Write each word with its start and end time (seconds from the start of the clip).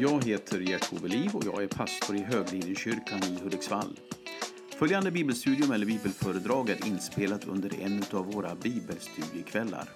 Jag 0.00 0.24
heter 0.24 0.60
Gert-Ove 0.60 1.08
Liv 1.08 1.30
och 1.34 1.44
jag 1.44 1.62
är 1.62 1.66
pastor 1.66 2.16
i 2.16 2.22
Höglidenkyrkan 2.22 3.22
i 3.22 3.38
Hudiksvall. 3.42 3.98
Följande 4.78 5.10
bibelstudium 5.10 5.72
eller 5.72 5.86
bibelföredrag 5.86 6.70
är 6.70 6.86
inspelat 6.86 7.44
under 7.44 7.80
en 7.80 8.04
av 8.12 8.32
våra 8.32 8.54
bibelstudiekvällar. 8.54 9.88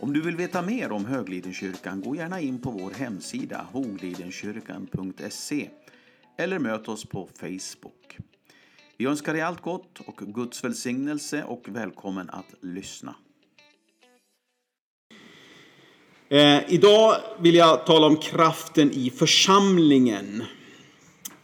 Om 0.00 0.12
du 0.12 0.22
vill 0.22 0.36
veta 0.36 0.62
mer 0.62 0.92
om 0.92 1.04
Höglidenkyrkan, 1.04 2.00
gå 2.00 2.16
gärna 2.16 2.40
in 2.40 2.60
på 2.60 2.70
vår 2.70 2.90
hemsida 2.90 3.66
hoglidenkyrkan.se 3.72 5.70
eller 6.38 6.58
möt 6.58 6.88
oss 6.88 7.04
på 7.04 7.28
Facebook. 7.34 8.18
Vi 8.96 9.06
önskar 9.06 9.32
dig 9.32 9.42
allt 9.42 9.62
gott 9.62 10.00
och 10.00 10.16
Guds 10.16 10.64
välsignelse 10.64 11.44
och 11.44 11.68
välkommen 11.68 12.30
att 12.30 12.54
lyssna. 12.60 13.14
Eh, 16.32 16.60
idag 16.68 17.16
vill 17.38 17.54
jag 17.54 17.86
tala 17.86 18.06
om 18.06 18.16
kraften 18.16 18.90
i 18.92 19.10
församlingen. 19.10 20.44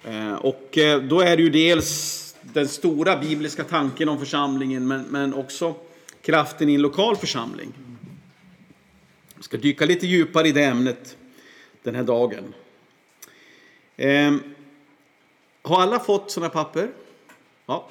Eh, 0.04 0.34
och 0.34 0.78
eh, 0.78 1.02
då 1.02 1.20
är 1.20 1.36
det 1.36 1.42
ju 1.42 1.50
dels 1.50 2.36
den 2.42 2.68
stora 2.68 3.16
bibliska 3.16 3.64
tanken 3.64 4.08
om 4.08 4.18
församlingen, 4.18 4.88
men, 4.88 5.02
men 5.02 5.34
också 5.34 5.74
kraften 6.22 6.68
i 6.68 6.74
en 6.74 6.82
lokal 6.82 7.16
församling. 7.16 7.72
Jag 9.34 9.44
ska 9.44 9.56
dyka 9.56 9.86
lite 9.86 10.06
djupare 10.06 10.48
i 10.48 10.52
det 10.52 10.64
ämnet 10.64 11.16
den 11.82 11.94
här 11.94 12.04
dagen. 12.04 12.54
Eh, 13.96 14.34
har 15.62 15.82
alla 15.82 16.00
fått 16.00 16.30
sådana 16.30 16.50
papper? 16.50 16.90
Ja. 17.66 17.88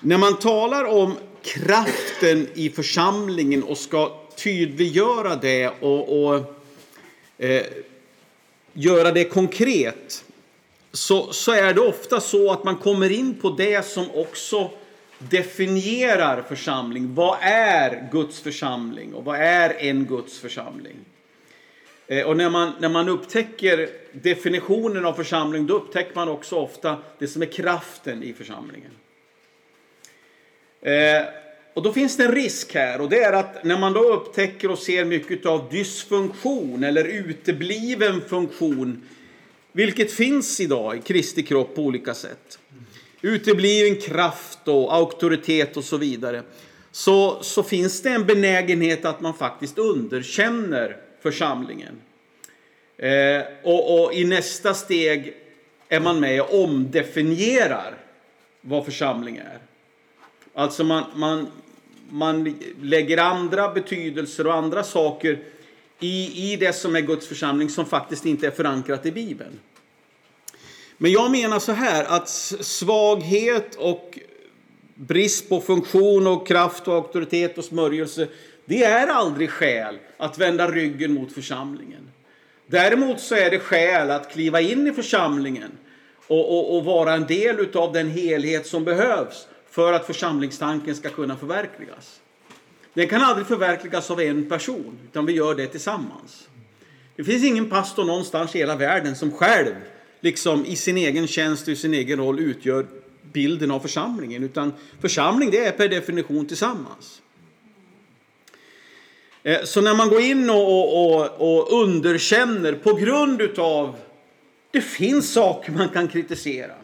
När 0.00 0.18
man 0.18 0.38
talar 0.38 0.84
om 0.84 1.16
kraften 1.42 2.48
i 2.54 2.70
församlingen 2.70 3.62
och 3.62 3.78
ska 3.78 4.19
tydliggöra 4.42 5.36
det 5.36 5.68
och, 5.68 6.24
och 6.24 6.54
eh, 7.38 7.66
göra 8.72 9.12
det 9.12 9.24
konkret 9.24 10.24
så, 10.92 11.32
så 11.32 11.52
är 11.52 11.74
det 11.74 11.80
ofta 11.80 12.20
så 12.20 12.52
att 12.52 12.64
man 12.64 12.76
kommer 12.76 13.10
in 13.10 13.40
på 13.40 13.50
det 13.50 13.86
som 13.86 14.10
också 14.10 14.70
definierar 15.18 16.42
församling. 16.42 17.14
Vad 17.14 17.38
är 17.40 18.08
Guds 18.12 18.40
församling 18.40 19.14
och 19.14 19.24
vad 19.24 19.40
är 19.40 19.74
en 19.78 20.04
Guds 20.06 20.38
församling? 20.38 20.96
Eh, 22.06 22.26
och 22.26 22.36
när 22.36 22.50
man, 22.50 22.72
när 22.80 22.88
man 22.88 23.08
upptäcker 23.08 23.88
definitionen 24.12 25.06
av 25.06 25.12
församling 25.12 25.66
då 25.66 25.74
upptäcker 25.74 26.14
man 26.14 26.28
också 26.28 26.56
ofta 26.56 26.96
det 27.18 27.28
som 27.28 27.42
är 27.42 27.46
kraften 27.46 28.22
i 28.22 28.32
församlingen. 28.32 28.90
Eh, 30.80 31.22
och 31.74 31.82
då 31.82 31.92
finns 31.92 32.16
det 32.16 32.24
en 32.24 32.32
risk 32.32 32.74
här 32.74 33.00
och 33.00 33.08
det 33.08 33.22
är 33.22 33.32
att 33.32 33.64
när 33.64 33.78
man 33.78 33.92
då 33.92 34.00
upptäcker 34.00 34.70
och 34.70 34.78
ser 34.78 35.04
mycket 35.04 35.46
av 35.46 35.68
dysfunktion 35.70 36.84
eller 36.84 37.04
utebliven 37.04 38.20
funktion, 38.20 39.02
vilket 39.72 40.12
finns 40.12 40.60
idag 40.60 40.96
i 40.96 41.00
Kristi 41.00 41.42
kropp 41.42 41.74
på 41.74 41.82
olika 41.82 42.14
sätt. 42.14 42.58
Utebliven 43.22 44.00
kraft 44.00 44.68
och 44.68 44.94
auktoritet 44.94 45.76
och 45.76 45.84
så 45.84 45.96
vidare. 45.96 46.42
Så, 46.92 47.42
så 47.42 47.62
finns 47.62 48.02
det 48.02 48.10
en 48.10 48.26
benägenhet 48.26 49.04
att 49.04 49.20
man 49.20 49.34
faktiskt 49.34 49.78
underkänner 49.78 50.96
församlingen. 51.22 52.00
Eh, 52.96 53.42
och, 53.62 54.04
och 54.04 54.14
i 54.14 54.24
nästa 54.24 54.74
steg 54.74 55.34
är 55.88 56.00
man 56.00 56.20
med 56.20 56.40
och 56.40 56.64
omdefinierar 56.64 57.94
vad 58.60 58.84
församling 58.84 59.36
är. 59.36 59.58
Alltså 60.54 60.84
man, 60.84 61.04
man, 61.14 61.48
man 62.10 62.58
lägger 62.82 63.18
andra 63.18 63.68
betydelser 63.68 64.46
och 64.46 64.54
andra 64.54 64.84
saker 64.84 65.38
i, 66.00 66.52
i 66.52 66.56
det 66.56 66.72
som 66.72 66.96
är 66.96 67.00
Guds 67.00 67.26
församling 67.26 67.68
som 67.68 67.86
faktiskt 67.86 68.26
inte 68.26 68.46
är 68.46 68.50
förankrat 68.50 69.06
i 69.06 69.12
Bibeln. 69.12 69.60
Men 70.98 71.12
jag 71.12 71.30
menar 71.30 71.58
så 71.58 71.72
här 71.72 72.04
att 72.04 72.28
svaghet 72.28 73.74
och 73.74 74.18
brist 74.94 75.48
på 75.48 75.60
funktion 75.60 76.26
och 76.26 76.46
kraft 76.46 76.88
och 76.88 76.94
auktoritet 76.94 77.58
och 77.58 77.64
smörjelse 77.64 78.28
det 78.64 78.84
är 78.84 79.06
aldrig 79.06 79.50
skäl 79.50 79.98
att 80.16 80.38
vända 80.38 80.70
ryggen 80.70 81.14
mot 81.14 81.32
församlingen. 81.32 82.10
Däremot 82.66 83.20
så 83.20 83.34
är 83.34 83.50
det 83.50 83.58
skäl 83.58 84.10
att 84.10 84.32
kliva 84.32 84.60
in 84.60 84.86
i 84.86 84.92
församlingen 84.92 85.70
och, 86.26 86.58
och, 86.58 86.76
och 86.76 86.84
vara 86.84 87.14
en 87.14 87.26
del 87.26 87.76
av 87.76 87.92
den 87.92 88.10
helhet 88.10 88.66
som 88.66 88.84
behövs 88.84 89.46
för 89.80 89.92
att 89.92 90.06
församlingstanken 90.06 90.94
ska 90.94 91.10
kunna 91.10 91.36
förverkligas. 91.36 92.20
Den 92.94 93.08
kan 93.08 93.22
aldrig 93.22 93.46
förverkligas 93.46 94.10
av 94.10 94.20
en 94.20 94.48
person, 94.48 94.98
utan 95.04 95.26
vi 95.26 95.32
gör 95.32 95.54
det 95.54 95.66
tillsammans. 95.66 96.48
Det 97.16 97.24
finns 97.24 97.44
ingen 97.44 97.70
pastor 97.70 98.04
någonstans 98.04 98.54
i 98.54 98.58
hela 98.58 98.76
världen 98.76 99.16
som 99.16 99.32
själv, 99.32 99.74
liksom 100.20 100.66
i 100.66 100.76
sin 100.76 100.96
egen 100.96 101.26
tjänst 101.26 101.62
och 101.62 101.72
i 101.72 101.76
sin 101.76 101.94
egen 101.94 102.18
roll, 102.18 102.40
utgör 102.40 102.86
bilden 103.32 103.70
av 103.70 103.80
församlingen. 103.80 104.44
Utan 104.44 104.72
församling, 105.00 105.50
det 105.50 105.64
är 105.64 105.72
per 105.72 105.88
definition 105.88 106.46
tillsammans. 106.46 107.22
Eh, 109.42 109.64
så 109.64 109.80
när 109.80 109.94
man 109.94 110.08
går 110.08 110.20
in 110.20 110.50
och, 110.50 111.04
och, 111.04 111.30
och 111.40 111.82
underkänner 111.82 112.72
på 112.72 112.94
grund 112.94 113.40
utav 113.40 113.96
det 114.70 114.80
finns 114.80 115.32
saker 115.32 115.72
man 115.72 115.88
kan 115.88 116.08
kritisera. 116.08 116.74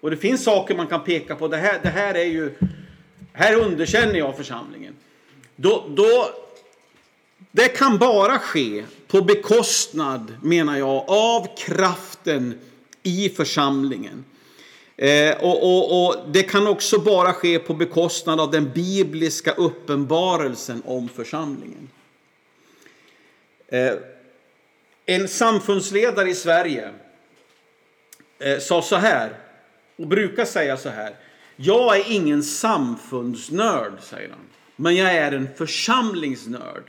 Och 0.00 0.10
det 0.10 0.16
finns 0.16 0.44
saker 0.44 0.74
man 0.74 0.86
kan 0.86 1.04
peka 1.04 1.36
på. 1.36 1.48
Det 1.48 1.56
här, 1.56 1.80
det 1.82 1.88
här 1.88 2.14
är 2.14 2.24
ju, 2.24 2.54
här 3.32 3.54
underkänner 3.54 4.14
jag 4.14 4.36
församlingen. 4.36 4.94
Då, 5.56 5.84
då, 5.88 6.30
det 7.50 7.68
kan 7.68 7.98
bara 7.98 8.38
ske 8.38 8.84
på 9.06 9.22
bekostnad, 9.22 10.36
menar 10.42 10.78
jag, 10.78 11.04
av 11.10 11.56
kraften 11.56 12.58
i 13.02 13.28
församlingen. 13.28 14.24
Eh, 14.96 15.36
och, 15.36 15.62
och, 15.62 16.06
och, 16.06 16.16
Det 16.32 16.42
kan 16.42 16.66
också 16.66 16.98
bara 16.98 17.32
ske 17.32 17.58
på 17.58 17.74
bekostnad 17.74 18.40
av 18.40 18.50
den 18.50 18.70
bibliska 18.74 19.52
uppenbarelsen 19.52 20.82
om 20.84 21.08
församlingen. 21.08 21.90
Eh, 23.68 23.92
en 25.06 25.28
samfundsledare 25.28 26.30
i 26.30 26.34
Sverige 26.34 26.90
eh, 28.38 28.58
sa 28.58 28.82
så 28.82 28.96
här 28.96 29.47
och 29.98 30.06
brukar 30.06 30.44
säga 30.44 30.76
så 30.76 30.88
här. 30.88 31.14
Jag 31.56 31.96
är 31.96 32.12
ingen 32.12 32.42
samfundsnörd, 32.42 33.92
säger 34.00 34.28
han. 34.28 34.38
Men 34.76 34.96
jag 34.96 35.14
är 35.14 35.32
en 35.32 35.48
församlingsnörd. 35.56 36.82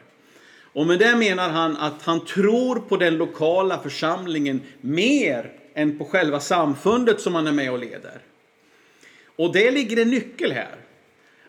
Och 0.74 0.88
med 0.88 1.00
det 1.00 1.16
menar 1.16 1.50
han 1.50 1.78
att 1.78 2.02
han 2.02 2.26
tror 2.26 2.76
på 2.76 2.98
den 2.98 3.18
lokala 3.18 3.80
församlingen 3.80 4.62
mer 4.82 5.52
än 5.74 5.98
på 5.98 6.06
själva 6.06 6.40
samfundet 6.40 7.22
som 7.22 7.36
han 7.36 7.48
är 7.48 7.52
med 7.52 7.72
och 7.72 7.80
leder. 7.80 8.22
Och 9.36 9.54
det 9.54 9.72
ligger 9.72 10.02
en 10.02 10.10
nyckel 10.10 10.52
här. 10.52 10.76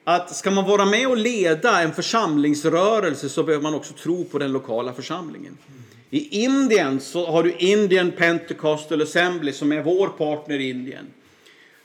Att 0.05 0.37
ska 0.37 0.51
man 0.51 0.65
vara 0.65 0.85
med 0.85 1.09
och 1.09 1.17
leda 1.17 1.81
en 1.83 1.93
församlingsrörelse 1.93 3.29
så 3.29 3.43
behöver 3.43 3.63
man 3.63 3.75
också 3.75 3.95
tro 3.95 4.25
på 4.25 4.39
den 4.39 4.53
lokala 4.53 4.93
församlingen. 4.93 5.59
I 6.11 6.45
Indien 6.45 7.01
så 7.01 7.27
har 7.27 7.43
du 7.43 7.53
Indian 7.59 8.11
Pentecostal 8.11 9.03
Assembly 9.03 9.53
som 9.53 9.73
är 9.73 9.83
vår 9.83 10.09
partner 10.09 10.59
i 10.59 10.71
Indien. 10.71 11.07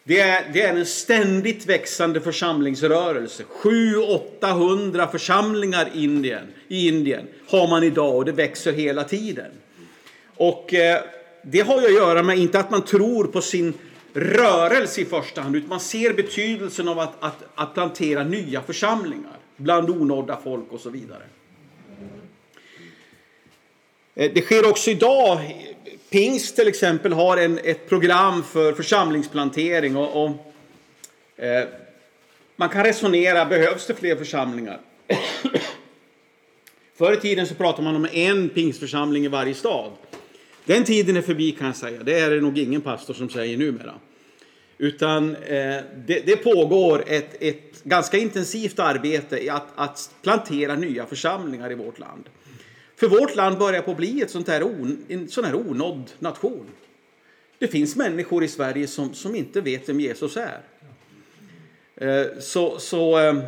Det 0.07 0.19
är, 0.19 0.49
det 0.53 0.61
är 0.61 0.75
en 0.75 0.85
ständigt 0.85 1.66
växande 1.66 2.21
församlingsrörelse. 2.21 3.43
700-800 3.61 5.11
församlingar 5.11 5.89
i 5.93 6.03
Indien, 6.03 6.53
i 6.67 6.88
Indien 6.88 7.27
har 7.47 7.67
man 7.67 7.83
idag 7.83 8.16
och 8.16 8.25
det 8.25 8.31
växer 8.31 8.71
hela 8.71 9.03
tiden. 9.03 9.51
Och 10.35 10.73
eh, 10.73 11.01
det 11.43 11.59
har 11.59 11.81
ju 11.81 11.88
att 11.88 11.93
göra 11.93 12.23
med, 12.23 12.38
inte 12.38 12.59
att 12.59 12.71
man 12.71 12.81
tror 12.81 13.23
på 13.23 13.41
sin 13.41 13.73
rörelse 14.13 15.01
i 15.01 15.05
första 15.05 15.41
hand, 15.41 15.55
utan 15.55 15.69
man 15.69 15.79
ser 15.79 16.13
betydelsen 16.13 16.87
av 16.87 16.99
att, 16.99 17.13
att, 17.19 17.43
att 17.55 17.73
plantera 17.73 18.23
nya 18.23 18.61
församlingar 18.61 19.37
bland 19.57 19.89
onådda 19.89 20.39
folk 20.43 20.72
och 20.72 20.79
så 20.79 20.89
vidare. 20.89 21.23
Eh, 24.16 24.31
det 24.34 24.41
sker 24.41 24.69
också 24.69 24.91
idag 24.91 25.40
Pingst 26.16 26.56
till 26.56 26.67
exempel 26.67 27.14
har 27.14 27.38
en, 27.38 27.59
ett 27.64 27.90
program 27.90 28.44
för 28.44 28.73
församlingsplantering. 28.73 29.96
Och, 29.96 30.23
och 30.23 30.29
eh, 31.44 31.67
man 32.56 32.70
kan 32.70 32.84
resonera, 32.84 33.46
behövs 33.46 33.88
det 33.88 33.94
fler 33.94 34.16
församlingar? 34.16 34.79
Förr 36.97 37.14
i 37.14 37.17
tiden 37.17 37.47
så 37.47 37.56
pratade 37.56 37.84
man 37.84 37.96
om 37.96 38.08
en 38.12 38.50
pingstförsamling 38.50 39.26
i 39.26 39.28
varje 39.28 39.53
stad. 39.53 39.91
Den 40.66 40.84
tiden 40.84 41.17
är 41.17 41.22
förbi 41.22 41.52
kan 41.52 41.67
jag 41.67 41.76
säga. 41.76 42.03
Det 42.03 42.20
är 42.20 42.29
det 42.29 42.41
nog 42.41 42.58
ingen 42.58 42.82
pastor 42.82 43.14
som 43.14 43.29
säger 43.29 43.58
numera. 43.58 43.94
Utan 44.78 45.35
eh, 45.35 45.78
det, 46.06 46.26
det, 46.26 46.35
pågår 46.35 47.03
ett, 47.08 47.35
ett 47.40 47.84
ganska 47.84 48.17
intensivt 48.17 48.79
arbete 48.79 49.44
i 49.44 49.50
att, 49.50 49.67
att 49.76 50.09
plantera 50.22 50.76
nya 50.76 51.06
församlingar 51.06 51.72
i 51.72 51.76
vårt 51.76 52.00
land. 52.00 52.23
För 52.95 53.07
vårt 53.07 53.35
land 53.35 53.57
börjar 53.57 53.81
på 53.81 53.91
att 53.91 53.97
bli 53.97 54.21
ett 54.21 54.31
sånt 54.31 54.47
här 54.47 54.63
on, 54.63 55.05
en 55.07 55.27
sån 55.27 55.45
här 55.45 55.55
onådd 55.55 56.11
nation. 56.19 56.69
Det 57.57 57.67
finns 57.67 57.95
människor 57.95 58.43
i 58.43 58.47
Sverige 58.47 58.87
som, 58.87 59.13
som 59.13 59.35
inte 59.35 59.61
vet 59.61 59.89
vem 59.89 59.99
Jesus 59.99 60.37
är. 60.37 60.61
Eh, 61.95 62.39
så, 62.39 62.79
så 62.79 63.17
ehm, 63.17 63.41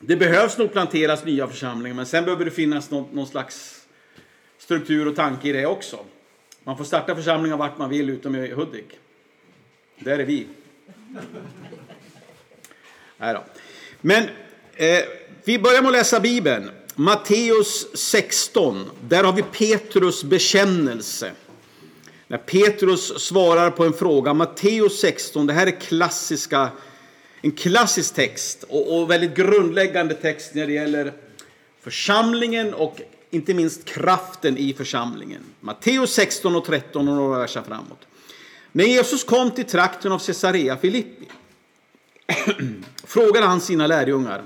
det 0.00 0.16
behövs 0.16 0.58
nog 0.58 0.72
planteras 0.72 1.24
nya 1.24 1.46
församlingar, 1.46 1.96
men 1.96 2.06
sen 2.06 2.24
behöver 2.24 2.44
det 2.44 2.50
finnas 2.50 2.90
någon, 2.90 3.08
någon 3.12 3.26
slags 3.26 3.86
struktur 4.58 5.08
och 5.08 5.16
tanke 5.16 5.48
i 5.48 5.52
det 5.52 5.66
också. 5.66 6.04
Man 6.64 6.76
får 6.76 6.84
starta 6.84 7.16
församlingar 7.16 7.56
vart 7.56 7.78
man 7.78 7.90
vill 7.90 8.10
utom 8.10 8.34
i 8.34 8.52
Hudik. 8.52 8.98
Där 9.98 10.18
är 10.18 10.24
vi. 10.24 10.46
Nej 13.16 13.34
då. 13.34 13.44
Men 14.00 14.22
eh, 14.74 15.04
vi 15.44 15.58
börjar 15.58 15.82
med 15.82 15.88
att 15.88 15.92
läsa 15.92 16.20
Bibeln. 16.20 16.70
Matteus 17.00 17.86
16. 17.94 18.90
Där 19.08 19.24
har 19.24 19.32
vi 19.32 19.42
Petrus 19.42 20.24
bekännelse. 20.24 21.32
När 22.28 22.38
Petrus 22.38 23.18
svarar 23.18 23.70
på 23.70 23.84
en 23.84 23.92
fråga. 23.92 24.34
Matteus 24.34 25.00
16. 25.00 25.46
Det 25.46 25.52
här 25.52 25.66
är 25.66 25.80
klassiska, 25.80 26.68
en 27.40 27.52
klassisk 27.52 28.14
text 28.14 28.64
och, 28.68 28.96
och 28.96 29.10
väldigt 29.10 29.34
grundläggande 29.34 30.14
text 30.14 30.54
när 30.54 30.66
det 30.66 30.72
gäller 30.72 31.12
församlingen 31.80 32.74
och 32.74 33.00
inte 33.30 33.54
minst 33.54 33.84
kraften 33.84 34.58
i 34.58 34.74
församlingen. 34.74 35.42
Matteus 35.60 36.12
16 36.12 36.56
och 36.56 36.64
13 36.64 37.08
och 37.08 37.14
några 37.14 37.38
verser 37.38 37.62
framåt. 37.62 38.06
När 38.72 38.84
Jesus 38.84 39.24
kom 39.24 39.50
till 39.50 39.66
trakten 39.66 40.12
av 40.12 40.18
Caesarea 40.18 40.76
Filippi 40.76 41.28
frågade 43.04 43.46
han 43.46 43.60
sina 43.60 43.86
lärjungar. 43.86 44.42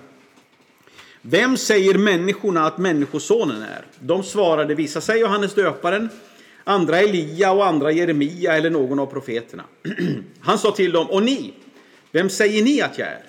Vem 1.26 1.56
säger 1.56 1.94
människorna 1.94 2.66
att 2.66 2.78
Människosonen 2.78 3.62
är? 3.62 3.84
De 4.00 4.22
svarade, 4.22 4.74
vissa 4.74 5.00
säger 5.00 5.20
Johannes 5.20 5.54
döparen, 5.54 6.08
andra 6.64 7.00
Elia 7.00 7.52
och 7.52 7.66
andra 7.66 7.92
Jeremia 7.92 8.56
eller 8.56 8.70
någon 8.70 8.98
av 8.98 9.06
profeterna. 9.06 9.64
Han 10.40 10.58
sa 10.58 10.70
till 10.70 10.92
dem, 10.92 11.10
och 11.10 11.22
ni, 11.22 11.54
vem 12.12 12.30
säger 12.30 12.62
ni 12.62 12.80
att 12.80 12.98
jag 12.98 13.08
är? 13.08 13.22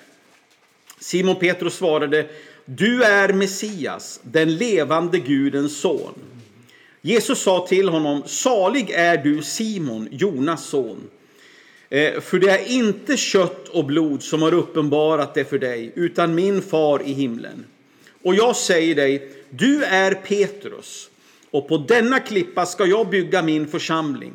Simon 0.98 1.36
Petrus 1.36 1.74
svarade, 1.74 2.26
du 2.64 3.02
är 3.02 3.32
Messias, 3.32 4.20
den 4.22 4.56
levande 4.56 5.18
Gudens 5.18 5.80
son. 5.80 6.14
Jesus 7.00 7.42
sa 7.42 7.66
till 7.66 7.88
honom, 7.88 8.22
salig 8.26 8.90
är 8.90 9.16
du 9.16 9.42
Simon, 9.42 10.08
Jonas 10.10 10.64
son. 10.64 11.00
Eh, 11.88 12.20
för 12.20 12.38
det 12.38 12.50
är 12.50 12.70
inte 12.70 13.16
kött 13.16 13.68
och 13.68 13.84
blod 13.84 14.22
som 14.22 14.42
har 14.42 14.54
uppenbarat 14.54 15.34
det 15.34 15.44
för 15.44 15.58
dig, 15.58 15.92
utan 15.94 16.34
min 16.34 16.62
far 16.62 17.02
i 17.02 17.12
himlen. 17.12 17.64
Och 18.26 18.34
jag 18.34 18.56
säger 18.56 18.94
dig, 18.94 19.28
du 19.50 19.84
är 19.84 20.14
Petrus, 20.14 21.10
och 21.50 21.68
på 21.68 21.78
denna 21.78 22.20
klippa 22.20 22.66
ska 22.66 22.86
jag 22.86 23.10
bygga 23.10 23.42
min 23.42 23.66
församling, 23.66 24.32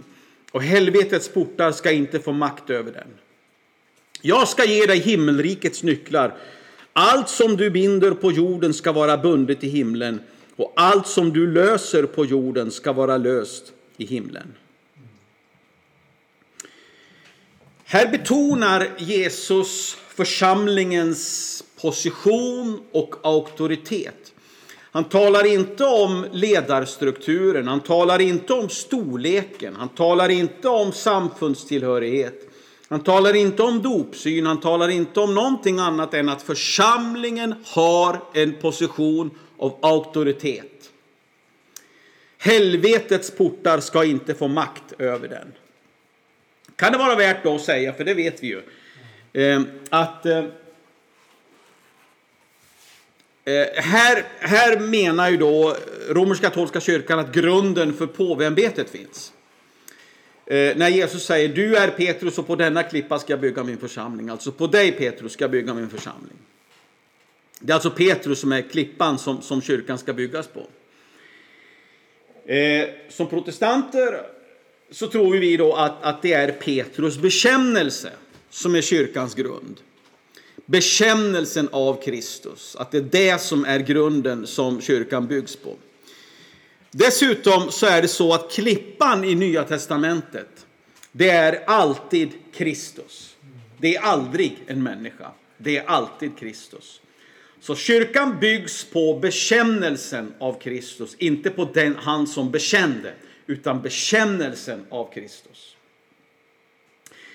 och 0.52 0.64
helvetets 0.64 1.30
portar 1.30 1.72
ska 1.72 1.92
inte 1.92 2.20
få 2.20 2.32
makt 2.32 2.70
över 2.70 2.92
den. 2.92 3.08
Jag 4.22 4.48
ska 4.48 4.66
ge 4.66 4.86
dig 4.86 5.00
himmelrikets 5.00 5.84
nycklar. 5.84 6.38
Allt 6.94 7.30
som 7.30 7.58
du 7.58 7.70
binder 7.70 8.12
på 8.12 8.32
jorden 8.32 8.74
ska 8.74 8.92
vara 8.92 9.18
bundet 9.18 9.64
i 9.64 9.70
himlen, 9.70 10.22
och 10.56 10.74
allt 10.76 11.08
som 11.08 11.34
du 11.34 11.54
löser 11.54 12.04
på 12.04 12.26
jorden 12.26 12.72
ska 12.72 12.94
vara 12.94 13.18
löst 13.18 13.74
i 13.98 14.06
himlen. 14.06 14.54
Här 17.84 18.12
betonar 18.12 18.88
Jesus 18.98 19.98
församlingens 20.08 21.64
position 21.82 22.82
och 22.92 23.16
auktoritet. 23.24 24.34
Han 24.92 25.04
talar 25.04 25.46
inte 25.46 25.84
om 25.84 26.26
ledarstrukturen, 26.32 27.68
han 27.68 27.80
talar 27.80 28.22
inte 28.22 28.54
om 28.54 28.70
storleken, 28.70 29.76
han 29.76 29.90
talar 29.90 30.30
inte 30.30 30.70
om 30.70 30.92
samfundstillhörighet. 30.92 32.48
Han 32.90 33.04
talar 33.04 33.36
inte 33.36 33.64
om 33.64 33.82
dopsyn, 33.82 34.46
han 34.46 34.60
talar 34.60 34.90
inte 34.90 35.20
om 35.20 35.34
någonting 35.34 35.80
annat 35.80 36.14
än 36.14 36.30
att 36.30 36.42
församlingen 36.42 37.56
har 37.66 38.20
en 38.34 38.54
position 38.54 39.32
av 39.58 39.78
auktoritet. 39.82 40.92
Helvetets 42.38 43.32
portar 43.32 43.80
ska 43.80 44.04
inte 44.04 44.34
få 44.34 44.48
makt 44.48 44.94
över 44.98 45.28
den. 45.28 45.52
Kan 46.76 46.92
det 46.92 46.98
vara 46.98 47.16
värt 47.16 47.46
att 47.46 47.62
säga, 47.62 47.94
för 47.94 48.04
det 48.04 48.14
vet 48.14 48.44
vi 48.44 48.48
ju, 48.48 48.62
eh, 49.42 49.62
att 49.90 50.26
eh, 50.26 50.44
eh, 53.52 53.84
här, 53.84 54.26
här 54.40 54.80
menar 54.80 55.30
ju 55.30 55.38
då 55.38 55.76
romersk-katolska 56.10 56.80
kyrkan 56.80 57.20
att 57.20 57.34
grunden 57.34 57.94
för 57.94 58.08
påveämbetet 58.08 58.90
finns. 58.90 59.34
Eh, 60.46 60.78
när 60.78 60.90
Jesus 60.90 61.26
säger 61.26 61.50
du 61.50 61.76
är 61.76 61.88
Petrus 61.88 62.38
och 62.38 62.48
på 62.48 62.56
denna 62.56 62.84
klippa 62.84 63.20
ska 63.20 63.34
jag 63.34 63.40
bygga 63.40 63.64
min 63.64 63.78
församling. 63.78 64.30
Alltså 64.30 64.52
på 64.52 64.68
dig 64.68 64.92
Petrus 64.92 65.34
ska 65.34 65.44
jag 65.44 65.52
bygga 65.52 65.74
min 65.74 65.90
församling. 65.90 66.38
Det 67.60 67.72
är 67.72 67.76
alltså 67.76 67.92
Petrus 67.92 68.40
som 68.40 68.52
är 68.52 68.62
klippan 68.62 69.20
som, 69.20 69.42
som 69.42 69.62
kyrkan 69.62 69.98
ska 69.98 70.14
byggas 70.14 70.48
på. 70.48 70.68
Eh, 72.52 72.90
som 73.10 73.28
protestanter 73.28 74.22
så 74.92 75.08
tror 75.08 75.38
vi 75.38 75.58
då 75.58 75.74
att, 75.74 76.04
att 76.04 76.22
det 76.22 76.34
är 76.34 76.52
Petrus 76.52 77.18
bekännelse 77.18 78.12
som 78.50 78.76
är 78.76 78.82
kyrkans 78.82 79.36
grund. 79.36 79.80
Bekännelsen 80.72 81.70
av 81.72 82.02
Kristus, 82.02 82.76
att 82.76 82.92
det 82.92 82.98
är 82.98 83.02
det 83.02 83.42
som 83.42 83.66
är 83.66 83.80
grunden 83.80 84.48
som 84.48 84.82
kyrkan 84.82 85.28
byggs 85.28 85.56
på. 85.56 85.76
Dessutom 86.92 87.72
så 87.72 87.86
är 87.86 88.02
det 88.02 88.08
så 88.08 88.34
att 88.34 88.52
klippan 88.52 89.24
i 89.24 89.36
Nya 89.36 89.64
Testamentet, 89.64 90.66
det 91.12 91.30
är 91.30 91.64
alltid 91.68 92.30
Kristus. 92.54 93.36
Det 93.78 93.96
är 93.96 94.02
aldrig 94.02 94.58
en 94.68 94.84
människa, 94.84 95.32
det 95.58 95.78
är 95.78 95.86
alltid 95.86 96.38
Kristus. 96.40 97.02
Så 97.62 97.76
kyrkan 97.76 98.40
byggs 98.40 98.84
på 98.84 99.20
bekännelsen 99.20 100.34
av 100.40 100.60
Kristus, 100.60 101.16
inte 101.18 101.50
på 101.50 101.70
den 101.74 101.96
han 101.96 102.28
som 102.28 102.52
bekände, 102.52 103.14
utan 103.48 103.82
bekännelsen 103.82 104.86
av 104.90 105.14
Kristus. 105.14 105.71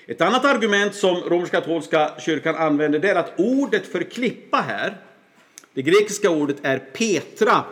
Ett 0.08 0.20
annat 0.20 0.44
argument 0.44 0.94
som 0.94 1.16
romersk-katolska 1.16 2.10
kyrkan 2.18 2.54
använder 2.54 2.98
det 2.98 3.10
är 3.10 3.14
att 3.14 3.32
ordet 3.36 3.86
för 3.86 4.02
klippa 4.02 4.56
här, 4.56 4.96
det 5.74 5.82
grekiska 5.82 6.30
ordet 6.30 6.56
är 6.62 6.78
Petra. 6.78 7.64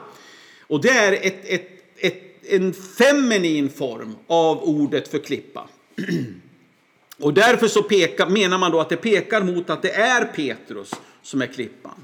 Och 0.67 0.81
det 0.81 0.89
är 0.89 1.13
ett, 1.13 1.45
ett, 1.45 1.69
ett, 1.97 2.23
en 2.49 2.73
feminin 2.73 3.71
form 3.71 4.17
av 4.27 4.63
ordet 4.63 5.09
för 5.09 5.19
klippa. 5.19 5.69
Och 7.19 7.35
därför 7.35 7.69
så 7.69 7.83
pekar, 7.83 8.27
menar 8.27 8.59
man 8.59 8.71
då 8.71 8.81
att 8.81 8.89
det 8.89 8.97
pekar 8.97 9.43
mot 9.43 9.71
att 9.71 9.83
det 9.83 9.91
är 9.91 10.25
Petrus 10.25 10.91
som 11.23 11.43
är 11.43 11.47
klippan. 11.47 12.03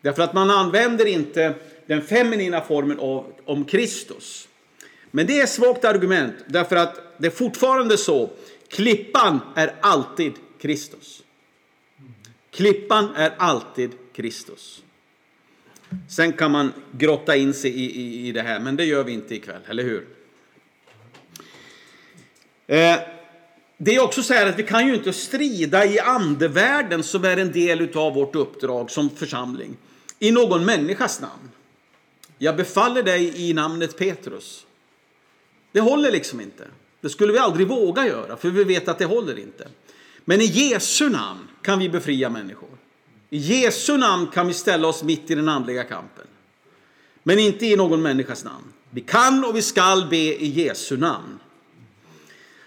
Därför 0.00 0.22
att 0.22 0.34
man 0.34 0.50
använder 0.50 1.06
inte 1.06 1.54
den 1.86 2.02
feminina 2.02 2.60
formen 2.60 2.98
av, 2.98 3.32
om 3.44 3.64
Kristus. 3.64 4.48
Men 5.10 5.26
det 5.26 5.40
är 5.40 5.44
ett 5.44 5.50
svagt 5.50 5.84
argument, 5.84 6.34
därför 6.46 6.76
att 6.76 7.18
det 7.18 7.26
är 7.26 7.30
fortfarande 7.30 7.98
så. 7.98 8.30
Klippan 8.74 9.40
är 9.54 9.74
alltid 9.80 10.32
Kristus. 10.60 11.22
Klippan 12.50 13.14
är 13.16 13.34
alltid 13.38 13.90
Kristus. 14.12 14.82
Sen 16.08 16.32
kan 16.32 16.50
man 16.50 16.72
grotta 16.92 17.36
in 17.36 17.54
sig 17.54 17.70
i, 17.70 18.00
i, 18.00 18.28
i 18.28 18.32
det 18.32 18.42
här, 18.42 18.60
men 18.60 18.76
det 18.76 18.84
gör 18.84 19.04
vi 19.04 19.12
inte 19.12 19.34
ikväll, 19.34 19.60
eller 19.68 19.82
hur? 19.82 20.06
Eh, 22.66 22.96
det 23.76 23.94
är 23.94 24.02
också 24.02 24.22
så 24.22 24.34
här 24.34 24.46
att 24.46 24.58
vi 24.58 24.62
kan 24.62 24.86
ju 24.86 24.94
inte 24.94 25.12
strida 25.12 25.84
i 25.86 25.98
andevärlden 25.98 27.02
som 27.02 27.24
är 27.24 27.36
en 27.36 27.52
del 27.52 27.98
av 27.98 28.14
vårt 28.14 28.34
uppdrag 28.34 28.90
som 28.90 29.10
församling 29.10 29.76
i 30.18 30.30
någon 30.30 30.64
människas 30.64 31.20
namn. 31.20 31.50
Jag 32.38 32.56
befaller 32.56 33.02
dig 33.02 33.50
i 33.50 33.52
namnet 33.52 33.98
Petrus. 33.98 34.66
Det 35.72 35.80
håller 35.80 36.12
liksom 36.12 36.40
inte. 36.40 36.66
Det 37.04 37.10
skulle 37.10 37.32
vi 37.32 37.38
aldrig 37.38 37.66
våga 37.66 38.06
göra, 38.06 38.36
för 38.36 38.50
vi 38.50 38.64
vet 38.64 38.88
att 38.88 38.98
det 38.98 39.04
håller 39.04 39.38
inte. 39.38 39.68
Men 40.24 40.40
i 40.40 40.44
Jesu 40.44 41.08
namn 41.08 41.48
kan 41.62 41.78
vi 41.78 41.88
befria 41.88 42.30
människor. 42.30 42.68
I 43.30 43.38
Jesu 43.38 43.96
namn 43.96 44.26
kan 44.26 44.46
vi 44.46 44.52
ställa 44.52 44.88
oss 44.88 45.02
mitt 45.02 45.30
i 45.30 45.34
den 45.34 45.48
andliga 45.48 45.84
kampen. 45.84 46.24
Men 47.22 47.38
inte 47.38 47.66
i 47.66 47.76
någon 47.76 48.02
människas 48.02 48.44
namn. 48.44 48.64
Vi 48.90 49.00
kan 49.00 49.44
och 49.44 49.56
vi 49.56 49.62
skall 49.62 50.06
be 50.08 50.16
i 50.16 50.46
Jesu 50.46 50.96
namn. 50.96 51.38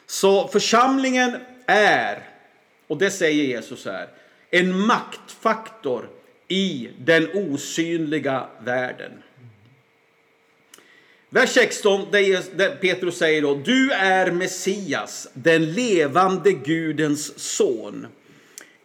Så 0.06 0.48
församlingen 0.48 1.38
är, 1.65 2.29
och 2.88 2.98
det 2.98 3.12
säger 3.12 3.44
Jesus 3.44 3.86
här, 3.86 4.08
en 4.50 4.79
maktfaktor 4.79 6.10
i 6.48 6.89
den 7.00 7.29
osynliga 7.34 8.48
världen. 8.60 9.12
Vers 11.29 11.50
16, 11.50 12.07
där 12.12 12.75
Petrus 12.75 13.17
säger 13.17 13.41
då, 13.41 13.55
du 13.55 13.91
är 13.91 14.31
Messias, 14.31 15.27
den 15.34 15.74
levande 15.74 16.51
Gudens 16.53 17.39
son. 17.39 18.07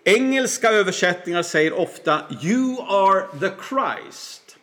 Engelska 0.05 0.71
översättningar 0.71 1.43
säger 1.43 1.73
ofta, 1.73 2.23
you 2.43 2.77
are 2.81 3.27
the 3.41 3.51
Christ. 3.69 4.57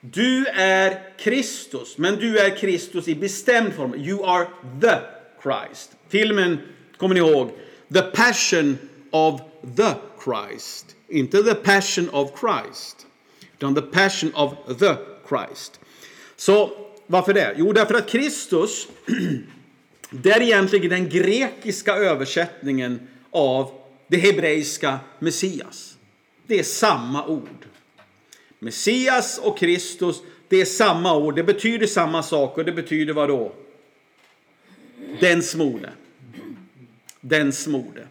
Du 0.00 0.46
är 0.46 1.16
Kristus, 1.18 1.98
men 1.98 2.16
du 2.16 2.38
är 2.38 2.56
Kristus 2.56 3.08
i 3.08 3.14
bestämd 3.14 3.74
form. 3.74 3.94
You 3.94 4.24
are 4.26 4.46
the 4.80 4.98
Christ. 5.42 5.92
Filmen, 6.08 6.58
kommer 6.96 7.14
ni 7.14 7.20
ihåg, 7.20 7.50
The 7.92 8.02
Passion 8.02 8.78
of 9.10 9.40
the 9.76 9.94
Christ. 10.24 10.96
Inte 11.08 11.42
the 11.42 11.54
passion 11.54 12.08
of 12.08 12.30
Christ, 12.40 13.06
utan 13.54 13.74
the 13.74 13.82
passion 13.82 14.34
of 14.34 14.54
the 14.78 14.96
Christ. 15.28 15.80
Så 16.36 16.81
varför 17.12 17.34
det? 17.34 17.54
Jo, 17.56 17.72
därför 17.72 17.94
att 17.94 18.08
Kristus, 18.08 18.88
det 20.10 20.30
är 20.30 20.42
egentligen 20.42 20.88
den 20.88 21.08
grekiska 21.08 21.94
översättningen 21.94 23.00
av 23.30 23.70
det 24.08 24.16
hebreiska 24.16 24.98
Messias. 25.18 25.96
Det 26.46 26.58
är 26.58 26.62
samma 26.62 27.26
ord. 27.26 27.66
Messias 28.58 29.38
och 29.38 29.58
Kristus, 29.58 30.22
det 30.48 30.60
är 30.60 30.64
samma 30.64 31.16
ord. 31.16 31.36
Det 31.36 31.42
betyder 31.42 31.86
samma 31.86 32.22
sak 32.22 32.58
och 32.58 32.64
det 32.64 32.72
betyder 32.72 33.12
vad 33.12 33.28
då? 33.28 33.52
Den 35.20 35.42
smorde. 35.42 35.92
Den 37.20 37.52
smorde. 37.52 38.06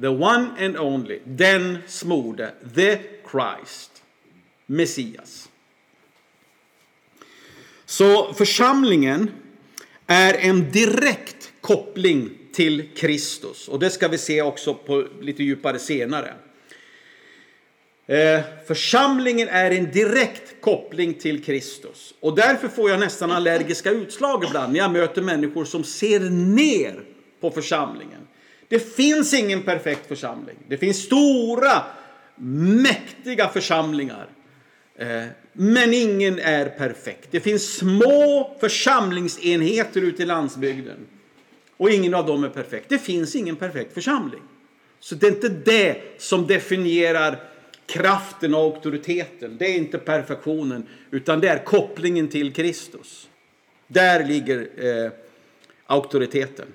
The 0.00 0.08
one 0.08 0.48
and 0.58 0.78
only. 0.78 1.20
Den 1.24 1.78
smorde. 1.86 2.52
The 2.74 2.98
Christ. 3.30 4.02
Messias. 4.66 5.48
Så 7.92 8.34
församlingen 8.34 9.30
är 10.06 10.34
en 10.34 10.70
direkt 10.70 11.52
koppling 11.60 12.30
till 12.52 12.88
Kristus. 12.96 13.68
Och 13.68 13.78
det 13.78 13.90
ska 13.90 14.08
vi 14.08 14.18
se 14.18 14.42
också 14.42 14.74
på 14.74 15.06
lite 15.20 15.42
djupare 15.42 15.78
senare. 15.78 16.34
Eh, 18.06 18.40
församlingen 18.66 19.48
är 19.48 19.70
en 19.70 19.90
direkt 19.90 20.60
koppling 20.60 21.14
till 21.14 21.44
Kristus. 21.44 22.14
Och 22.20 22.34
därför 22.34 22.68
får 22.68 22.90
jag 22.90 23.00
nästan 23.00 23.30
allergiska 23.30 23.90
utslag 23.90 24.44
ibland 24.44 24.72
när 24.72 24.78
jag 24.78 24.92
möter 24.92 25.22
människor 25.22 25.64
som 25.64 25.84
ser 25.84 26.20
ner 26.30 27.04
på 27.40 27.50
församlingen. 27.50 28.20
Det 28.68 28.96
finns 28.96 29.34
ingen 29.34 29.62
perfekt 29.62 30.08
församling. 30.08 30.56
Det 30.68 30.76
finns 30.76 31.02
stora, 31.02 31.82
mäktiga 32.36 33.48
församlingar. 33.48 34.28
Eh, 34.96 35.24
men 35.52 35.94
ingen 35.94 36.38
är 36.38 36.68
perfekt. 36.68 37.28
Det 37.30 37.40
finns 37.40 37.76
små 37.76 38.56
församlingsenheter 38.60 40.00
ute 40.00 40.22
i 40.22 40.26
landsbygden. 40.26 41.06
Och 41.76 41.90
ingen 41.90 42.14
av 42.14 42.26
dem 42.26 42.44
är 42.44 42.48
perfekt. 42.48 42.88
Det 42.88 42.98
finns 42.98 43.36
ingen 43.36 43.56
perfekt 43.56 43.94
församling. 43.94 44.42
Så 45.00 45.14
det 45.14 45.26
är 45.26 45.30
inte 45.30 45.48
det 45.48 45.96
som 46.18 46.46
definierar 46.46 47.40
kraften 47.86 48.54
och 48.54 48.60
auktoriteten. 48.60 49.56
Det 49.58 49.66
är 49.66 49.76
inte 49.76 49.98
perfektionen, 49.98 50.86
utan 51.10 51.40
det 51.40 51.48
är 51.48 51.64
kopplingen 51.64 52.28
till 52.28 52.52
Kristus. 52.52 53.28
Där 53.86 54.24
ligger 54.24 54.68
eh, 54.76 55.12
auktoriteten. 55.86 56.66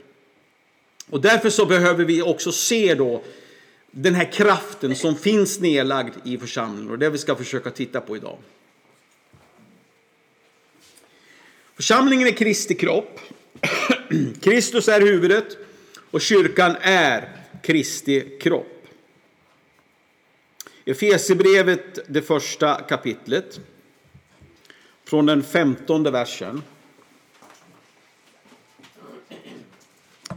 Och 1.09 1.21
därför 1.21 1.49
så 1.49 1.65
behöver 1.65 2.05
vi 2.05 2.21
också 2.21 2.51
se 2.51 2.95
då 2.95 3.21
den 3.99 4.15
här 4.15 4.31
kraften 4.31 4.95
som 4.95 5.15
finns 5.15 5.59
nedlagd 5.59 6.13
i 6.23 6.37
församlingen. 6.37 6.91
Och 6.91 6.99
det 6.99 7.09
vi 7.09 7.17
ska 7.17 7.35
försöka 7.35 7.71
titta 7.71 8.01
på 8.01 8.17
idag. 8.17 8.37
Församlingen 11.75 12.27
är 12.27 12.31
Kristi 12.31 12.75
kropp. 12.75 13.19
Kristus 14.41 14.87
är 14.87 15.01
huvudet 15.01 15.57
och 16.11 16.21
kyrkan 16.21 16.75
är 16.81 17.29
Kristi 17.63 18.39
kropp. 18.41 18.87
Efesierbrevet, 20.85 21.99
det 22.07 22.21
första 22.21 22.75
kapitlet, 22.75 23.59
från 25.05 25.25
den 25.25 25.43
femtonde 25.43 26.11
versen. 26.11 26.63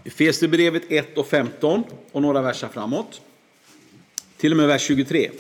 Efesierbrevet 0.05 0.83
1 0.89 1.19
och 1.19 1.27
15 1.27 1.85
och 2.13 2.23
några 2.23 2.43
verser 2.43 2.69
framåt. 2.69 3.21
Till 4.41 4.53
och 4.53 4.57
med 4.57 4.67
vers 4.67 4.83
23. 4.83 5.31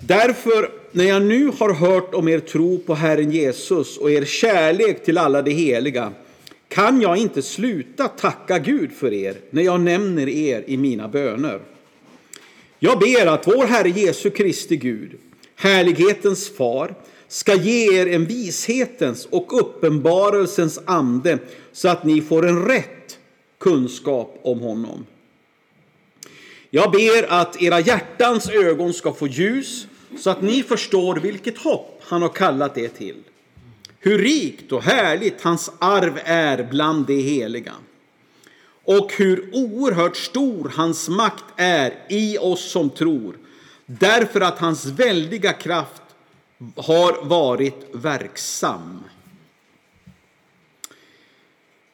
Därför, 0.00 0.70
när 0.92 1.04
jag 1.04 1.22
nu 1.22 1.46
har 1.58 1.74
hört 1.74 2.14
om 2.14 2.28
er 2.28 2.38
tro 2.38 2.78
på 2.78 2.94
Herren 2.94 3.30
Jesus 3.30 3.98
och 3.98 4.10
er 4.10 4.24
kärlek 4.24 5.04
till 5.04 5.18
alla 5.18 5.42
de 5.42 5.50
heliga, 5.50 6.12
kan 6.68 7.00
jag 7.00 7.16
inte 7.16 7.42
sluta 7.42 8.08
tacka 8.08 8.58
Gud 8.58 8.92
för 8.92 9.12
er 9.12 9.36
när 9.50 9.62
jag 9.62 9.80
nämner 9.80 10.28
er 10.28 10.64
i 10.66 10.76
mina 10.76 11.08
böner. 11.08 11.60
Jag 12.78 12.98
ber 12.98 13.26
att 13.26 13.46
vår 13.46 13.66
Herre 13.66 13.88
Jesu 13.88 14.30
Kristi 14.30 14.76
Gud, 14.76 15.10
härlighetens 15.56 16.56
far, 16.56 16.94
ska 17.28 17.54
ge 17.54 18.00
er 18.00 18.06
en 18.06 18.24
vishetens 18.24 19.26
och 19.30 19.60
uppenbarelsens 19.60 20.80
ande 20.84 21.38
så 21.72 21.88
att 21.88 22.04
ni 22.04 22.20
får 22.20 22.46
en 22.48 22.64
rätt 22.64 23.18
kunskap 23.58 24.40
om 24.42 24.60
honom. 24.60 25.06
Jag 26.74 26.90
ber 26.90 27.32
att 27.32 27.62
era 27.62 27.80
hjärtans 27.80 28.48
ögon 28.48 28.92
ska 28.92 29.12
få 29.12 29.26
ljus 29.26 29.86
så 30.18 30.30
att 30.30 30.42
ni 30.42 30.62
förstår 30.62 31.16
vilket 31.16 31.58
hopp 31.58 32.02
han 32.04 32.22
har 32.22 32.28
kallat 32.28 32.78
er 32.78 32.88
till. 32.88 33.16
Hur 33.98 34.18
rikt 34.18 34.72
och 34.72 34.82
härligt 34.82 35.42
hans 35.42 35.72
arv 35.78 36.20
är 36.24 36.62
bland 36.70 37.06
de 37.06 37.22
heliga 37.22 37.72
och 38.84 39.12
hur 39.12 39.50
oerhört 39.52 40.16
stor 40.16 40.72
hans 40.76 41.08
makt 41.08 41.44
är 41.56 41.94
i 42.08 42.38
oss 42.38 42.70
som 42.70 42.90
tror, 42.90 43.36
därför 43.86 44.40
att 44.40 44.58
hans 44.58 44.86
väldiga 44.86 45.52
kraft 45.52 46.02
har 46.76 47.24
varit 47.24 47.88
verksam. 47.92 49.04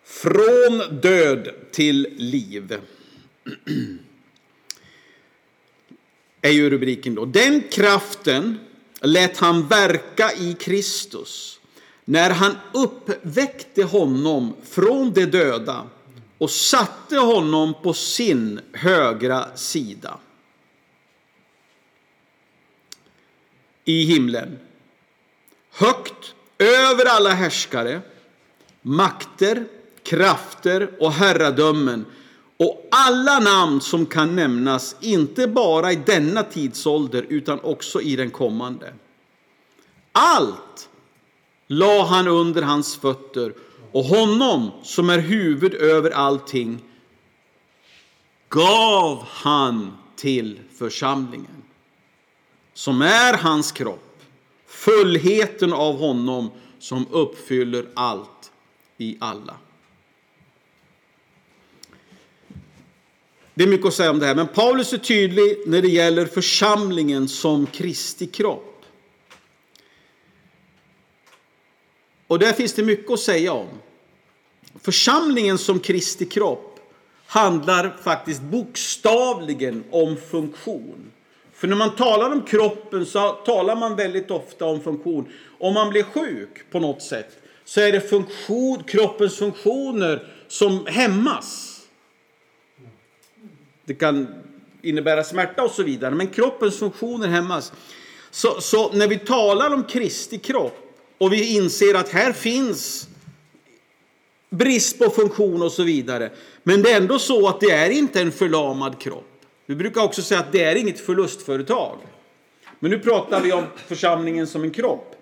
Från 0.04 1.00
död 1.00 1.48
till 1.72 2.08
liv. 2.16 2.80
är 6.42 6.50
ju 6.50 6.70
rubriken 6.70 7.14
då. 7.14 7.24
Den 7.24 7.62
kraften 7.70 8.58
lät 9.00 9.38
han 9.38 9.68
verka 9.68 10.32
i 10.32 10.54
Kristus 10.54 11.60
när 12.04 12.30
han 12.30 12.56
uppväckte 12.72 13.82
honom 13.82 14.56
från 14.64 15.12
de 15.12 15.26
döda 15.26 15.86
och 16.38 16.50
satte 16.50 17.16
honom 17.18 17.74
på 17.82 17.92
sin 17.94 18.60
högra 18.72 19.56
sida 19.56 20.18
i 23.84 24.04
himlen. 24.04 24.58
Högt 25.72 26.34
över 26.58 27.04
alla 27.06 27.30
härskare, 27.30 28.00
makter, 28.82 29.64
krafter 30.02 30.90
och 30.98 31.12
herradömen 31.12 32.06
och 32.58 32.88
alla 32.90 33.38
namn 33.38 33.80
som 33.80 34.06
kan 34.06 34.36
nämnas, 34.36 34.96
inte 35.00 35.48
bara 35.48 35.92
i 35.92 35.96
denna 35.96 36.42
tidsålder 36.42 37.26
utan 37.28 37.60
också 37.60 38.00
i 38.00 38.16
den 38.16 38.30
kommande. 38.30 38.92
Allt 40.12 40.88
la 41.66 42.04
han 42.04 42.28
under 42.28 42.62
hans 42.62 42.96
fötter 42.96 43.54
och 43.92 44.04
honom 44.04 44.70
som 44.82 45.10
är 45.10 45.18
huvud 45.18 45.74
över 45.74 46.10
allting 46.10 46.82
gav 48.48 49.24
han 49.28 49.92
till 50.16 50.60
församlingen 50.78 51.62
som 52.74 53.02
är 53.02 53.36
hans 53.36 53.72
kropp, 53.72 54.22
fullheten 54.66 55.72
av 55.72 55.98
honom 55.98 56.50
som 56.78 57.06
uppfyller 57.10 57.88
allt 57.94 58.52
i 58.98 59.16
alla. 59.20 59.54
Det 63.58 63.64
är 63.64 63.68
mycket 63.68 63.86
att 63.86 63.94
säga 63.94 64.10
om 64.10 64.18
det 64.18 64.26
här, 64.26 64.34
men 64.34 64.46
Paulus 64.48 64.92
är 64.92 64.98
tydlig 64.98 65.58
när 65.66 65.82
det 65.82 65.88
gäller 65.88 66.26
församlingen 66.26 67.28
som 67.28 67.66
Kristi 67.66 68.26
kropp. 68.26 68.84
Och 72.26 72.38
där 72.38 72.52
finns 72.52 72.72
det 72.72 72.82
mycket 72.82 73.10
att 73.10 73.20
säga 73.20 73.52
om. 73.52 73.68
Församlingen 74.82 75.58
som 75.58 75.80
Kristi 75.80 76.24
kropp 76.24 76.80
handlar 77.26 77.96
faktiskt 78.02 78.42
bokstavligen 78.42 79.84
om 79.90 80.16
funktion. 80.16 81.10
För 81.52 81.68
när 81.68 81.76
man 81.76 81.96
talar 81.96 82.32
om 82.32 82.42
kroppen 82.42 83.06
så 83.06 83.30
talar 83.30 83.76
man 83.76 83.96
väldigt 83.96 84.30
ofta 84.30 84.64
om 84.64 84.80
funktion. 84.80 85.28
Om 85.58 85.74
man 85.74 85.90
blir 85.90 86.02
sjuk 86.02 86.70
på 86.70 86.80
något 86.80 87.02
sätt 87.02 87.38
så 87.64 87.80
är 87.80 87.92
det 87.92 88.00
funktion, 88.00 88.82
kroppens 88.82 89.36
funktioner 89.36 90.32
som 90.48 90.86
hämmas. 90.86 91.77
Det 93.88 93.94
kan 93.94 94.26
innebära 94.82 95.24
smärta 95.24 95.62
och 95.62 95.70
så 95.70 95.82
vidare, 95.82 96.14
men 96.14 96.26
kroppens 96.26 96.78
funktioner 96.78 97.28
hämmas. 97.28 97.72
Så, 98.30 98.60
så 98.60 98.92
när 98.92 99.08
vi 99.08 99.18
talar 99.18 99.74
om 99.74 99.84
Kristi 99.84 100.38
kropp 100.38 100.94
och 101.18 101.32
vi 101.32 101.56
inser 101.56 101.94
att 101.94 102.08
här 102.08 102.32
finns 102.32 103.08
brist 104.50 104.98
på 104.98 105.10
funktion 105.10 105.62
och 105.62 105.72
så 105.72 105.82
vidare. 105.82 106.30
Men 106.62 106.82
det 106.82 106.90
är 106.90 106.96
ändå 106.96 107.18
så 107.18 107.48
att 107.48 107.60
det 107.60 107.70
är 107.70 107.90
inte 107.90 108.20
en 108.20 108.32
förlamad 108.32 108.98
kropp. 108.98 109.40
Vi 109.66 109.74
brukar 109.74 110.02
också 110.02 110.22
säga 110.22 110.40
att 110.40 110.52
det 110.52 110.64
är 110.64 110.74
inget 110.76 111.00
förlustföretag. 111.00 111.96
Men 112.78 112.90
nu 112.90 112.98
pratar 112.98 113.40
vi 113.40 113.52
om 113.52 113.64
församlingen 113.86 114.46
som 114.46 114.62
en 114.62 114.70
kropp. 114.70 115.16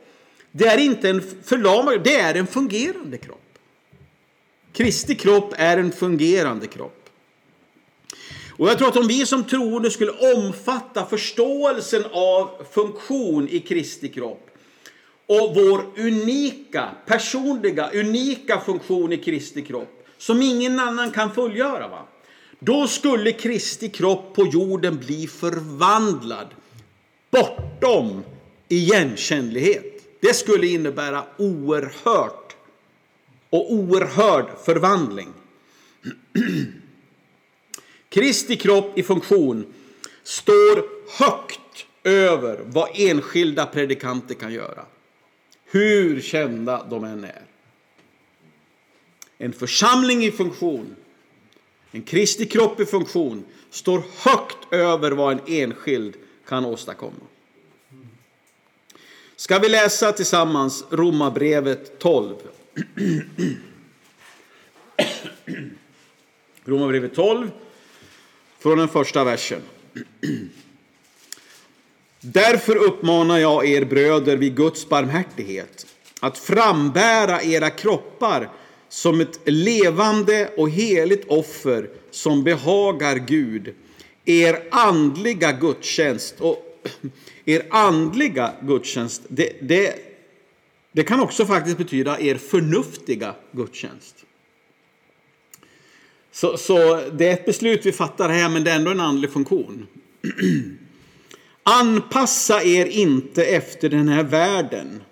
Det 0.52 0.66
är 0.66 0.78
inte 0.78 1.10
en 1.10 1.22
förlamad, 1.44 2.04
det 2.04 2.16
är 2.16 2.34
en 2.34 2.46
fungerande 2.46 3.18
kropp. 3.18 3.58
Kristi 4.72 5.14
kropp 5.14 5.54
är 5.56 5.76
en 5.76 5.92
fungerande 5.92 6.66
kropp. 6.66 7.05
Och 8.56 8.68
jag 8.68 8.78
tror 8.78 8.88
att 8.88 8.96
om 8.96 9.08
vi 9.08 9.26
som 9.26 9.44
troende 9.44 9.90
skulle 9.90 10.12
omfatta 10.12 11.06
förståelsen 11.06 12.04
av 12.12 12.50
funktion 12.72 13.48
i 13.48 13.60
Kristi 13.60 14.08
kropp 14.08 14.50
och 15.26 15.54
vår 15.54 15.84
unika, 15.96 16.90
personliga, 17.06 17.90
unika 17.94 18.60
funktion 18.60 19.12
i 19.12 19.16
Kristi 19.16 19.62
kropp 19.62 20.06
som 20.18 20.42
ingen 20.42 20.80
annan 20.80 21.10
kan 21.10 21.34
fullgöra. 21.34 21.88
Va? 21.88 22.06
Då 22.58 22.86
skulle 22.86 23.32
Kristi 23.32 23.88
kropp 23.88 24.34
på 24.34 24.46
jorden 24.46 24.96
bli 24.96 25.26
förvandlad 25.26 26.46
bortom 27.30 28.24
igenkännlighet. 28.68 30.02
Det 30.20 30.34
skulle 30.34 30.66
innebära 30.66 31.24
oerhört 31.36 32.56
och 33.50 33.72
oerhörd 33.72 34.46
förvandling. 34.64 35.28
Kristi 38.08 38.56
kropp 38.56 38.98
i 38.98 39.02
funktion 39.02 39.66
står 40.22 40.84
högt 41.18 41.86
över 42.04 42.60
vad 42.64 42.88
enskilda 42.94 43.66
predikanter 43.66 44.34
kan 44.34 44.52
göra. 44.52 44.84
Hur 45.64 46.20
kända 46.20 46.86
de 46.90 47.04
än 47.04 47.24
är. 47.24 47.42
En 49.38 49.52
församling 49.52 50.24
i 50.24 50.30
funktion, 50.30 50.96
en 51.90 52.02
Kristi 52.02 52.46
kropp 52.46 52.80
i 52.80 52.86
funktion, 52.86 53.44
står 53.70 54.02
högt 54.18 54.72
över 54.72 55.10
vad 55.10 55.32
en 55.32 55.40
enskild 55.46 56.14
kan 56.48 56.64
åstadkomma. 56.64 57.12
Ska 59.36 59.58
vi 59.58 59.68
läsa 59.68 60.12
tillsammans 60.12 60.84
Romarbrevet 60.90 61.98
12? 61.98 62.34
Romarbrevet 66.64 67.14
12 67.14 67.50
från 68.66 68.78
den 68.78 68.88
första 68.88 69.24
versen. 69.24 69.62
Därför 72.20 72.76
uppmanar 72.76 73.38
jag 73.38 73.68
er 73.68 73.84
bröder 73.84 74.36
vid 74.36 74.56
Guds 74.56 74.88
barmhärtighet 74.88 75.86
att 76.20 76.38
frambära 76.38 77.42
era 77.42 77.70
kroppar 77.70 78.50
som 78.88 79.20
ett 79.20 79.40
levande 79.44 80.50
och 80.56 80.70
heligt 80.70 81.24
offer 81.28 81.90
som 82.10 82.44
behagar 82.44 83.16
Gud. 83.16 83.74
Er 84.24 84.62
andliga 84.70 85.52
gudstjänst 85.52 86.34
och 86.40 86.88
er 87.44 87.66
andliga 87.70 88.52
gudstjänst, 88.62 89.22
det, 89.28 89.52
det, 89.62 89.94
det 90.92 91.02
kan 91.02 91.20
också 91.20 91.46
faktiskt 91.46 91.78
betyda 91.78 92.20
er 92.20 92.34
förnuftiga 92.34 93.34
gudstjänst. 93.52 94.26
Så, 96.36 96.56
så 96.56 97.00
det 97.12 97.28
är 97.28 97.32
ett 97.32 97.46
beslut 97.46 97.86
vi 97.86 97.92
fattar 97.92 98.28
här, 98.28 98.48
men 98.48 98.64
det 98.64 98.70
är 98.70 98.76
ändå 98.76 98.90
en 98.90 99.00
andlig 99.00 99.30
funktion. 99.30 99.86
Anpassa 101.62 102.62
er 102.62 102.86
inte 102.86 103.44
efter 103.44 103.88
den 103.88 104.08
här 104.08 104.22
världen 104.22 105.02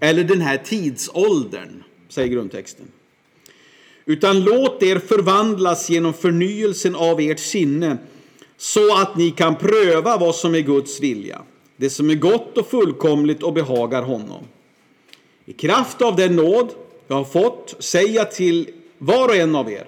eller 0.00 0.24
den 0.24 0.40
här 0.40 0.56
tidsåldern, 0.56 1.82
säger 2.08 2.28
grundtexten. 2.28 2.86
Utan 4.04 4.44
låt 4.44 4.82
er 4.82 4.98
förvandlas 4.98 5.90
genom 5.90 6.14
förnyelsen 6.14 6.94
av 6.94 7.20
ert 7.20 7.40
sinne 7.40 7.96
så 8.56 8.96
att 8.96 9.16
ni 9.16 9.30
kan 9.30 9.56
pröva 9.56 10.16
vad 10.16 10.34
som 10.34 10.54
är 10.54 10.60
Guds 10.60 11.00
vilja, 11.00 11.42
det 11.76 11.90
som 11.90 12.10
är 12.10 12.14
gott 12.14 12.58
och 12.58 12.70
fullkomligt 12.70 13.42
och 13.42 13.52
behagar 13.52 14.02
honom. 14.02 14.44
I 15.44 15.52
kraft 15.52 16.02
av 16.02 16.16
den 16.16 16.36
nåd 16.36 16.70
jag 17.06 17.16
har 17.16 17.24
fått 17.24 17.76
säga 17.78 18.24
till 18.24 18.70
var 18.98 19.28
och 19.28 19.36
en 19.36 19.54
av 19.54 19.70
er, 19.70 19.86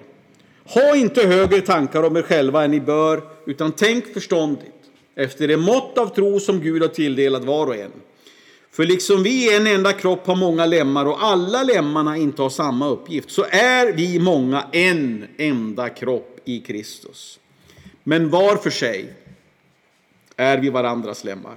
ha 0.67 0.95
inte 0.95 1.27
högre 1.27 1.61
tankar 1.61 2.03
om 2.03 2.17
er 2.17 2.21
själva 2.21 2.63
än 2.63 2.71
ni 2.71 2.79
bör, 2.79 3.21
utan 3.45 3.71
tänk 3.71 4.13
förståndigt 4.13 4.73
efter 5.15 5.47
det 5.47 5.57
mått 5.57 5.97
av 5.97 6.15
tro 6.15 6.39
som 6.39 6.59
Gud 6.61 6.81
har 6.81 6.89
tilldelat 6.89 7.43
var 7.43 7.67
och 7.67 7.75
en. 7.75 7.91
För 8.71 8.85
liksom 8.85 9.23
vi 9.23 9.51
i 9.51 9.55
en 9.55 9.67
enda 9.67 9.93
kropp 9.93 10.27
har 10.27 10.35
många 10.35 10.65
lemmar 10.65 11.05
och 11.05 11.23
alla 11.23 11.63
lemmarna 11.63 12.17
inte 12.17 12.41
har 12.41 12.49
samma 12.49 12.87
uppgift, 12.87 13.31
så 13.31 13.45
är 13.49 13.93
vi 13.93 14.19
många 14.19 14.67
en 14.71 15.27
enda 15.37 15.89
kropp 15.89 16.39
i 16.45 16.59
Kristus. 16.59 17.39
Men 18.03 18.29
var 18.29 18.55
för 18.55 18.69
sig 18.69 19.13
är 20.35 20.57
vi 20.57 20.69
varandras 20.69 21.23
lemmar. 21.23 21.55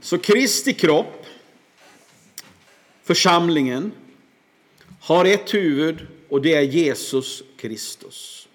Så 0.00 0.18
Kristi 0.18 0.72
kropp, 0.72 1.26
församlingen, 3.04 3.92
har 5.00 5.24
ett 5.24 5.54
huvud 5.54 6.06
och 6.28 6.42
det 6.42 6.54
är 6.54 6.62
Jesus 6.62 7.42
Kristus. 7.56 8.48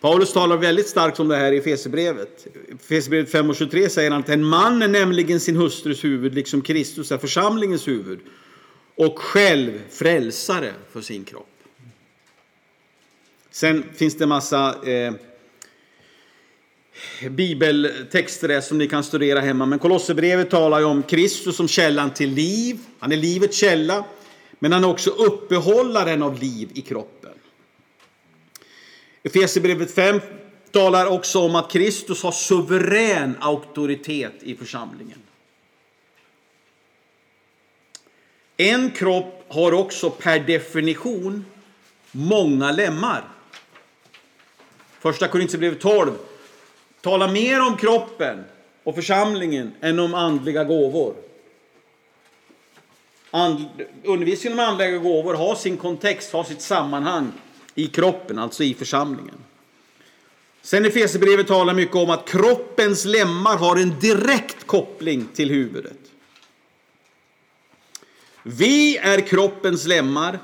Paulus 0.00 0.32
talar 0.32 0.56
väldigt 0.56 0.88
starkt 0.88 1.20
om 1.20 1.28
det 1.28 1.36
här 1.36 1.52
i 1.52 1.60
Fesebrevet. 1.60 2.46
Fesebrevet 2.80 3.30
5 3.30 3.50
och 3.50 3.56
23 3.56 3.88
säger 3.88 4.10
han 4.10 4.20
att 4.20 4.28
en 4.28 4.44
man 4.44 4.82
är 4.82 4.88
nämligen 4.88 5.40
sin 5.40 5.56
hustrus 5.56 6.04
huvud, 6.04 6.34
liksom 6.34 6.62
Kristus 6.62 7.12
är 7.12 7.18
församlingens 7.18 7.88
huvud 7.88 8.18
och 8.96 9.18
själv 9.18 9.80
frälsare 9.90 10.72
för 10.92 11.00
sin 11.00 11.24
kropp. 11.24 11.48
Sen 13.50 13.84
finns 13.94 14.16
det 14.16 14.24
en 14.24 14.28
massa 14.28 14.88
eh, 14.90 15.12
bibeltexter 17.30 18.48
där 18.48 18.60
som 18.60 18.78
ni 18.78 18.88
kan 18.88 19.04
studera 19.04 19.40
hemma. 19.40 19.66
Men 19.66 19.78
Kolosserbrevet 19.78 20.50
talar 20.50 20.78
ju 20.78 20.84
om 20.84 21.02
Kristus 21.02 21.56
som 21.56 21.68
källan 21.68 22.10
till 22.10 22.30
liv. 22.30 22.78
Han 22.98 23.12
är 23.12 23.16
livets 23.16 23.56
källa. 23.56 24.04
Men 24.64 24.72
han 24.72 24.84
är 24.84 24.88
också 24.88 25.10
uppehållaren 25.10 26.22
av 26.22 26.38
liv 26.38 26.70
i 26.74 26.82
kroppen. 26.82 27.32
Efesierbrevet 29.22 29.94
5 29.94 30.20
talar 30.70 31.06
också 31.06 31.40
om 31.40 31.54
att 31.54 31.72
Kristus 31.72 32.22
har 32.22 32.32
suverän 32.32 33.36
auktoritet 33.40 34.32
i 34.42 34.56
församlingen. 34.56 35.18
En 38.56 38.90
kropp 38.90 39.44
har 39.48 39.72
också 39.72 40.10
per 40.10 40.38
definition 40.40 41.44
många 42.12 42.72
lemmar. 42.72 43.24
Första 44.98 45.28
Korintierbrevet 45.28 45.80
12 45.80 46.12
talar 47.00 47.32
mer 47.32 47.60
om 47.60 47.76
kroppen 47.76 48.44
och 48.84 48.94
församlingen 48.94 49.72
än 49.80 49.98
om 49.98 50.14
andliga 50.14 50.64
gåvor. 50.64 51.14
And, 53.34 53.66
undervisningen 54.04 54.58
om 54.58 54.64
andliga 54.64 54.98
gåvor 54.98 55.34
har 55.34 55.54
sin 55.54 55.76
kontext, 55.76 56.32
har 56.32 56.44
sitt 56.44 56.60
sammanhang 56.60 57.32
i 57.74 57.86
kroppen, 57.86 58.38
alltså 58.38 58.64
i 58.64 58.74
församlingen. 58.74 59.34
Sen 60.62 60.86
i 60.86 60.90
Fesebrevet 60.90 61.46
talar 61.46 61.74
mycket 61.74 61.96
om 61.96 62.10
att 62.10 62.28
kroppens 62.28 63.04
lemmar 63.04 63.56
har 63.56 63.76
en 63.76 64.00
direkt 64.00 64.66
koppling 64.66 65.28
till 65.34 65.50
huvudet. 65.50 65.98
Vi 68.42 68.96
är 68.96 69.20
kroppens 69.20 69.86
lemmar 69.86 70.38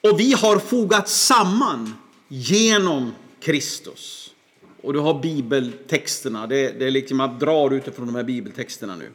och 0.00 0.20
vi 0.20 0.32
har 0.32 0.58
fogat 0.58 1.08
samman 1.08 1.94
genom 2.28 3.14
Kristus. 3.40 4.34
Och 4.82 4.92
du 4.92 4.98
har 4.98 5.22
bibeltexterna, 5.22 6.46
det, 6.46 6.78
det 6.78 6.86
är 6.86 6.90
liksom 6.90 7.20
att 7.20 7.40
drar 7.40 7.70
utifrån 7.70 8.06
de 8.06 8.14
här 8.14 8.24
bibeltexterna 8.24 8.96
nu. 8.96 9.10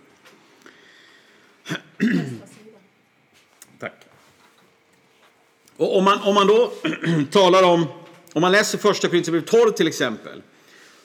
Och 5.78 5.98
om 5.98 6.04
man, 6.04 6.22
om 6.22 6.36
man 6.36 6.48
då 6.48 6.72
talar 7.32 7.64
om, 7.64 7.86
om 8.34 8.42
man 8.42 8.52
läser 8.52 8.78
första 8.78 9.08
Korinthierbrevet 9.08 9.50
12 9.50 9.72
till 9.72 9.88
exempel, 9.88 10.42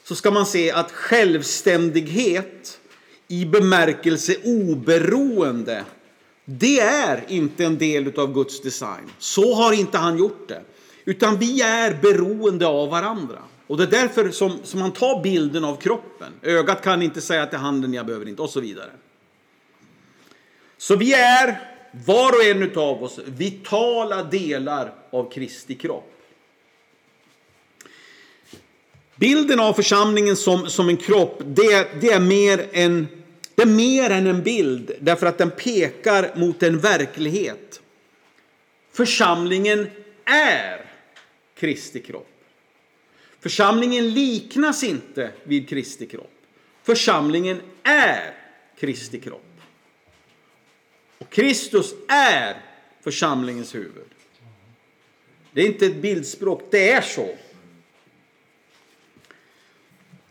så 0.04 0.14
ska 0.14 0.30
man 0.30 0.46
se 0.46 0.70
att 0.70 0.92
självständighet 0.92 2.80
i 3.28 3.44
bemärkelse 3.44 4.36
oberoende, 4.44 5.84
det 6.44 6.80
är 6.80 7.24
inte 7.28 7.64
en 7.64 7.78
del 7.78 8.20
av 8.20 8.34
Guds 8.34 8.60
design. 8.60 9.10
Så 9.18 9.54
har 9.54 9.72
inte 9.72 9.98
han 9.98 10.18
gjort 10.18 10.48
det. 10.48 10.62
Utan 11.04 11.38
vi 11.38 11.62
är 11.62 11.98
beroende 12.02 12.66
av 12.66 12.88
varandra. 12.90 13.38
Och 13.66 13.76
det 13.76 13.82
är 13.82 13.86
därför 13.86 14.30
som, 14.30 14.58
som 14.64 14.80
man 14.80 14.92
tar 14.92 15.22
bilden 15.22 15.64
av 15.64 15.76
kroppen. 15.76 16.32
Ögat 16.42 16.84
kan 16.84 17.02
inte 17.02 17.20
säga 17.20 17.46
till 17.46 17.58
handen, 17.58 17.94
jag 17.94 18.06
behöver 18.06 18.28
inte, 18.28 18.42
och 18.42 18.50
så 18.50 18.60
vidare. 18.60 18.90
Så 20.78 20.96
vi 20.96 21.14
är 21.14 21.60
var 21.92 22.32
och 22.32 22.44
en 22.44 22.78
av 22.78 23.02
oss 23.02 23.18
vitala 23.26 24.22
delar 24.22 24.94
av 25.10 25.30
Kristi 25.30 25.74
kropp. 25.74 26.14
Bilden 29.16 29.60
av 29.60 29.72
församlingen 29.72 30.36
som, 30.36 30.70
som 30.70 30.88
en 30.88 30.96
kropp, 30.96 31.42
det, 31.46 32.00
det, 32.00 32.10
är 32.10 32.20
mer 32.20 32.68
en, 32.72 33.08
det 33.54 33.62
är 33.62 33.66
mer 33.66 34.10
än 34.10 34.26
en 34.26 34.42
bild 34.42 34.92
därför 35.00 35.26
att 35.26 35.38
den 35.38 35.50
pekar 35.50 36.32
mot 36.36 36.62
en 36.62 36.78
verklighet. 36.78 37.80
Församlingen 38.92 39.86
är 40.24 40.84
Kristi 41.58 42.00
kropp. 42.00 42.28
Församlingen 43.40 44.10
liknas 44.10 44.84
inte 44.84 45.30
vid 45.44 45.68
Kristi 45.68 46.06
kropp. 46.06 46.32
Församlingen 46.82 47.60
är 47.82 48.34
Kristi 48.78 49.20
kropp. 49.20 49.47
Och 51.18 51.30
Kristus 51.30 51.94
är 52.08 52.56
församlingens 53.04 53.74
huvud. 53.74 54.04
Det 55.52 55.60
är 55.62 55.66
inte 55.66 55.86
ett 55.86 56.02
bildspråk, 56.02 56.62
det 56.70 56.90
är 56.90 57.00
så. 57.00 57.34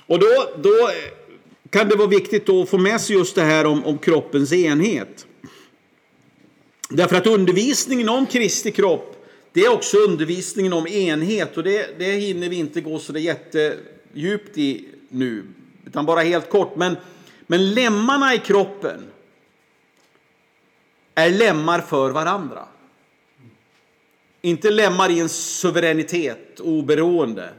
Och 0.06 0.20
då, 0.20 0.28
då 0.58 0.90
kan 1.70 1.90
det 1.90 1.96
vara 1.96 2.08
viktigt 2.08 2.46
då 2.46 2.62
att 2.62 2.70
få 2.70 2.78
med 2.78 3.02
sig 3.02 3.16
just 3.16 3.36
det 3.36 3.42
här 3.42 3.66
om, 3.66 3.86
om 3.86 3.98
kroppens 3.98 4.54
enhet. 4.54 5.28
Därför 6.90 7.16
att 7.16 7.28
undervisningen 7.28 8.10
om 8.10 8.26
Kristi 8.26 8.72
kropp, 8.72 9.28
det 9.54 9.62
är 9.62 9.74
också 9.74 9.98
undervisningen 9.98 10.74
om 10.74 10.88
enhet 10.88 11.58
och 11.58 11.64
det, 11.64 12.00
det 12.00 12.12
hinner 12.12 12.50
vi 12.50 12.56
inte 12.56 12.82
gå 12.82 13.00
så 13.00 13.14
det 13.14 13.20
jättedjupt 13.20 14.58
i 14.58 14.88
nu, 15.10 15.44
utan 15.86 16.06
bara 16.06 16.22
helt 16.22 16.50
kort. 16.50 16.76
Men, 16.76 16.96
men 17.48 17.74
lemmarna 17.74 18.36
i 18.36 18.38
kroppen 18.38 19.04
är 21.18 21.30
lemmar 21.30 21.82
för 21.82 22.10
varandra. 22.10 22.66
Inte 24.42 24.72
lemmar 24.72 25.10
i 25.10 25.20
en 25.20 25.30
suveränitet, 25.30 26.60
oberoende, 26.60 27.50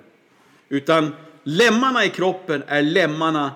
utan 0.68 1.14
lemmarna 1.42 2.04
i 2.04 2.10
kroppen 2.10 2.62
är 2.66 2.82
lemmarna 2.82 3.54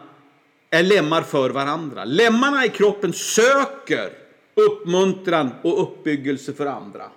är 0.71 0.83
lemmar 0.83 1.23
för 1.23 1.51
varandra. 1.51 2.05
Lemmarna 2.05 2.65
i 2.65 2.69
kroppen 2.69 3.13
söker 3.13 4.13
uppmuntran 4.55 5.51
och 5.63 5.83
uppbyggelse 5.83 6.53
för 6.53 6.67
andra. 6.67 7.11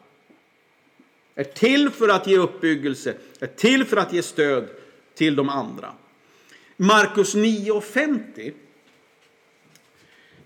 Är 1.36 1.44
till 1.44 1.90
för 1.90 2.10
att 2.10 2.28
ge 2.28 2.38
uppbyggelse, 2.38 3.14
är 3.40 3.48
till 3.48 3.86
för 3.86 3.98
att 3.98 4.14
ge 4.14 4.22
stöd 4.22 4.68
till 5.16 5.36
de 5.36 5.50
andra. 5.50 5.94
Markus 6.78 7.36
9.50 7.36 8.54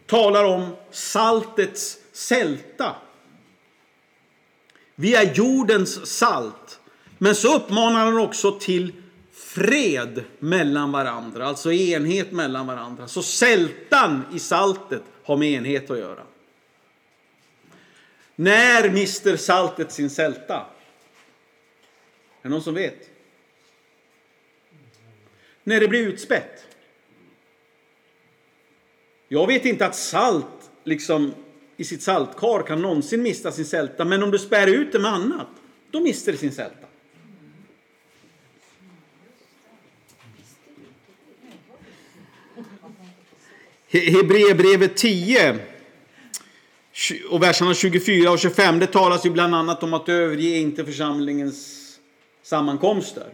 talar 0.05 0.43
om 0.43 0.75
saltets 0.91 1.97
sälta. 2.19 2.95
Vi 4.95 5.15
är 5.15 5.33
jordens 5.33 6.17
salt. 6.17 6.79
Men 7.17 7.35
så 7.35 7.55
uppmanar 7.55 8.05
han 8.05 8.17
också 8.17 8.59
till 8.59 8.93
fred 9.33 10.23
mellan 10.39 10.91
varandra, 10.91 11.45
alltså 11.45 11.71
enhet 11.71 12.31
mellan 12.31 12.67
varandra. 12.67 13.07
Så 13.07 13.23
sältan 13.23 14.23
i 14.33 14.39
saltet 14.39 15.01
har 15.23 15.37
med 15.37 15.51
enhet 15.51 15.89
att 15.89 15.97
göra. 15.97 16.23
När 18.35 18.89
mister 18.89 19.37
saltet 19.37 19.91
sin 19.91 20.09
sälta? 20.09 20.55
Är 20.55 20.65
det 22.41 22.49
någon 22.49 22.63
som 22.63 22.73
vet? 22.73 23.09
När 25.63 25.79
det 25.79 25.87
blir 25.87 26.07
utspätt. 26.07 26.65
Jag 29.27 29.47
vet 29.47 29.65
inte 29.65 29.85
att 29.85 29.95
salt 29.95 30.71
liksom 30.83 31.33
i 31.79 31.83
sitt 31.83 32.01
saltkar 32.01 32.67
kan 32.67 32.81
någonsin 32.81 33.21
mista 33.21 33.51
sin 33.51 33.65
sälta, 33.65 34.05
men 34.05 34.23
om 34.23 34.31
du 34.31 34.39
spär 34.39 34.67
ut 34.67 34.91
det 34.91 34.99
med 34.99 35.13
annat, 35.13 35.47
då 35.91 35.99
mister 35.99 36.31
det 36.31 36.37
sin 36.37 36.51
sälta. 36.51 36.87
Hebreerbrevet 43.87 44.97
10 44.97 45.59
och 47.29 47.43
verserna 47.43 47.73
24 47.73 48.31
och 48.31 48.39
25, 48.39 48.79
det 48.79 48.87
talas 48.87 49.25
ju 49.25 49.29
bland 49.29 49.55
annat 49.55 49.83
om 49.83 49.93
att 49.93 50.09
överge 50.09 50.57
inte 50.57 50.85
församlingens 50.85 51.89
sammankomster. 52.43 53.27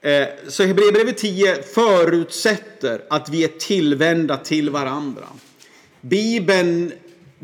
Eh, 0.00 0.28
så 0.48 0.64
Hebreerbrevet 0.64 1.18
10 1.18 1.62
förutsätter 1.62 3.04
att 3.10 3.28
vi 3.28 3.44
är 3.44 3.48
tillvända 3.48 4.36
till 4.36 4.70
varandra. 4.70 5.26
Bibeln 6.00 6.92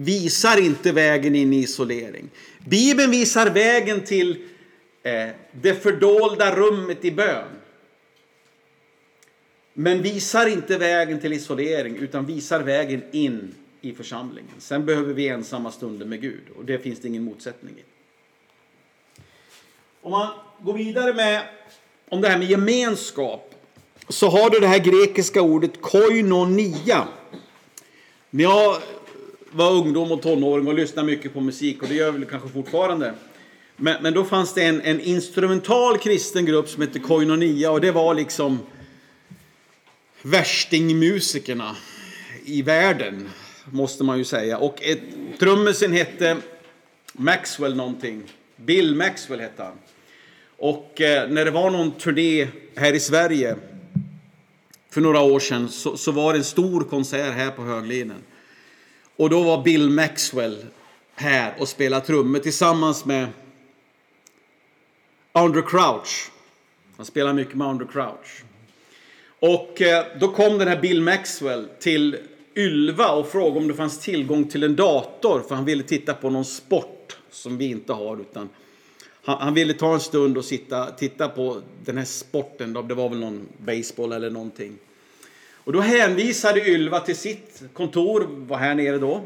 visar 0.01 0.61
inte 0.61 0.93
vägen 0.93 1.35
in 1.35 1.53
i 1.53 1.57
isolering. 1.57 2.31
Bibeln 2.59 3.11
visar 3.11 3.51
vägen 3.51 4.05
till 4.05 4.43
eh, 5.03 5.29
det 5.53 5.75
fördolda 5.83 6.57
rummet 6.57 7.05
i 7.05 7.13
bön. 7.13 7.49
Men 9.75 10.03
visar 10.03 10.47
inte 10.47 10.79
vägen 10.79 11.21
till 11.21 11.33
isolering 11.33 11.97
utan 11.97 12.27
visar 12.27 12.61
vägen 12.61 13.03
in 13.13 13.55
i 13.81 13.93
församlingen. 13.93 14.55
Sen 14.59 14.87
behöver 14.87 15.15
vi 15.15 15.29
ensamma 15.29 15.73
stunder 15.73 16.07
med 16.07 16.21
Gud 16.21 16.43
och 16.57 16.65
det 16.65 16.79
finns 16.79 17.01
det 17.01 17.09
ingen 17.09 17.25
motsättning 17.25 17.75
i. 17.79 17.83
Om 20.03 20.11
man 20.11 20.29
går 20.61 20.73
vidare 20.73 21.15
med 21.15 21.43
om 22.09 22.21
det 22.21 22.29
här 22.29 22.39
med 22.39 22.51
gemenskap 22.51 23.55
så 24.09 24.29
har 24.29 24.51
du 24.51 24.59
det 24.61 24.67
här 24.67 24.79
grekiska 24.79 25.43
ordet 25.43 25.81
koinonia. 25.81 27.09
När 28.31 28.45
jag 28.45 28.83
var 29.51 29.73
ungdom 29.73 30.13
och 30.13 30.23
tonåring 30.23 30.69
och 30.69 30.75
lyssnade 30.75 31.07
mycket 31.07 31.35
på 31.35 31.41
musik 31.41 31.83
och 31.83 31.89
det 31.89 31.95
gör 31.95 32.07
jag 32.07 32.13
väl 32.13 32.25
kanske 32.25 32.49
fortfarande. 32.49 33.15
Men, 33.77 34.03
men 34.03 34.15
då 34.15 34.25
fanns 34.25 34.55
det 34.55 34.65
en, 34.65 34.81
en 34.81 35.01
instrumental 35.01 35.99
kristen 35.99 36.45
grupp 36.45 36.69
som 36.69 36.83
hette 36.83 36.99
Koinonia 36.99 37.71
och 37.71 37.81
det 37.81 37.93
var 37.93 38.15
liksom 38.15 38.59
värstingmusikerna 40.23 41.77
i 42.45 42.63
världen, 42.63 43.29
måste 43.65 44.05
man 44.05 44.19
ju 44.19 44.25
säga. 44.25 44.59
Och 44.59 44.83
ett, 44.83 45.01
trummisen 45.39 45.93
hette 45.93 46.37
Maxwell 47.13 47.77
någonting. 47.77 48.23
Bill 48.57 48.95
Maxwell 48.95 49.41
hette 49.41 49.63
han. 49.63 49.79
Och 50.57 51.01
eh, 51.01 51.31
när 51.31 51.45
det 51.45 51.51
var 51.51 51.71
någon 51.71 51.91
turné 51.91 52.49
här 52.77 52.93
i 52.93 53.01
Sverige 53.01 53.57
för 54.91 55.01
några 55.01 55.21
år 55.21 55.41
sedan 55.41 55.69
så, 55.69 55.97
så 55.97 56.13
var 56.13 56.33
det 56.33 56.39
en 56.39 56.45
stor 56.45 56.81
konsert 56.81 57.35
här 57.35 57.51
på 57.51 57.63
Höglinen. 57.63 58.23
Och 59.19 59.31
då 59.31 59.43
var 59.43 59.63
Bill 59.63 59.91
Maxwell 59.91 60.67
här 61.15 61.55
och 61.59 61.69
spelade 61.69 62.07
trummor 62.07 62.39
tillsammans 62.39 63.05
med 63.05 63.29
Andrew 65.33 65.71
Crouch. 65.71 66.31
Han 66.97 67.07
spelar 67.07 67.33
mycket 67.33 67.55
med 67.55 67.67
Andrew 67.67 67.93
Crouch. 67.93 68.43
Och 69.41 69.83
eh, 69.83 70.07
då 70.21 70.29
kom 70.29 70.59
den 70.59 70.69
här 70.69 70.81
Bill 70.81 71.03
Maxwell 71.03 71.69
till 71.81 72.17
Ylva 72.57 73.09
och 73.09 73.29
frågade 73.29 73.59
om 73.59 73.69
det 73.69 73.75
fanns 73.75 73.99
tillgång 73.99 74.45
till 74.45 74.63
en 74.63 74.77
dator 74.77 75.43
för 75.49 75.55
han 75.55 75.65
ville 75.65 75.83
titta 75.83 76.15
på 76.15 76.31
någon 76.31 76.45
sport 76.45 77.17
som 77.31 77.59
vi 77.59 77.67
inte 77.67 77.93
har 77.93 78.21
utan 78.21 78.49
han, 79.25 79.55
ville 79.55 79.75
ta 79.75 79.95
en 79.95 80.01
stund 80.01 80.39
och 80.39 80.45
sitta, 80.45 80.91
titta 80.91 81.29
på 81.29 81.63
den 81.85 81.99
här 81.99 82.05
sporten. 82.05 82.73
Det 82.73 82.95
var 82.95 83.09
väl 83.09 83.19
någon 83.19 83.49
baseball 83.59 84.13
eller 84.13 84.31
någonting. 84.31 84.79
Och 85.69 85.75
då 85.75 85.81
hänvisade 85.81 86.69
Ylva 86.69 87.01
till 87.01 87.17
sitt 87.17 87.63
kontor, 87.73 88.27
var 88.31 88.57
här 88.57 88.75
nere 88.75 88.99
då. 88.99 89.25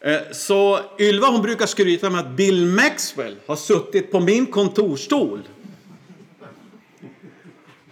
Eh, 0.00 0.20
så 0.32 0.80
Ylva 0.98 1.26
hon 1.26 1.42
brukar 1.42 1.66
skryta 1.66 2.10
med 2.10 2.20
att 2.20 2.30
Bill 2.30 2.66
Maxwell 2.66 3.36
har 3.46 3.56
suttit 3.56 4.10
på 4.10 4.20
min 4.20 4.46
kontorstol. 4.46 5.42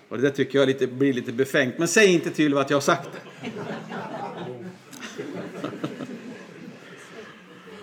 Och 0.09 0.17
det 0.17 0.23
där 0.23 0.31
tycker 0.31 0.59
jag 0.59 0.69
lite, 0.69 0.87
blir 0.87 1.13
lite 1.13 1.33
befängt. 1.33 1.79
Men 1.79 1.89
säg 1.89 2.13
inte 2.13 2.31
till 2.31 2.45
Ylva 2.45 2.61
att 2.61 2.71
jag 2.71 2.77
har 2.77 2.83
sagt 2.83 3.09
det. 3.13 3.51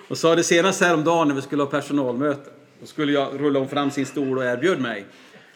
Och 0.07 0.17
sa 0.17 0.35
det 0.35 0.43
senast 0.43 0.81
häromdagen 0.81 1.27
när 1.27 1.35
vi 1.35 1.41
skulle 1.41 1.63
ha 1.63 1.69
personalmöte. 1.69 2.49
Då 2.79 2.85
skulle 2.85 3.11
jag 3.11 3.41
rulla 3.41 3.59
om 3.59 3.67
fram 3.67 3.91
sin 3.91 4.05
stol 4.05 4.37
och 4.37 4.43
erbjöd 4.43 4.81
mig. 4.81 5.05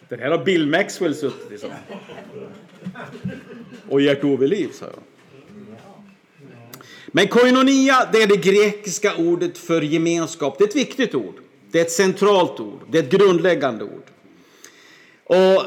Den 0.10 0.20
här 0.20 0.32
har 0.32 0.46
Bill 0.46 0.68
Maxwell 0.68 1.16
suttit 1.16 1.48
i. 1.48 1.52
liksom. 1.52 1.72
Och 3.90 4.02
Gert-Ove 4.02 4.48
Liv, 4.48 4.70
sa 4.74 4.86
jag. 4.86 5.04
Men 7.08 7.28
koinonia, 7.28 8.10
det 8.12 8.24
är 8.24 8.28
det 8.28 8.38
grekiska 8.38 9.16
ordet 9.16 9.58
för 9.58 9.82
gemenskap. 9.82 10.58
Det 10.58 10.63
är 10.63 10.68
ett 10.68 10.76
viktigt 10.76 11.16
ord. 11.16 11.36
Det 11.72 11.80
är 11.80 11.82
ett 11.82 11.92
centralt 11.92 12.60
ord. 12.60 12.80
Det 12.90 12.98
är 12.98 13.04
ett 13.04 13.12
grundläggande 13.12 13.84
ord. 13.84 14.04
Och 15.24 15.63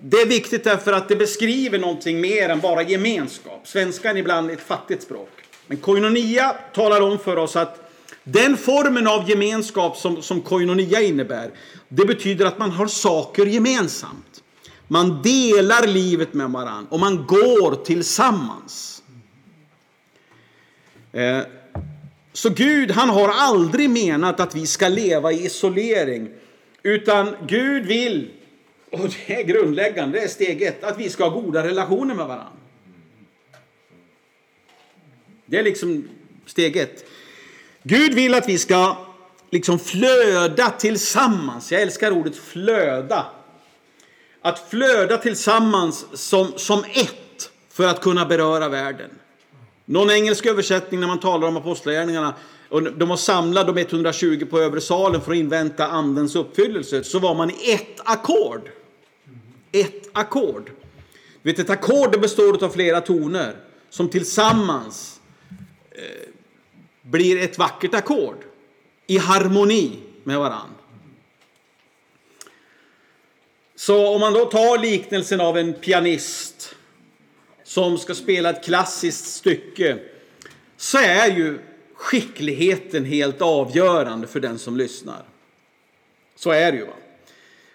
det 0.00 0.16
är 0.16 0.26
viktigt 0.26 0.64
därför 0.64 0.92
att 0.92 1.08
det 1.08 1.16
beskriver 1.16 1.78
någonting 1.78 2.20
mer 2.20 2.48
än 2.48 2.60
bara 2.60 2.82
gemenskap. 2.82 3.66
Svenskan 3.66 4.16
är 4.16 4.20
ibland 4.20 4.50
ett 4.50 4.60
fattigt 4.60 5.02
språk. 5.02 5.30
Men 5.66 5.76
koinonia 5.76 6.56
talar 6.74 7.00
om 7.00 7.18
för 7.18 7.36
oss 7.36 7.56
att 7.56 7.90
den 8.24 8.56
formen 8.56 9.06
av 9.06 9.30
gemenskap 9.30 9.96
som, 9.96 10.22
som 10.22 10.40
koinonia 10.40 11.00
innebär, 11.00 11.50
det 11.88 12.04
betyder 12.04 12.46
att 12.46 12.58
man 12.58 12.70
har 12.70 12.86
saker 12.86 13.46
gemensamt. 13.46 14.43
Man 14.88 15.22
delar 15.22 15.86
livet 15.86 16.34
med 16.34 16.50
varandra 16.50 16.86
och 16.90 17.00
man 17.00 17.26
går 17.26 17.84
tillsammans. 17.84 19.02
Eh, 21.12 21.40
så 22.32 22.50
Gud, 22.50 22.90
han 22.90 23.08
har 23.08 23.28
aldrig 23.28 23.90
menat 23.90 24.40
att 24.40 24.54
vi 24.54 24.66
ska 24.66 24.88
leva 24.88 25.32
i 25.32 25.46
isolering. 25.46 26.28
Utan 26.82 27.36
Gud 27.46 27.86
vill, 27.86 28.30
och 28.90 29.08
det 29.08 29.40
är 29.40 29.44
grundläggande, 29.44 30.18
det 30.18 30.24
är 30.24 30.28
steg 30.28 30.62
ett, 30.62 30.84
att 30.84 30.98
vi 30.98 31.10
ska 31.10 31.28
ha 31.28 31.40
goda 31.40 31.66
relationer 31.66 32.14
med 32.14 32.26
varandra. 32.26 32.52
Det 35.46 35.58
är 35.58 35.62
liksom 35.62 36.08
steg 36.46 36.76
ett. 36.76 37.04
Gud 37.82 38.14
vill 38.14 38.34
att 38.34 38.48
vi 38.48 38.58
ska 38.58 38.96
liksom 39.50 39.78
flöda 39.78 40.70
tillsammans. 40.70 41.72
Jag 41.72 41.82
älskar 41.82 42.10
ordet 42.10 42.36
flöda. 42.36 43.26
Att 44.44 44.70
flöda 44.70 45.18
tillsammans 45.18 46.06
som, 46.12 46.52
som 46.56 46.84
ett 46.84 47.50
för 47.70 47.86
att 47.86 48.00
kunna 48.00 48.26
beröra 48.26 48.68
världen. 48.68 49.10
Någon 49.84 50.10
engelsk 50.10 50.46
översättning 50.46 51.00
när 51.00 51.06
man 51.06 51.20
talar 51.20 51.48
om 51.48 51.56
apostlagärningarna 51.56 52.34
och 52.68 52.82
de 52.82 53.08
var 53.08 53.16
samlade 53.16 53.72
de 53.72 53.80
120 53.80 54.46
på 54.50 54.60
övre 54.60 54.80
salen 54.80 55.20
för 55.20 55.32
att 55.32 55.36
invänta 55.38 55.86
andens 55.86 56.36
uppfyllelse 56.36 57.04
så 57.04 57.18
var 57.18 57.34
man 57.34 57.50
i 57.50 57.72
ett 57.72 58.00
ackord. 58.04 58.70
Ett 59.72 60.10
ackord. 60.12 60.70
Vet, 61.42 61.58
ett 61.58 61.70
ackord 61.70 62.20
består 62.20 62.64
av 62.64 62.68
flera 62.68 63.00
toner 63.00 63.56
som 63.90 64.08
tillsammans 64.08 65.20
eh, 65.90 66.28
blir 67.02 67.42
ett 67.42 67.58
vackert 67.58 67.94
ackord 67.94 68.38
i 69.06 69.18
harmoni 69.18 69.98
med 70.24 70.38
varann. 70.38 70.73
Så 73.76 74.06
om 74.06 74.20
man 74.20 74.32
då 74.32 74.44
tar 74.44 74.78
liknelsen 74.78 75.40
av 75.40 75.58
en 75.58 75.72
pianist 75.72 76.74
som 77.64 77.98
ska 77.98 78.14
spela 78.14 78.50
ett 78.50 78.64
klassiskt 78.64 79.26
stycke 79.26 79.98
så 80.76 80.98
är 80.98 81.36
ju 81.36 81.58
skickligheten 81.94 83.04
helt 83.04 83.42
avgörande 83.42 84.26
för 84.26 84.40
den 84.40 84.58
som 84.58 84.76
lyssnar. 84.76 85.24
Så 86.36 86.50
är 86.50 86.72
det 86.72 86.78
ju. 86.78 86.84
Va? 86.84 86.92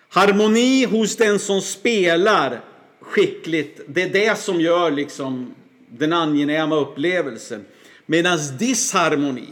Harmoni 0.10 0.86
hos 0.86 1.16
den 1.16 1.40
som 1.40 1.62
spelar 1.62 2.62
skickligt, 3.00 3.82
det 3.88 4.02
är 4.02 4.10
det 4.10 4.40
som 4.40 4.62
gör 4.62 4.92
liksom 4.92 5.56
den 5.90 6.14
angenäma 6.14 6.76
upplevelsen. 6.76 7.66
Medan 8.06 8.40
disharmoni 8.60 9.48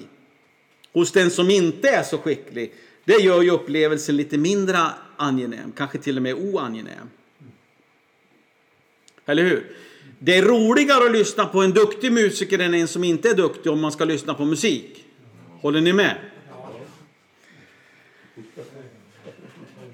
hos 0.93 1.11
den 1.11 1.31
som 1.31 1.49
inte 1.49 1.89
är 1.89 2.03
så 2.03 2.17
skicklig, 2.17 2.73
det 3.05 3.13
gör 3.13 3.41
ju 3.41 3.51
upplevelsen 3.51 4.17
lite 4.17 4.37
mindre 4.37 4.77
angenäm, 5.17 5.71
kanske 5.71 5.97
till 5.97 6.17
och 6.17 6.23
med 6.23 6.33
oangenäm. 6.33 7.09
Eller 9.25 9.43
hur? 9.43 9.75
Det 10.19 10.37
är 10.37 10.41
roligare 10.41 11.05
att 11.05 11.11
lyssna 11.11 11.45
på 11.45 11.61
en 11.61 11.71
duktig 11.71 12.11
musiker 12.11 12.59
än 12.59 12.73
en 12.73 12.87
som 12.87 13.03
inte 13.03 13.29
är 13.29 13.33
duktig 13.33 13.71
om 13.71 13.79
man 13.81 13.91
ska 13.91 14.05
lyssna 14.05 14.33
på 14.33 14.45
musik. 14.45 15.05
Håller 15.61 15.81
ni 15.81 15.93
med? 15.93 16.17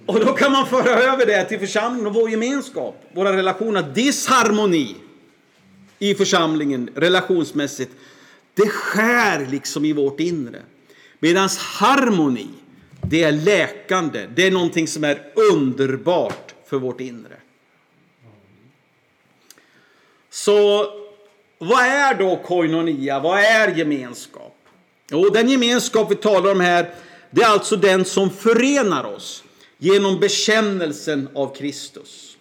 Och 0.05 0.19
då 0.19 0.33
kan 0.33 0.51
man 0.51 0.67
föra 0.67 0.89
över 0.89 1.25
det 1.25 1.45
till 1.45 1.59
församlingen 1.59 2.07
och 2.07 2.13
vår 2.13 2.29
gemenskap, 2.29 3.03
våra 3.13 3.38
relationer. 3.38 3.91
Disharmoni 3.93 4.95
i 5.99 6.15
församlingen 6.15 6.89
relationsmässigt, 6.95 7.91
det 8.53 8.69
skär 8.69 9.47
liksom 9.51 9.86
i 9.86 9.93
vårt 9.93 10.19
inre. 10.19 10.62
Medan 11.19 11.49
harmoni, 11.59 12.47
det 13.09 13.23
är 13.23 13.31
läkande. 13.31 14.27
Det 14.35 14.47
är 14.47 14.51
någonting 14.51 14.87
som 14.87 15.03
är 15.03 15.31
underbart 15.51 16.53
för 16.65 16.77
vårt 16.77 17.01
inre. 17.01 17.35
Så 20.29 20.85
vad 21.57 21.85
är 21.85 22.13
då 22.13 22.35
koinonia? 22.35 23.19
Vad 23.19 23.39
är 23.39 23.75
gemenskap? 23.75 24.55
Jo, 25.11 25.29
den 25.29 25.49
gemenskap 25.49 26.11
vi 26.11 26.15
talar 26.15 26.51
om 26.51 26.59
här, 26.59 26.93
det 27.31 27.41
är 27.41 27.47
alltså 27.47 27.75
den 27.75 28.05
som 28.05 28.29
förenar 28.29 29.03
oss 29.03 29.43
genom 29.77 30.19
bekännelsen 30.19 31.29
av 31.33 31.55
Kristus. 31.55 32.37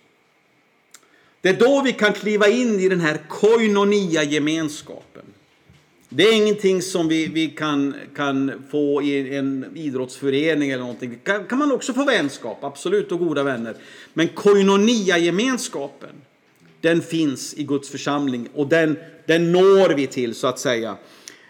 Det 1.41 1.49
är 1.49 1.57
då 1.57 1.83
vi 1.83 1.93
kan 1.93 2.13
kliva 2.13 2.49
in 2.49 2.81
i 2.81 2.89
den 2.89 3.01
här 3.01 3.21
koinonia 3.29 4.23
gemenskapen. 4.23 5.25
Det 6.15 6.23
är 6.23 6.37
ingenting 6.37 6.83
som 6.83 7.09
vi, 7.09 7.27
vi 7.27 7.49
kan, 7.49 7.95
kan 8.17 8.63
få 8.71 9.03
i 9.03 9.37
en 9.37 9.67
idrottsförening 9.75 10.71
eller 10.71 10.83
någonting. 10.83 11.11
Det 11.11 11.17
kan, 11.17 11.47
kan 11.47 11.59
man 11.59 11.73
också 11.73 11.93
få 11.93 12.05
vänskap, 12.05 12.65
absolut, 12.65 13.13
och 13.13 13.19
goda 13.19 13.43
vänner. 13.43 13.77
Men 14.15 14.29
koinonia 14.29 15.19
gemenskapen 15.19 16.11
den 16.81 17.03
finns 17.03 17.55
i 17.55 17.65
Guds 17.65 17.89
församling 17.89 18.49
och 18.55 18.67
den, 18.67 18.99
den 19.27 19.53
når 19.53 19.95
vi 19.95 20.07
till 20.07 20.35
så 20.35 20.47
att 20.47 20.59
säga. 20.59 20.97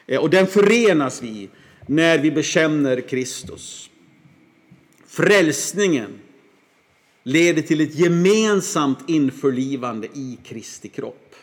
Eh, 0.06 0.20
och 0.20 0.30
den 0.30 0.46
förenas 0.46 1.22
vi 1.22 1.48
när 1.86 2.18
vi 2.18 2.30
bekänner 2.30 3.00
Kristus. 3.00 3.90
Frälsningen 5.06 6.10
leder 7.22 7.62
till 7.62 7.80
ett 7.80 7.94
gemensamt 7.94 8.98
införlivande 9.08 10.06
i 10.06 10.38
Kristi 10.44 10.88
kropp. 10.88 11.34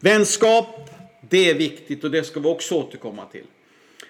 Vänskap, 0.00 0.90
det 1.28 1.50
är 1.50 1.54
viktigt 1.54 2.04
och 2.04 2.10
det 2.10 2.24
ska 2.24 2.40
vi 2.40 2.48
också 2.48 2.74
återkomma 2.74 3.26
till. 3.26 3.44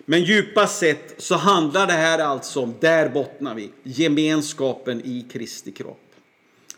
Men 0.04 0.24
djupast 0.24 0.78
sett 0.78 1.14
så 1.18 1.34
handlar 1.34 1.86
det 1.86 1.92
här 1.92 2.18
alltså 2.18 2.62
om, 2.62 2.74
där 2.80 3.08
bottnar 3.08 3.54
vi, 3.54 3.70
gemenskapen 3.82 5.02
i 5.04 5.26
Kristi 5.32 5.72
kropp. 5.72 6.00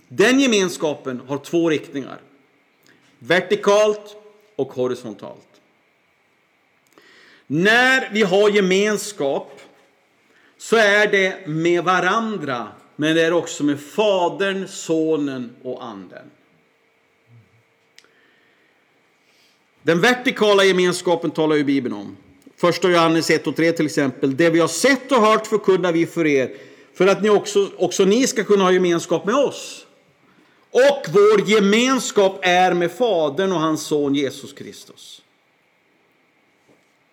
Den 0.09 0.40
gemenskapen 0.40 1.20
har 1.27 1.38
två 1.38 1.70
riktningar. 1.70 2.20
Vertikalt 3.18 4.16
och 4.57 4.72
horisontalt. 4.72 5.46
När 7.46 8.11
vi 8.12 8.22
har 8.22 8.51
gemenskap 8.51 9.61
så 10.59 10.77
är 10.77 11.07
det 11.07 11.46
med 11.46 11.85
varandra, 11.85 12.68
men 12.96 13.14
det 13.14 13.22
är 13.22 13.33
också 13.33 13.64
med 13.64 13.81
Fadern, 13.81 14.68
Sonen 14.68 15.57
och 15.62 15.85
Anden. 15.85 16.31
Den 19.87 20.01
vertikala 20.01 20.64
gemenskapen 20.64 21.31
talar 21.31 21.57
ju 21.57 21.64
Bibeln 21.64 21.94
om. 21.94 22.16
Första 22.57 22.90
Johannes 22.90 23.31
1 23.31 23.46
och 23.46 23.57
3 23.57 23.72
till 23.72 23.87
exempel. 23.87 24.37
Det 24.37 24.51
vi 24.51 24.61
har 24.61 24.68
sett 24.68 25.12
och 25.12 25.18
hört 25.18 25.46
förkunnar 25.46 25.92
vi 25.92 26.07
för 26.07 26.27
er, 26.27 26.51
för 26.94 27.07
att 27.07 27.22
ni 27.22 27.31
också, 27.31 27.70
också 27.77 28.05
ni 28.05 28.27
ska 28.27 28.44
kunna 28.44 28.64
ha 28.64 28.72
gemenskap 28.72 29.27
med 29.27 29.35
oss. 29.35 29.87
Och 30.70 31.07
vår 31.12 31.49
gemenskap 31.49 32.38
är 32.42 32.75
med 32.75 32.90
Fadern 32.90 33.53
och 33.53 33.61
hans 33.61 33.83
son 33.83 34.14
Jesus 34.14 34.53
Kristus. 34.53 35.22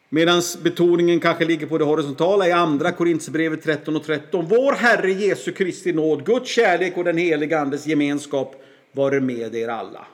Medan 0.09 0.41
betoningen 0.63 1.19
kanske 1.19 1.45
ligger 1.45 1.67
på 1.67 1.77
det 1.77 1.85
horisontala 1.85 2.47
i 2.47 2.51
andra 2.51 2.91
Korinthierbrevet 2.91 3.63
13 3.63 3.95
och 3.95 4.05
13. 4.05 4.45
Vår 4.49 4.73
Herre 4.73 5.11
Jesu 5.11 5.51
Kristi 5.51 5.93
nåd, 5.93 6.25
Guds 6.25 6.49
kärlek 6.49 6.97
och 6.97 7.03
den 7.03 7.17
helige 7.17 7.59
Andes 7.59 7.87
gemenskap 7.87 8.63
vare 8.91 9.21
med 9.21 9.55
er 9.55 9.67
alla. 9.67 10.07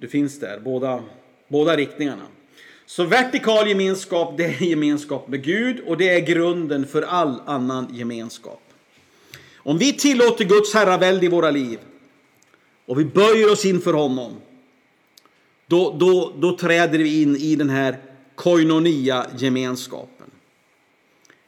Det 0.00 0.08
finns 0.08 0.38
där, 0.38 0.60
båda, 0.60 1.02
båda 1.48 1.76
riktningarna. 1.76 2.26
Så 2.86 3.04
vertikal 3.04 3.68
gemenskap, 3.68 4.36
det 4.36 4.44
är 4.44 4.62
gemenskap 4.62 5.28
med 5.28 5.42
Gud 5.42 5.80
och 5.80 5.96
det 5.96 6.08
är 6.08 6.20
grunden 6.20 6.86
för 6.86 7.02
all 7.02 7.40
annan 7.46 7.88
gemenskap. 7.92 8.60
Om 9.56 9.78
vi 9.78 9.92
tillåter 9.92 10.44
Guds 10.44 10.74
herravälde 10.74 11.26
i 11.26 11.28
våra 11.28 11.50
liv 11.50 11.78
och 12.86 13.00
vi 13.00 13.04
böjer 13.04 13.52
oss 13.52 13.64
inför 13.64 13.92
honom, 13.92 14.32
då, 15.66 15.96
då, 15.98 16.32
då 16.38 16.56
träder 16.56 16.98
vi 16.98 17.22
in 17.22 17.36
i 17.36 17.56
den 17.56 17.70
här 17.70 17.98
koinonia 18.34 19.26
gemenskapen. 19.36 20.30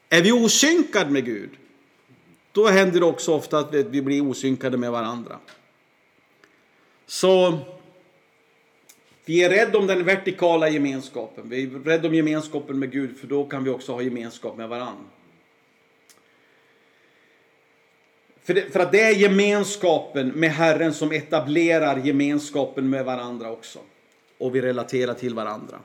Är 0.08 0.22
vi 0.22 0.32
osynkade 0.32 1.10
med 1.10 1.24
Gud, 1.24 1.50
då 2.52 2.66
händer 2.66 3.00
det 3.00 3.06
också 3.06 3.34
ofta 3.34 3.58
att 3.58 3.74
vi 3.74 4.02
blir 4.02 4.30
osynkade 4.30 4.76
med 4.76 4.92
varandra. 4.92 5.38
Så 7.06 7.58
vi 9.26 9.44
är 9.44 9.50
rädda 9.50 9.78
om 9.78 9.86
den 9.86 10.04
vertikala 10.04 10.68
gemenskapen. 10.68 11.48
Vi 11.48 11.62
är 11.62 11.68
rädda 11.68 12.08
om 12.08 12.14
gemenskapen 12.14 12.78
med 12.78 12.92
Gud, 12.92 13.18
för 13.18 13.26
då 13.26 13.44
kan 13.44 13.64
vi 13.64 13.70
också 13.70 13.92
ha 13.92 14.02
gemenskap 14.02 14.56
med 14.56 14.68
varandra. 14.68 15.04
För, 18.44 18.54
det, 18.54 18.72
för 18.72 18.80
att 18.80 18.92
det 18.92 19.02
är 19.02 19.14
gemenskapen 19.14 20.28
med 20.28 20.50
Herren 20.50 20.94
som 20.94 21.12
etablerar 21.12 21.96
gemenskapen 21.96 22.90
med 22.90 23.04
varandra 23.04 23.50
också. 23.50 23.78
Och 24.38 24.54
vi 24.54 24.60
relaterar 24.60 25.14
till 25.14 25.34
varandra. 25.34 25.78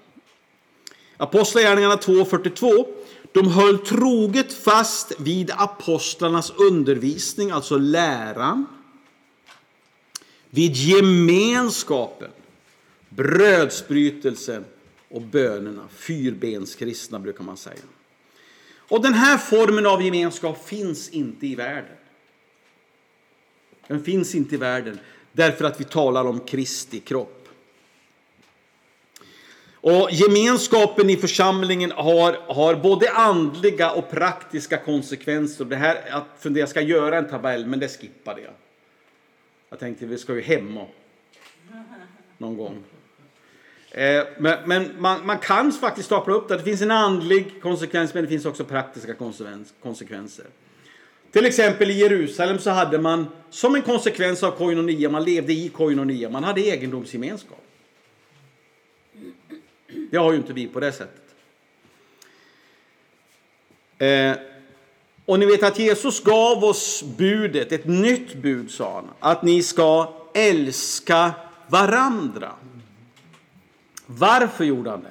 Apostlagärningarna 1.17 1.95
2.42. 1.95 2.85
De 3.31 3.47
höll 3.47 3.77
troget 3.77 4.53
fast 4.53 5.19
vid 5.19 5.51
apostlarnas 5.51 6.51
undervisning, 6.51 7.51
alltså 7.51 7.77
läran. 7.77 8.65
Vid 10.49 10.75
gemenskapen, 10.75 12.31
brödsbrytelsen 13.15 14.65
och 15.09 15.21
bönerna. 15.21 15.87
Fyrbenskristna 15.91 17.19
brukar 17.19 17.43
man 17.43 17.57
säga. 17.57 17.81
Och 18.77 19.01
den 19.01 19.13
här 19.13 19.37
formen 19.37 19.85
av 19.85 20.03
gemenskap 20.03 20.67
finns 20.67 21.09
inte 21.09 21.47
i 21.47 21.55
världen. 21.55 21.95
Den 23.87 24.03
finns 24.03 24.35
inte 24.35 24.55
i 24.55 24.57
världen 24.57 24.99
därför 25.31 25.65
att 25.65 25.79
vi 25.79 25.83
talar 25.83 26.25
om 26.25 26.39
Kristi 26.39 26.99
kropp. 26.99 27.37
Och 29.83 30.09
gemenskapen 30.11 31.09
i 31.09 31.17
församlingen 31.17 31.91
har, 31.91 32.53
har 32.53 32.75
både 32.75 33.11
andliga 33.11 33.91
och 33.91 34.09
praktiska 34.09 34.77
konsekvenser. 34.77 35.65
Det 35.65 35.75
här 35.75 36.11
att 36.11 36.27
fundera, 36.39 36.61
jag 36.61 36.69
ska 36.69 36.81
göra 36.81 37.17
en 37.17 37.29
tabell, 37.29 37.65
men 37.65 37.79
det 37.79 37.87
skippade 37.87 38.41
jag. 38.41 38.53
Jag 39.69 39.79
tänkte 39.79 40.05
vi 40.05 40.17
ska 40.17 40.35
ju 40.35 40.41
hem 40.41 40.79
någon 42.37 42.57
gång. 42.57 42.83
Eh, 43.91 44.23
men, 44.37 44.57
men 44.65 45.01
man, 45.01 45.25
man, 45.25 45.37
kan 45.37 45.71
faktiskt 45.71 46.05
stapla 46.05 46.33
upp 46.33 46.47
det. 46.47 46.57
Det 46.57 46.63
finns 46.63 46.81
en 46.81 46.91
andlig 46.91 47.61
konsekvens, 47.61 48.13
men 48.13 48.23
det 48.23 48.29
finns 48.29 48.45
också 48.45 48.65
praktiska 48.65 49.13
konsekvenser. 49.81 50.45
Till 51.31 51.45
exempel 51.45 51.91
i 51.91 51.99
Jerusalem 51.99 52.59
så 52.59 52.69
hade 52.69 52.99
man 52.99 53.27
som 53.49 53.75
en 53.75 53.81
konsekvens 53.81 54.43
av 54.43 54.51
koinonia, 54.51 55.09
man 55.09 55.23
levde 55.23 55.53
i 55.53 55.69
koinonia, 55.69 56.29
man 56.29 56.43
hade 56.43 56.61
egendomsgemenskap. 56.61 57.63
Det 60.11 60.17
har 60.17 60.31
ju 60.31 60.37
inte 60.37 60.53
vi 60.53 60.67
på 60.67 60.79
det 60.79 60.91
sättet. 60.91 61.21
Eh, 63.97 64.51
Och 65.25 65.39
ni 65.39 65.45
vet 65.45 65.63
att 65.63 65.79
Jesus 65.79 66.23
gav 66.23 66.63
oss 66.63 67.03
budet, 67.17 67.71
ett 67.71 67.85
nytt 67.87 68.33
bud 68.33 68.71
sa 68.71 68.95
han, 68.95 69.09
att 69.19 69.43
ni 69.43 69.63
ska 69.63 70.13
älska 70.33 71.31
varandra. 71.67 72.51
Varför 74.17 74.63
gjorde 74.63 74.89
han 74.89 75.01
det? 75.03 75.09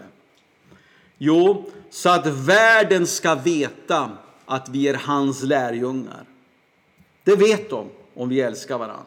Jo, 1.19 1.71
så 1.91 2.09
att 2.09 2.27
världen 2.27 3.07
ska 3.07 3.35
veta 3.35 4.11
att 4.47 4.69
vi 4.69 4.89
är 4.89 4.95
hans 4.95 5.43
lärjungar. 5.43 6.25
Det 7.25 7.37
vet 7.37 7.71
de 7.71 7.89
om 8.15 8.29
vi 8.29 8.41
älskar 8.41 8.79
varandra. 8.79 9.05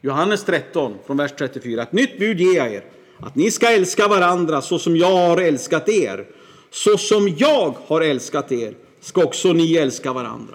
Johannes 0.00 0.44
13, 0.44 0.94
från 1.06 1.16
vers 1.16 1.32
34. 1.38 1.82
Ett 1.82 1.92
nytt 1.92 2.18
bud 2.18 2.40
ger 2.40 2.56
jag 2.56 2.74
er, 2.74 2.84
att 3.18 3.34
ni 3.34 3.50
ska 3.50 3.70
älska 3.70 4.08
varandra 4.08 4.62
så 4.62 4.78
som 4.78 4.96
jag 4.96 5.28
har 5.28 5.38
älskat 5.38 5.88
er. 5.88 6.26
Så 6.70 6.98
som 6.98 7.28
jag 7.28 7.74
har 7.86 8.00
älskat 8.00 8.52
er 8.52 8.74
ska 9.00 9.24
också 9.24 9.52
ni 9.52 9.76
älska 9.76 10.12
varandra. 10.12 10.54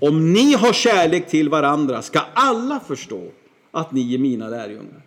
Om 0.00 0.32
ni 0.32 0.54
har 0.54 0.72
kärlek 0.72 1.28
till 1.28 1.48
varandra 1.48 2.02
ska 2.02 2.20
alla 2.34 2.80
förstå 2.80 3.30
att 3.70 3.92
ni 3.92 4.14
är 4.14 4.18
mina 4.18 4.48
lärjungar. 4.48 5.02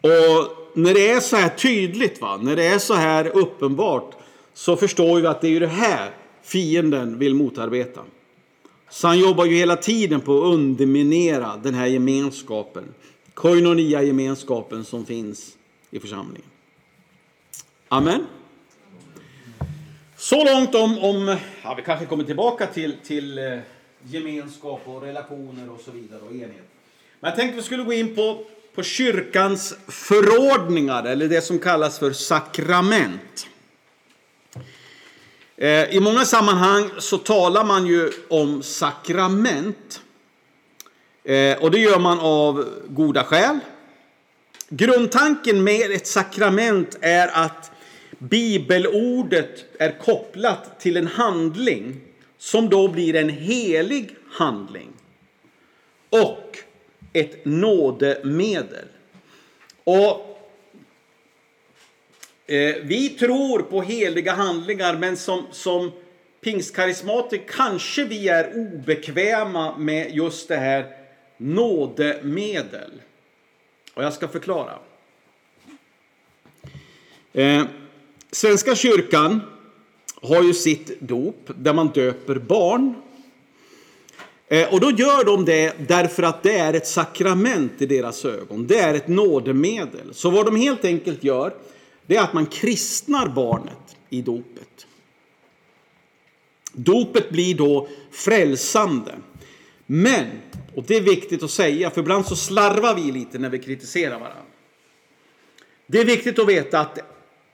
Och 0.00 0.56
när 0.74 0.94
det 0.94 1.10
är 1.10 1.20
så 1.20 1.36
här 1.36 1.48
tydligt, 1.48 2.20
va? 2.20 2.36
när 2.36 2.56
det 2.56 2.66
är 2.66 2.78
så 2.78 2.94
här 2.94 3.36
uppenbart, 3.36 4.14
så 4.54 4.76
förstår 4.76 5.20
vi 5.20 5.26
att 5.26 5.40
det 5.40 5.48
är 5.48 5.60
det 5.60 5.66
här 5.66 6.10
fienden 6.42 7.18
vill 7.18 7.34
motarbeta. 7.34 8.00
Så 8.90 9.06
han 9.06 9.18
jobbar 9.18 9.44
ju 9.44 9.56
hela 9.56 9.76
tiden 9.76 10.20
på 10.20 10.38
att 10.38 10.54
underminera 10.54 11.56
den 11.62 11.74
här 11.74 11.86
gemenskapen, 11.86 12.94
koinonia-gemenskapen 13.34 14.84
som 14.84 15.06
finns 15.06 15.56
i 15.90 16.00
församlingen. 16.00 16.48
Amen. 17.88 18.26
Så 20.16 20.44
långt 20.44 20.74
om, 20.74 20.98
om 20.98 21.36
ja, 21.62 21.74
vi 21.74 21.82
kanske 21.82 22.06
kommer 22.06 22.24
tillbaka 22.24 22.66
till, 22.66 22.96
till 23.04 23.38
eh, 23.38 23.58
gemenskap 24.02 24.80
och 24.84 25.02
relationer 25.02 25.70
och 25.70 25.80
så 25.80 25.90
vidare 25.90 26.20
och 26.20 26.32
enhet. 26.32 26.68
Men 27.20 27.28
jag 27.28 27.36
tänkte 27.36 27.56
vi 27.56 27.62
skulle 27.62 27.82
gå 27.82 27.92
in 27.92 28.14
på, 28.14 28.44
på 28.74 28.82
kyrkans 28.82 29.74
förordningar 29.88 31.04
eller 31.04 31.28
det 31.28 31.40
som 31.40 31.58
kallas 31.58 31.98
för 31.98 32.12
sakrament. 32.12 33.46
Eh, 35.56 35.94
I 35.94 36.00
många 36.00 36.24
sammanhang 36.24 36.90
så 36.98 37.18
talar 37.18 37.64
man 37.64 37.86
ju 37.86 38.10
om 38.28 38.62
sakrament. 38.62 40.02
Eh, 41.24 41.58
och 41.58 41.70
det 41.70 41.78
gör 41.78 41.98
man 41.98 42.20
av 42.20 42.68
goda 42.88 43.24
skäl. 43.24 43.58
Grundtanken 44.68 45.64
med 45.64 45.90
ett 45.90 46.06
sakrament 46.06 46.98
är 47.00 47.28
att 47.28 47.70
bibelordet 48.18 49.64
är 49.78 49.98
kopplat 49.98 50.80
till 50.80 50.96
en 50.96 51.06
handling 51.06 52.00
som 52.38 52.68
då 52.68 52.88
blir 52.88 53.16
en 53.16 53.28
helig 53.28 54.16
handling 54.32 54.88
och 56.10 56.58
ett 57.12 57.44
nådemedel. 57.44 58.88
Och 59.84 60.40
eh, 62.46 62.74
vi 62.82 63.08
tror 63.08 63.62
på 63.62 63.82
heliga 63.82 64.32
handlingar, 64.32 64.96
men 64.96 65.16
som, 65.16 65.46
som 65.50 65.92
pingstkarismatiker 66.40 67.44
kanske 67.48 68.04
vi 68.04 68.28
är 68.28 68.56
obekväma 68.56 69.78
med 69.78 70.14
just 70.14 70.48
det 70.48 70.56
här 70.56 70.86
nådemedel. 71.36 72.90
Och 73.94 74.04
jag 74.04 74.12
ska 74.12 74.28
förklara. 74.28 74.78
Eh, 77.32 77.64
Svenska 78.30 78.74
kyrkan 78.74 79.40
har 80.22 80.42
ju 80.42 80.54
sitt 80.54 81.00
dop 81.00 81.50
där 81.56 81.72
man 81.72 81.88
döper 81.88 82.34
barn. 82.34 82.94
Eh, 84.52 84.74
och 84.74 84.80
då 84.80 84.90
gör 84.90 85.24
de 85.24 85.44
det 85.44 85.88
därför 85.88 86.22
att 86.22 86.42
det 86.42 86.58
är 86.58 86.74
ett 86.74 86.86
sakrament 86.86 87.72
i 87.78 87.86
deras 87.86 88.24
ögon. 88.24 88.66
Det 88.66 88.78
är 88.78 88.94
ett 88.94 89.08
nådemedel. 89.08 90.14
Så 90.14 90.30
vad 90.30 90.46
de 90.46 90.56
helt 90.56 90.84
enkelt 90.84 91.24
gör, 91.24 91.54
det 92.06 92.16
är 92.16 92.22
att 92.22 92.32
man 92.32 92.46
kristnar 92.46 93.28
barnet 93.28 93.96
i 94.08 94.22
dopet. 94.22 94.86
Dopet 96.72 97.30
blir 97.30 97.54
då 97.54 97.88
frälsande. 98.10 99.14
Men, 99.86 100.26
och 100.74 100.84
det 100.86 100.96
är 100.96 101.00
viktigt 101.00 101.42
att 101.42 101.50
säga, 101.50 101.90
för 101.90 102.00
ibland 102.00 102.26
så 102.26 102.36
slarvar 102.36 102.94
vi 102.94 103.12
lite 103.12 103.38
när 103.38 103.48
vi 103.48 103.58
kritiserar 103.58 104.18
varandra. 104.18 104.42
Det 105.86 106.00
är 106.00 106.04
viktigt 106.04 106.38
att 106.38 106.48
veta 106.48 106.80
att 106.80 106.98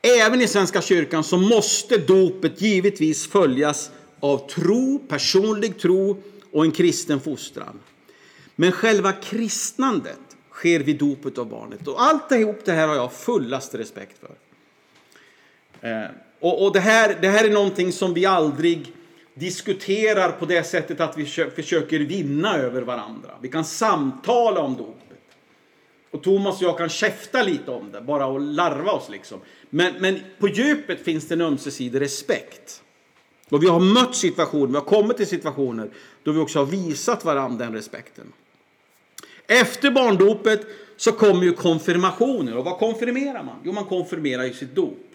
även 0.02 0.40
i 0.40 0.48
Svenska 0.48 0.82
kyrkan 0.82 1.24
så 1.24 1.36
måste 1.36 1.98
dopet 1.98 2.62
givetvis 2.62 3.26
följas 3.26 3.90
av 4.20 4.48
tro, 4.48 4.98
personlig 5.08 5.78
tro 5.78 6.22
och 6.56 6.64
en 6.64 6.72
kristen 6.72 7.20
fostran. 7.20 7.80
Men 8.54 8.72
själva 8.72 9.12
kristnandet 9.12 10.36
sker 10.50 10.80
vid 10.80 10.98
dopet 10.98 11.38
av 11.38 11.48
barnet. 11.48 11.88
Och 11.88 12.02
allt 12.02 12.32
ihop 12.32 12.64
det 12.64 12.72
här 12.72 12.88
har 12.88 12.94
jag 12.94 13.12
fullast 13.12 13.74
respekt 13.74 14.20
för. 14.20 14.34
Eh, 15.88 16.10
och, 16.40 16.64
och 16.64 16.72
det, 16.72 16.80
här, 16.80 17.18
det 17.20 17.28
här 17.28 17.44
är 17.44 17.50
någonting 17.50 17.92
som 17.92 18.14
vi 18.14 18.26
aldrig 18.26 18.92
diskuterar 19.34 20.32
på 20.32 20.46
det 20.46 20.62
sättet 20.62 21.00
att 21.00 21.18
vi 21.18 21.26
försöker 21.26 21.98
vinna 21.98 22.56
över 22.56 22.82
varandra. 22.82 23.30
Vi 23.40 23.48
kan 23.48 23.64
samtala 23.64 24.60
om 24.60 24.76
dopet. 24.76 25.18
Och 26.10 26.22
Thomas 26.22 26.56
och 26.56 26.62
jag 26.62 26.78
kan 26.78 26.88
käfta 26.88 27.42
lite 27.42 27.70
om 27.70 27.92
det, 27.92 28.00
bara 28.00 28.26
och 28.26 28.40
larva 28.40 28.92
oss 28.92 29.08
liksom. 29.10 29.40
Men, 29.70 29.94
men 29.98 30.20
på 30.38 30.48
djupet 30.48 31.00
finns 31.00 31.28
det 31.28 31.34
en 31.34 31.40
ömsesidig 31.40 32.00
respekt. 32.00 32.82
Och 33.48 33.62
vi 33.62 33.68
har 33.68 33.80
mött 33.80 34.16
situationer, 34.16 34.66
vi 34.66 34.74
har 34.74 34.84
kommit 34.84 35.16
till 35.16 35.26
situationer 35.26 35.90
då 36.26 36.32
vi 36.32 36.38
också 36.38 36.58
har 36.58 36.66
visat 36.66 37.24
varandra 37.24 37.64
den 37.64 37.74
respekten. 37.74 38.32
Efter 39.46 39.90
barndopet 39.90 40.60
så 40.96 41.12
kommer 41.12 41.44
ju 41.44 41.52
konfirmationer. 41.52 42.56
Och 42.56 42.64
vad 42.64 42.78
konfirmerar 42.78 43.42
man? 43.42 43.56
Jo, 43.64 43.72
man 43.72 43.84
konfirmerar 43.84 44.44
ju 44.44 44.52
sitt 44.52 44.74
dop. 44.74 45.06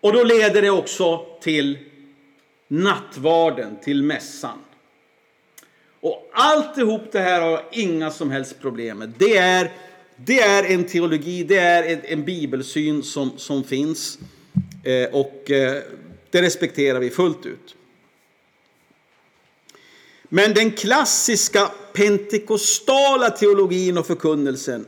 Och 0.00 0.12
då 0.12 0.24
leder 0.24 0.62
det 0.62 0.70
också 0.70 1.26
till 1.40 1.78
nattvarden, 2.68 3.76
till 3.82 4.02
mässan. 4.02 4.58
Och 6.00 6.30
alltihop 6.32 7.12
det 7.12 7.20
här 7.20 7.40
har 7.40 7.50
jag 7.50 7.62
inga 7.72 8.10
som 8.10 8.30
helst 8.30 8.60
problem 8.60 8.98
med. 8.98 9.12
Det 9.18 9.36
är, 9.36 9.72
det 10.16 10.40
är 10.40 10.64
en 10.64 10.84
teologi, 10.84 11.44
det 11.44 11.58
är 11.58 11.82
en, 11.82 12.00
en 12.04 12.24
bibelsyn 12.24 13.02
som, 13.02 13.38
som 13.38 13.64
finns. 13.64 14.18
Eh, 14.82 15.08
och 15.14 15.50
eh, 15.50 15.82
det 16.30 16.42
respekterar 16.42 17.00
vi 17.00 17.10
fullt 17.10 17.46
ut. 17.46 17.76
Men 20.34 20.54
den 20.54 20.70
klassiska 20.70 21.70
pentekostala 21.92 23.30
teologin 23.30 23.98
och 23.98 24.06
förkunnelsen 24.06 24.86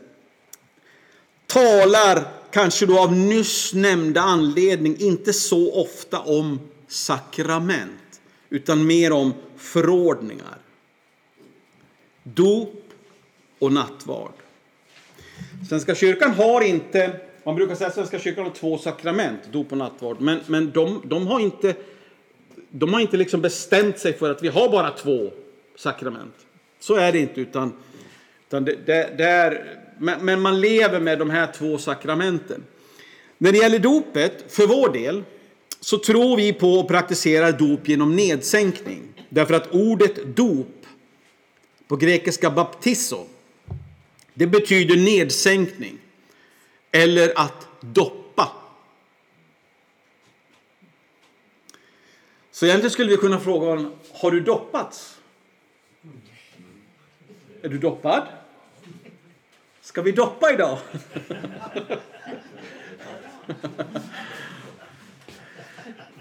talar, 1.46 2.24
kanske 2.50 2.86
då 2.86 2.98
av 2.98 3.12
nyss 3.12 3.74
nämnda 3.74 4.20
anledning, 4.20 4.96
inte 4.98 5.32
så 5.32 5.74
ofta 5.82 6.20
om 6.20 6.60
sakrament, 6.88 8.20
utan 8.50 8.86
mer 8.86 9.12
om 9.12 9.34
förordningar. 9.56 10.58
Dop 12.22 12.84
och 13.58 13.72
nattvard. 13.72 14.32
Svenska 15.68 15.94
kyrkan 15.94 16.30
har 16.30 16.60
inte, 16.60 17.20
man 17.44 17.54
brukar 17.54 17.74
säga 17.74 17.88
att 17.88 17.94
Svenska 17.94 18.18
kyrkan 18.18 18.44
har 18.44 18.52
två 18.52 18.78
sakrament, 18.78 19.40
dop 19.52 19.72
och 19.72 19.78
nattvard, 19.78 20.20
men, 20.20 20.40
men 20.46 20.70
de, 20.70 21.02
de 21.04 21.26
har 21.26 21.40
inte, 21.40 21.74
de 22.78 22.92
har 22.92 23.00
inte 23.00 23.16
liksom 23.16 23.40
bestämt 23.40 23.98
sig 23.98 24.12
för 24.12 24.30
att 24.30 24.42
vi 24.42 24.48
har 24.48 24.68
bara 24.68 24.90
två 24.90 25.30
sakrament. 25.76 26.34
Så 26.80 26.94
är 26.94 27.12
det 27.12 27.18
inte, 27.18 27.40
utan, 27.40 27.72
utan 28.48 28.64
det, 28.64 28.76
det, 28.86 29.14
det 29.18 29.24
är, 29.24 29.80
men, 29.98 30.24
men 30.24 30.40
man 30.40 30.60
lever 30.60 31.00
med 31.00 31.18
de 31.18 31.30
här 31.30 31.52
två 31.52 31.78
sakramenten. 31.78 32.64
När 33.38 33.52
det 33.52 33.58
gäller 33.58 33.78
dopet, 33.78 34.52
för 34.52 34.66
vår 34.66 34.92
del, 34.92 35.22
så 35.80 35.98
tror 35.98 36.36
vi 36.36 36.52
på 36.52 36.72
och 36.72 36.88
praktiserar 36.88 37.52
dop 37.52 37.88
genom 37.88 38.16
nedsänkning. 38.16 39.02
Därför 39.28 39.54
att 39.54 39.74
ordet 39.74 40.36
dop 40.36 40.86
på 41.88 41.96
grekiska 41.96 42.50
baptizo, 42.50 43.26
det 44.34 44.46
betyder 44.46 44.96
nedsänkning 44.96 45.98
eller 46.92 47.32
att 47.36 47.66
doppa. 47.80 48.25
Så 52.56 52.66
egentligen 52.66 52.90
skulle 52.90 53.10
vi 53.10 53.16
kunna 53.16 53.40
fråga 53.40 53.66
honom, 53.66 53.92
har 54.12 54.30
du 54.30 54.40
doppats? 54.40 55.18
Är 57.62 57.68
du 57.68 57.78
doppad? 57.78 58.26
Ska 59.80 60.02
vi 60.02 60.12
doppa 60.12 60.52
idag? 60.52 60.78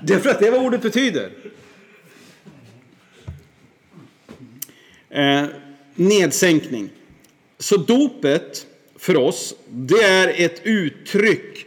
Därför 0.01 0.29
att 0.29 0.39
det 0.39 0.47
är 0.47 0.51
vad 0.51 0.65
ordet 0.65 0.81
betyder. 0.81 1.31
Eh, 5.09 5.45
nedsänkning. 5.95 6.89
Så 7.57 7.77
dopet 7.77 8.67
för 8.95 9.17
oss, 9.17 9.55
det 9.69 10.03
är 10.03 10.45
ett 10.45 10.61
uttryck 10.63 11.65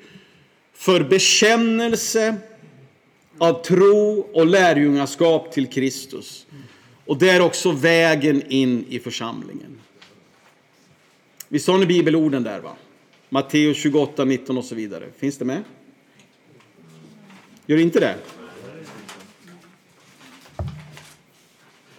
för 0.73 1.05
bekännelse 1.05 2.37
av 3.39 3.65
tro 3.65 4.27
och 4.33 4.47
lärjungaskap 4.47 5.53
till 5.53 5.67
Kristus. 5.67 6.47
Och 7.07 7.19
det 7.19 7.31
är 7.31 7.41
också 7.41 7.73
vägen 7.73 8.43
in 8.49 8.85
i 8.89 8.99
församlingen. 8.99 9.81
Vi 11.49 11.59
sa 11.59 11.77
ni 11.77 11.87
bibelorden 11.87 12.43
där 12.43 12.61
va? 12.61 12.77
Matteus 13.29 13.77
28, 13.77 14.25
19 14.25 14.59
och 14.59 14.65
så 14.65 14.75
vidare. 14.75 15.09
Finns 15.17 15.39
det 15.39 15.45
med? 15.45 15.65
Gör 17.67 17.79
inte 17.79 18.01
det? 18.01 18.17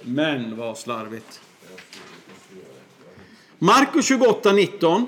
Men 0.01 0.57
vad 0.57 0.77
slarvigt. 0.77 1.41
Markus 3.59 4.05
28, 4.05 4.51
19. 4.51 5.07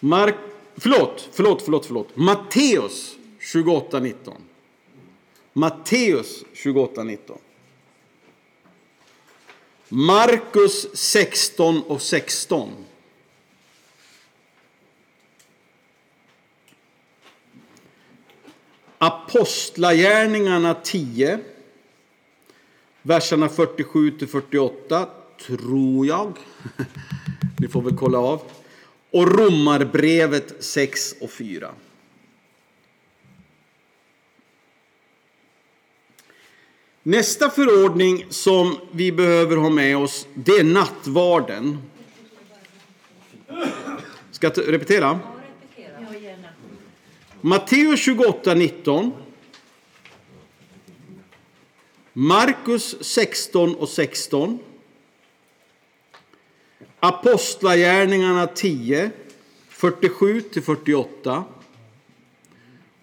Mark, 0.00 0.34
förlåt, 0.76 1.28
förlåt, 1.32 1.62
förlåt, 1.62 1.86
förlåt. 1.86 2.16
Matteus 2.16 3.16
28.19. 3.40 4.32
Matteus 5.52 6.44
28.19. 6.54 7.38
Markus 9.88 10.96
16 10.96 11.82
och 11.82 12.02
16. 12.02 12.70
Apostlagärningarna 18.98 20.74
10, 20.74 21.38
verserna 23.02 23.48
47 23.48 24.10
till 24.10 24.28
48, 24.28 25.08
tror 25.46 26.06
jag. 26.06 26.38
Ni 27.58 27.68
får 27.68 27.82
väl 27.82 27.96
kolla 27.96 28.18
av. 28.18 28.42
Och 29.10 29.38
Romarbrevet 29.38 30.64
6 30.64 31.14
och 31.20 31.30
4. 31.30 31.70
Nästa 37.02 37.50
förordning 37.50 38.26
som 38.28 38.76
vi 38.92 39.12
behöver 39.12 39.56
ha 39.56 39.70
med 39.70 39.96
oss, 39.96 40.26
det 40.34 40.52
är 40.52 40.64
nattvarden. 40.64 41.78
Ska 44.30 44.46
jag 44.46 44.72
repetera? 44.72 45.20
Matteus 47.40 48.00
28, 48.00 48.54
19. 48.54 49.12
Markus 52.12 52.96
16 53.00 53.74
och 53.74 53.88
16. 53.88 54.58
Apostlagärningarna 57.00 58.46
10, 58.46 59.10
47 59.68 60.40
till 60.40 60.62
48. 60.62 61.44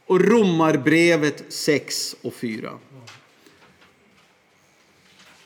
Och 0.06 0.22
Romarbrevet 0.22 1.44
6 1.50 2.16
och 2.22 2.34
4. 2.34 2.72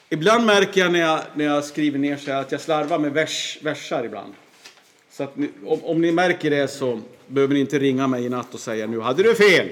Ibland 0.09 0.45
märker 0.45 0.81
jag 0.81 0.91
när 0.91 0.99
jag, 0.99 1.21
när 1.35 1.45
jag 1.45 1.65
skriver 1.65 1.99
ner 1.99 2.17
så 2.17 2.31
att 2.31 2.51
jag 2.51 2.61
slarvar 2.61 2.99
med 2.99 3.13
vers, 3.13 3.59
versar 3.61 4.03
ibland. 4.03 4.33
Så 5.11 5.23
att 5.23 5.37
ni, 5.37 5.49
om, 5.65 5.83
om 5.83 6.01
ni 6.01 6.11
märker 6.11 6.49
det 6.49 6.67
så 6.67 7.01
behöver 7.27 7.53
ni 7.53 7.59
inte 7.59 7.79
ringa 7.79 8.07
mig 8.07 8.25
i 8.25 8.29
natt 8.29 8.53
och 8.53 8.59
säga 8.59 8.87
nu 8.87 8.99
hade 8.99 9.23
du 9.23 9.35
fel. 9.35 9.69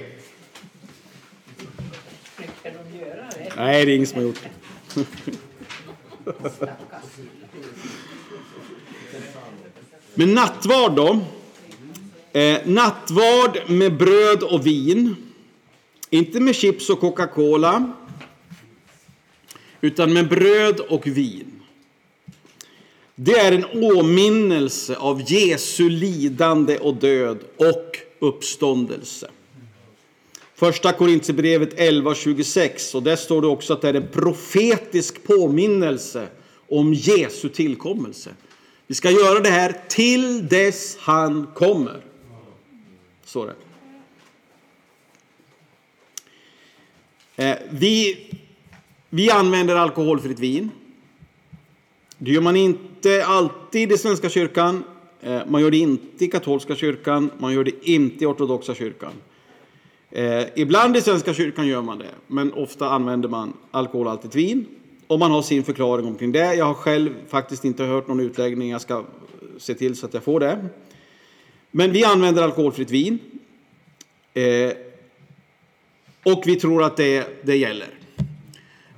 Nej, 3.55 3.85
det 3.85 3.91
är 3.91 3.95
ingen 3.95 4.07
som 4.07 4.17
har 4.17 4.27
gjort 4.27 4.41
det. 6.25 6.73
Men 10.19 10.33
nattvard 10.33 10.95
då? 10.95 11.19
Eh, 12.39 12.59
nattvard 12.65 13.59
med 13.67 13.97
bröd 13.97 14.43
och 14.43 14.65
vin. 14.65 15.15
Inte 16.09 16.39
med 16.39 16.55
chips 16.55 16.89
och 16.89 16.99
Coca-Cola. 16.99 17.93
Utan 19.81 20.13
med 20.13 20.29
bröd 20.29 20.79
och 20.79 21.07
vin. 21.07 21.61
Det 23.15 23.39
är 23.39 23.51
en 23.51 23.65
åminnelse 23.83 24.95
av 24.95 25.31
Jesu 25.31 25.89
lidande 25.89 26.77
och 26.77 26.95
död 26.95 27.37
och 27.57 27.97
uppståndelse. 28.19 29.29
Första 30.55 30.93
Korintierbrevet 30.93 31.79
11.26 31.79 32.95
och 32.95 33.03
där 33.03 33.15
står 33.15 33.41
det 33.41 33.47
också 33.47 33.73
att 33.73 33.81
det 33.81 33.89
är 33.89 33.93
en 33.93 34.07
profetisk 34.07 35.23
påminnelse 35.23 36.27
om 36.69 36.93
Jesu 36.93 37.49
tillkommelse. 37.49 38.29
Vi 38.87 38.95
ska 38.95 39.11
göra 39.11 39.39
det 39.39 39.49
här 39.49 39.81
till 39.87 40.47
dess 40.47 40.97
han 40.99 41.47
kommer. 41.53 42.01
Så 43.25 43.45
det. 43.45 43.55
Eh, 47.35 47.57
vi, 47.69 48.17
vi 49.09 49.31
använder 49.31 49.75
alkoholfritt 49.75 50.39
vin. 50.39 50.71
Det 52.17 52.31
gör 52.31 52.41
man 52.41 52.55
inte 52.55 53.25
alltid 53.25 53.91
i 53.91 53.97
Svenska 53.97 54.29
kyrkan. 54.29 54.83
Eh, 55.21 55.41
man 55.47 55.61
gör 55.61 55.71
det 55.71 55.77
inte 55.77 56.25
i 56.25 56.27
katolska 56.27 56.75
kyrkan. 56.75 57.31
Man 57.37 57.53
gör 57.53 57.63
det 57.63 57.89
inte 57.89 58.23
i 58.23 58.27
ortodoxa 58.27 58.75
kyrkan. 58.75 59.11
Eh, 60.11 60.43
ibland 60.55 60.97
i 60.97 61.01
Svenska 61.01 61.33
kyrkan 61.33 61.67
gör 61.67 61.81
man 61.81 61.99
det, 61.99 62.11
men 62.27 62.53
ofta 62.53 62.89
använder 62.89 63.29
man 63.29 63.53
alkoholhaltigt 63.71 64.35
vin. 64.35 64.65
Om 65.07 65.19
man 65.19 65.31
har 65.31 65.41
sin 65.41 65.63
förklaring 65.63 66.05
omkring 66.05 66.31
det. 66.31 66.53
Jag 66.55 66.65
har 66.65 66.73
själv 66.73 67.13
faktiskt 67.27 67.65
inte 67.65 67.83
hört 67.83 68.07
någon 68.07 68.19
utläggning. 68.19 68.69
Jag 68.69 68.81
ska 68.81 69.05
se 69.57 69.73
till 69.73 69.95
så 69.95 70.05
att 70.05 70.13
jag 70.13 70.23
får 70.23 70.39
det. 70.39 70.65
Men 71.71 71.91
vi 71.91 72.03
använder 72.03 72.43
alkoholfritt 72.43 72.91
vin. 72.91 73.19
Eh, 74.33 74.71
och 76.23 76.43
vi 76.45 76.55
tror 76.55 76.83
att 76.83 76.97
det, 76.97 77.27
det 77.43 77.57
gäller. 77.57 77.87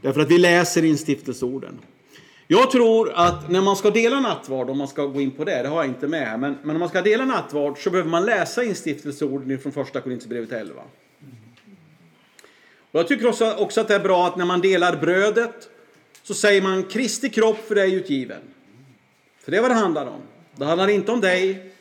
Därför 0.02 0.22
att 0.22 0.32
vi 0.32 0.38
läser 0.38 0.86
instiftelseorden. 0.86 1.80
Jag 2.48 2.72
tror 2.72 3.12
att 3.16 3.50
när 3.50 3.62
man 3.62 3.76
ska 3.76 3.90
dela 3.90 4.20
nattvard, 4.20 4.70
om 4.70 4.78
man 4.78 4.88
ska 4.88 5.06
gå 5.06 5.22
in 5.22 5.32
på 5.32 5.44
det, 5.44 5.64
det 5.64 5.70
har 5.70 5.78
jag 5.78 5.86
inte 5.86 6.08
med 6.08 6.28
här, 6.28 6.38
men, 6.38 6.58
men 6.64 6.76
om 6.76 6.80
man 6.80 6.90
ska 6.90 7.02
dela 7.02 7.26
nattvard 7.26 7.84
så 7.84 7.90
behöver 7.90 8.10
man 8.10 8.26
läsa 8.26 8.64
instiftelseorden 8.64 9.60
från 9.60 9.72
första 9.72 10.02
Korinthierbrevet 10.02 10.52
11. 10.52 10.82
Och 12.92 13.00
jag 13.00 13.08
tycker 13.08 13.28
också, 13.28 13.54
också 13.54 13.82
att 13.82 13.88
det 13.88 13.96
är 13.96 14.00
bra 14.00 14.28
att 14.28 14.38
när 14.38 14.46
man 14.46 14.62
delar 14.62 14.96
brödet 14.96 15.70
så 16.30 16.36
säger 16.36 16.62
man 16.62 16.84
Kristi 16.84 17.30
kropp 17.30 17.68
för 17.68 17.76
dig 17.76 17.94
utgiven. 17.94 18.42
För 19.40 19.52
det 19.52 19.58
är 19.58 19.62
vad 19.62 19.72
det 19.72 19.76
handlar 19.76 20.06
om. 20.06 20.22
Det 20.56 20.66
handlar 20.66 20.88
inte 20.88 21.12
om 21.12 21.22
dig, 21.22 21.72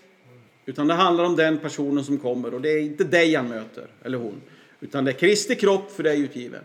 utan 0.67 0.87
det 0.87 0.95
handlar 0.95 1.25
om 1.25 1.37
den 1.37 1.59
personen 1.59 2.05
som 2.05 2.19
kommer. 2.19 2.55
Och 2.55 2.61
det 2.61 2.69
är 2.69 2.81
inte 2.81 3.05
dig 3.05 3.35
han 3.35 3.49
möter, 3.49 3.87
eller 4.03 4.19
hon. 4.19 4.41
Utan 4.81 5.05
det 5.05 5.11
är 5.11 5.13
Kristi 5.13 5.55
kropp 5.55 5.93
för 5.93 6.03
dig 6.03 6.21
utgiven. 6.21 6.63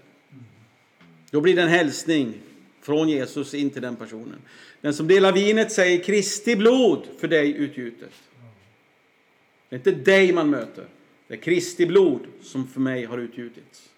Då 1.32 1.42
blir 1.42 1.56
det 1.56 1.62
en 1.62 1.68
hälsning 1.68 2.34
från 2.82 3.10
Jesus 3.10 3.54
in 3.54 3.70
till 3.70 3.82
den 3.82 3.96
personen. 3.96 4.42
Den 4.82 4.94
som 4.94 5.08
delar 5.08 5.32
vinet 5.32 5.72
säger 5.72 6.04
Kristi 6.04 6.56
blod 6.56 7.08
för 7.20 7.28
dig 7.28 7.52
utgjutet. 7.52 8.14
Det 9.70 9.76
är 9.76 9.78
inte 9.78 9.92
dig 9.92 10.34
man 10.34 10.50
möter. 10.50 10.86
Det 11.28 11.34
är 11.34 11.42
Kristi 11.42 11.86
blod 11.86 12.22
som 12.42 12.68
för 12.68 12.80
mig 12.80 13.06
har 13.06 13.18
utgjutits. 13.18 13.93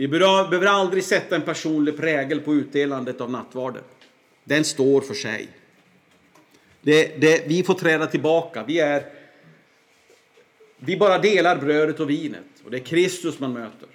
Vi 0.00 0.08
behöver 0.08 0.66
aldrig 0.66 1.04
sätta 1.04 1.36
en 1.36 1.42
personlig 1.42 1.96
prägel 1.96 2.40
på 2.40 2.54
utdelandet 2.54 3.20
av 3.20 3.30
nattvarden. 3.30 3.82
Den 4.44 4.64
står 4.64 5.00
för 5.00 5.14
sig. 5.14 5.48
Det, 6.82 7.20
det, 7.20 7.48
vi 7.48 7.62
får 7.62 7.74
träda 7.74 8.06
tillbaka. 8.06 8.64
Vi, 8.64 8.78
är, 8.78 9.04
vi 10.78 10.96
bara 10.96 11.18
delar 11.18 11.56
brödet 11.56 12.00
och 12.00 12.10
vinet. 12.10 12.44
Och 12.64 12.70
det 12.70 12.76
är 12.76 12.84
Kristus 12.84 13.38
man 13.38 13.52
möter. 13.52 13.88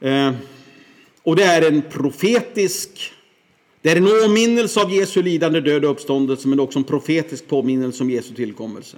Eh, 0.00 0.34
och 1.22 1.36
det 1.36 1.44
är 1.44 1.72
en 1.72 1.82
profetisk, 1.82 3.12
det 3.80 3.90
är 3.90 3.96
en 3.96 4.24
åminnelse 4.24 4.80
av 4.80 4.92
Jesu 4.92 5.22
lidande, 5.22 5.60
död 5.60 5.84
och 5.84 5.90
uppståndelse, 5.90 6.48
men 6.48 6.60
också 6.60 6.78
en 6.78 6.84
profetisk 6.84 7.46
påminnelse 7.46 8.02
om 8.02 8.10
Jesu 8.10 8.34
tillkommelse. 8.34 8.96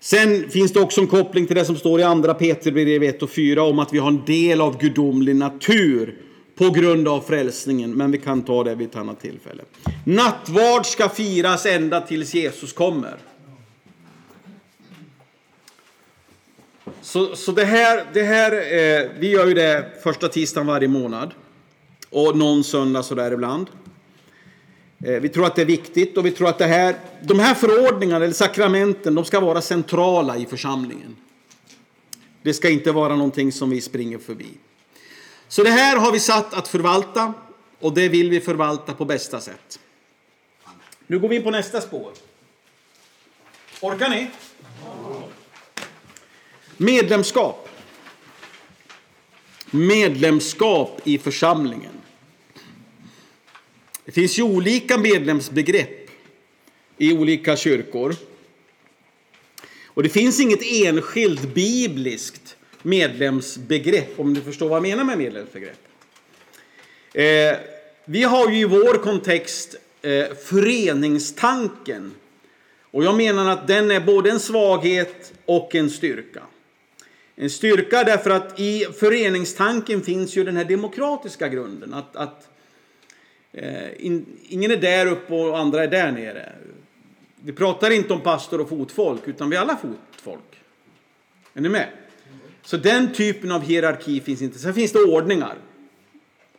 Sen 0.00 0.50
finns 0.50 0.72
det 0.72 0.80
också 0.80 1.00
en 1.00 1.06
koppling 1.06 1.46
till 1.46 1.56
det 1.56 1.64
som 1.64 1.76
står 1.76 2.00
i 2.00 2.02
andra 2.02 2.34
Petribrevet 2.34 3.14
1 3.14 3.22
och 3.22 3.30
4 3.30 3.62
om 3.62 3.78
att 3.78 3.92
vi 3.92 3.98
har 3.98 4.08
en 4.08 4.24
del 4.24 4.60
av 4.60 4.78
gudomlig 4.78 5.36
natur 5.36 6.14
på 6.54 6.70
grund 6.70 7.08
av 7.08 7.20
frälsningen, 7.20 7.94
men 7.94 8.10
vi 8.10 8.18
kan 8.18 8.42
ta 8.42 8.64
det 8.64 8.74
vid 8.74 8.88
ett 8.88 8.96
annat 8.96 9.20
tillfälle. 9.20 9.62
Nattvard 10.04 10.86
ska 10.86 11.08
firas 11.08 11.66
ända 11.66 12.00
tills 12.00 12.34
Jesus 12.34 12.72
kommer. 12.72 13.16
Så, 17.02 17.36
så 17.36 17.52
det 17.52 17.64
här, 17.64 18.04
det 18.12 18.22
här 18.22 18.52
eh, 18.52 19.10
vi 19.18 19.30
gör 19.30 19.46
ju 19.46 19.54
det 19.54 19.86
första 20.02 20.28
tisdagen 20.28 20.66
varje 20.66 20.88
månad. 20.88 21.30
Och 22.10 22.36
någon 22.36 22.64
söndag 22.64 23.02
sådär 23.02 23.32
ibland. 23.32 23.66
Eh, 25.04 25.20
vi 25.20 25.28
tror 25.28 25.46
att 25.46 25.56
det 25.56 25.62
är 25.62 25.66
viktigt 25.66 26.16
och 26.16 26.26
vi 26.26 26.30
tror 26.30 26.48
att 26.48 26.58
det 26.58 26.66
här, 26.66 26.96
de 27.22 27.38
här 27.38 27.54
förordningarna 27.54 28.24
eller 28.24 28.34
sakramenten 28.34 29.14
de 29.14 29.24
ska 29.24 29.40
vara 29.40 29.60
centrala 29.60 30.36
i 30.36 30.46
församlingen. 30.46 31.16
Det 32.42 32.54
ska 32.54 32.70
inte 32.70 32.92
vara 32.92 33.16
någonting 33.16 33.52
som 33.52 33.70
vi 33.70 33.80
springer 33.80 34.18
förbi. 34.18 34.48
Så 35.48 35.62
det 35.62 35.70
här 35.70 35.96
har 35.96 36.12
vi 36.12 36.20
satt 36.20 36.54
att 36.54 36.68
förvalta 36.68 37.34
och 37.80 37.94
det 37.94 38.08
vill 38.08 38.30
vi 38.30 38.40
förvalta 38.40 38.94
på 38.94 39.04
bästa 39.04 39.40
sätt. 39.40 39.80
Nu 41.06 41.18
går 41.18 41.28
vi 41.28 41.36
in 41.36 41.42
på 41.42 41.50
nästa 41.50 41.80
spår. 41.80 42.12
Orkar 43.80 44.08
ni? 44.08 44.30
Medlemskap. 46.76 47.68
Medlemskap 49.70 51.00
i 51.04 51.18
församlingen. 51.18 51.95
Det 54.06 54.12
finns 54.12 54.38
ju 54.38 54.42
olika 54.42 54.98
medlemsbegrepp 54.98 56.10
i 56.98 57.12
olika 57.12 57.56
kyrkor. 57.56 58.14
Och 59.84 60.02
det 60.02 60.08
finns 60.08 60.40
inget 60.40 60.62
enskilt 60.62 61.54
bibliskt 61.54 62.56
medlemsbegrepp, 62.82 64.20
om 64.20 64.34
du 64.34 64.40
förstår 64.40 64.68
vad 64.68 64.76
jag 64.76 64.82
menar 64.82 65.04
med 65.04 65.18
medlemsbegrepp. 65.18 65.78
Eh, 67.14 67.56
vi 68.04 68.22
har 68.22 68.50
ju 68.50 68.58
i 68.58 68.64
vår 68.64 69.02
kontext 69.02 69.76
eh, 70.02 70.26
föreningstanken. 70.44 72.14
Och 72.80 73.04
jag 73.04 73.16
menar 73.16 73.50
att 73.50 73.66
den 73.66 73.90
är 73.90 74.00
både 74.00 74.30
en 74.30 74.40
svaghet 74.40 75.32
och 75.44 75.74
en 75.74 75.90
styrka. 75.90 76.42
En 77.36 77.50
styrka 77.50 78.04
därför 78.04 78.30
att 78.30 78.60
i 78.60 78.86
föreningstanken 78.98 80.02
finns 80.02 80.36
ju 80.36 80.44
den 80.44 80.56
här 80.56 80.64
demokratiska 80.64 81.48
grunden. 81.48 81.94
Att, 81.94 82.16
att 82.16 82.42
eh, 82.42 82.55
Eh, 83.56 84.06
in, 84.06 84.26
ingen 84.48 84.70
är 84.70 84.76
där 84.76 85.06
uppe 85.06 85.34
och 85.34 85.58
andra 85.58 85.84
är 85.84 85.88
där 85.88 86.12
nere. 86.12 86.52
Vi 87.36 87.52
pratar 87.52 87.90
inte 87.90 88.12
om 88.12 88.20
pastor 88.20 88.60
och 88.60 88.68
fotfolk, 88.68 89.20
utan 89.24 89.50
vi 89.50 89.56
är 89.56 89.60
alla 89.60 89.76
fotfolk. 89.76 90.60
Är 91.54 91.60
ni 91.60 91.68
med? 91.68 91.88
Så 92.62 92.76
den 92.76 93.12
typen 93.12 93.52
av 93.52 93.62
hierarki 93.62 94.20
finns 94.20 94.42
inte. 94.42 94.58
Sen 94.58 94.74
finns 94.74 94.92
det 94.92 94.98
ordningar. 94.98 95.54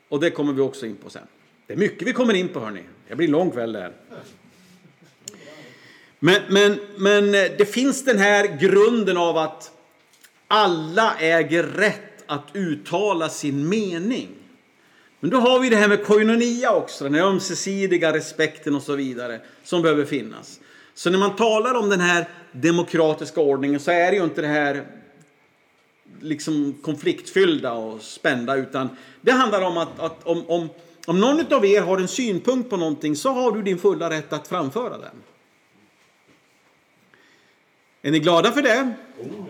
Och 0.10 0.20
det 0.20 0.32
kommer 0.32 0.54
vi 0.54 0.62
också 0.62 0.86
in 0.86 0.95
på 0.95 1.10
sen. 1.10 1.28
Det 1.68 1.74
är 1.74 1.78
mycket 1.78 2.08
vi 2.08 2.14
kommer 2.14 2.34
in 2.34 2.48
på 2.48 2.60
hörni. 2.60 2.84
Det 3.08 3.16
blir 3.16 3.28
en 3.28 3.32
lång 3.32 3.52
kväll 3.52 3.72
där. 3.72 3.93
Men, 6.20 6.41
men, 6.50 6.80
men 6.98 7.36
eh, 7.36 7.52
det 7.58 7.74
finns 7.74 8.06
den 8.06 8.18
här 8.18 8.58
grunden 8.60 9.18
av 9.18 9.38
att 9.38 9.72
alla 10.48 11.16
äger 11.20 11.64
rätt 11.64 12.24
att 12.26 12.45
uttala 12.54 13.30
sin 13.30 13.70
mening. 13.70 14.30
Men 15.20 15.30
då 15.30 15.38
har 15.38 15.59
vi 15.59 15.70
det 15.70 15.76
här 15.76 15.88
med 15.88 16.05
koinonia 16.05 16.72
också, 16.72 17.03
den 17.03 17.13
här 17.13 17.22
ömsesidiga 17.22 18.13
respekten 18.13 18.76
och 18.76 18.84
så 18.84 18.95
vidare 18.95 19.41
som 19.63 19.82
behöver 19.82 20.05
finnas. 20.05 20.59
Så 20.93 21.09
när 21.09 21.18
man 21.18 21.36
talar 21.36 21.74
om 21.74 21.89
den 21.89 21.99
här 21.99 22.28
demokratiska 22.51 23.41
ordningen 23.41 23.80
så 23.80 23.91
är 23.91 24.11
det 24.11 24.18
ju 24.18 24.24
inte 24.24 24.41
det 24.41 24.47
här 24.47 24.86
liksom 26.20 26.78
konfliktfyllda 26.82 27.74
och 27.74 28.01
spända 28.01 28.55
utan 28.55 28.89
det 29.22 29.32
handlar 29.32 29.61
om 29.61 29.78
att, 29.78 29.99
att 29.99 30.24
om, 30.24 30.49
om, 30.49 30.70
om 31.05 31.20
någon 31.20 31.53
av 31.53 31.65
er 31.65 31.82
har 31.82 31.97
en 31.97 32.07
synpunkt 32.07 32.70
på 32.70 32.78
någonting 32.78 33.15
så 33.15 33.30
har 33.30 33.51
du 33.51 33.61
din 33.61 33.78
fulla 33.78 34.09
rätt 34.09 34.34
att 34.34 34.47
framföra 34.47 34.97
den. 34.97 35.24
Är 38.01 38.11
ni 38.11 38.20
glada 38.20 38.51
för 38.51 38.61
det? 38.61 38.93
Oh. 39.20 39.45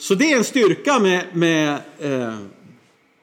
Så 0.00 0.14
det 0.14 0.32
är 0.32 0.36
en 0.36 0.44
styrka 0.44 0.98
med, 0.98 1.24
med 1.32 1.78
eh, 1.98 2.38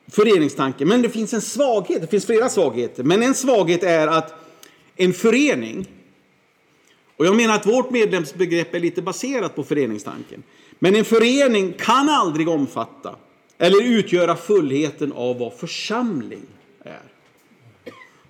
föreningstanken. 0.07 0.87
Men 0.87 1.01
det 1.01 1.09
finns 1.09 1.33
en 1.33 1.41
svaghet, 1.41 2.01
det 2.01 2.07
finns 2.07 2.25
flera 2.25 2.49
svagheter. 2.49 3.03
Men 3.03 3.23
en 3.23 3.33
svaghet 3.33 3.83
är 3.83 4.07
att 4.07 4.33
en 4.95 5.13
förening, 5.13 5.87
och 7.17 7.25
jag 7.25 7.35
menar 7.35 7.55
att 7.55 7.65
vårt 7.65 7.89
medlemsbegrepp 7.89 8.75
är 8.75 8.79
lite 8.79 9.01
baserat 9.01 9.55
på 9.55 9.63
föreningstanken. 9.63 10.43
Men 10.79 10.95
en 10.95 11.05
förening 11.05 11.73
kan 11.73 12.09
aldrig 12.09 12.49
omfatta 12.49 13.15
eller 13.57 13.83
utgöra 13.83 14.35
fullheten 14.35 15.13
av 15.13 15.39
vad 15.39 15.53
församling 15.53 16.45
är. 16.83 17.01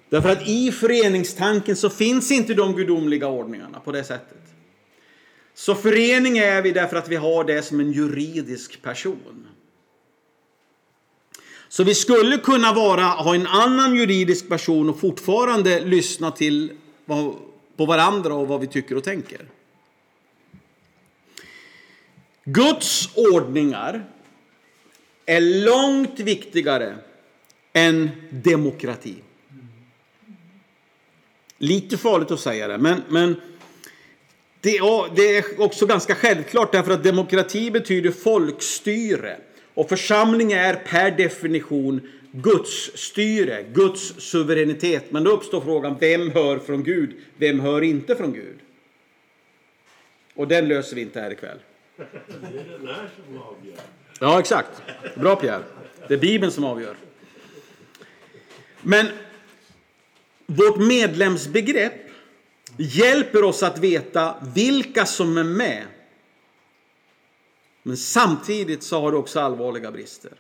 Därför 0.10 0.30
att 0.30 0.48
i 0.48 0.72
föreningstanken 0.72 1.76
så 1.76 1.90
finns 1.90 2.32
inte 2.32 2.54
de 2.54 2.76
gudomliga 2.76 3.28
ordningarna 3.28 3.80
på 3.80 3.92
det 3.92 4.04
sättet. 4.04 4.47
Så 5.58 5.76
förening 5.76 6.38
är 6.38 6.62
vi 6.62 6.72
därför 6.72 6.98
att 6.98 7.08
vi 7.08 7.16
har 7.16 7.44
det 7.44 7.62
som 7.62 7.80
en 7.80 7.92
juridisk 7.92 8.82
person. 8.82 9.48
Så 11.70 11.84
vi 11.84 11.96
skulle 11.96 12.38
kunna 12.38 12.74
vara, 12.74 13.04
ha 13.04 13.36
en 13.36 13.48
annan 13.48 13.96
juridisk 13.96 14.50
person 14.50 14.90
och 14.90 15.00
fortfarande 15.00 15.80
lyssna 15.80 16.32
till 16.32 16.72
på 17.76 17.86
varandra 17.86 18.34
och 18.34 18.48
vad 18.48 18.62
vi 18.62 18.68
tycker 18.68 18.96
och 18.98 19.04
tänker. 19.04 19.50
Guds 22.44 23.10
ordningar 23.16 24.06
är 25.26 25.42
långt 25.42 26.20
viktigare 26.20 26.98
än 27.74 28.10
demokrati. 28.30 29.16
Lite 31.58 31.98
farligt 31.98 32.32
att 32.32 32.40
säga 32.40 32.68
det, 32.68 32.78
men, 32.78 33.02
men 33.10 33.42
det, 34.68 34.80
det 35.16 35.38
är 35.38 35.62
också 35.62 35.86
ganska 35.86 36.16
självklart 36.16 36.72
därför 36.72 36.92
att 36.92 37.04
demokrati 37.04 37.72
betyder 37.72 38.12
folkstyre. 38.12 39.38
Och 39.74 39.90
församling 39.90 40.52
är 40.52 40.74
per 40.74 41.12
definition 41.12 42.02
Guds 42.32 42.98
styre, 42.98 43.66
Guds 43.74 44.22
suveränitet. 44.22 45.12
Men 45.12 45.24
då 45.24 45.32
uppstår 45.32 45.62
frågan, 45.62 45.98
vem 46.00 46.32
hör 46.32 46.60
från 46.60 46.84
Gud? 46.84 47.16
Vem 47.38 47.60
hör 47.60 47.82
inte 47.82 48.16
från 48.16 48.34
Gud? 48.34 48.60
Och 50.36 50.48
den 50.48 50.68
löser 50.68 50.96
vi 50.96 51.02
inte 51.02 51.22
här 51.22 51.32
ikväll. 51.32 51.58
Det 51.96 52.04
är 52.04 52.78
den 52.78 52.88
här 52.88 53.10
som 53.26 53.38
avgör. 53.38 53.76
Ja, 54.20 54.40
exakt. 54.40 54.82
Bra 55.16 55.36
Pierre. 55.36 55.64
Det 56.08 56.14
är 56.14 56.18
Bibeln 56.18 56.52
som 56.52 56.64
avgör. 56.64 56.96
Men 58.82 59.08
vårt 60.46 60.78
medlemsbegrepp 60.78 62.07
hjälper 62.78 63.44
oss 63.44 63.64
att 63.64 63.80
veta 63.80 64.36
vilka 64.56 65.06
som 65.06 65.38
är 65.38 65.44
med. 65.44 65.86
Men 67.84 67.98
samtidigt 67.98 68.84
så 68.84 69.02
har 69.02 69.12
det 69.12 69.18
också 69.18 69.40
allvarliga 69.40 69.92
brister. 69.92 70.32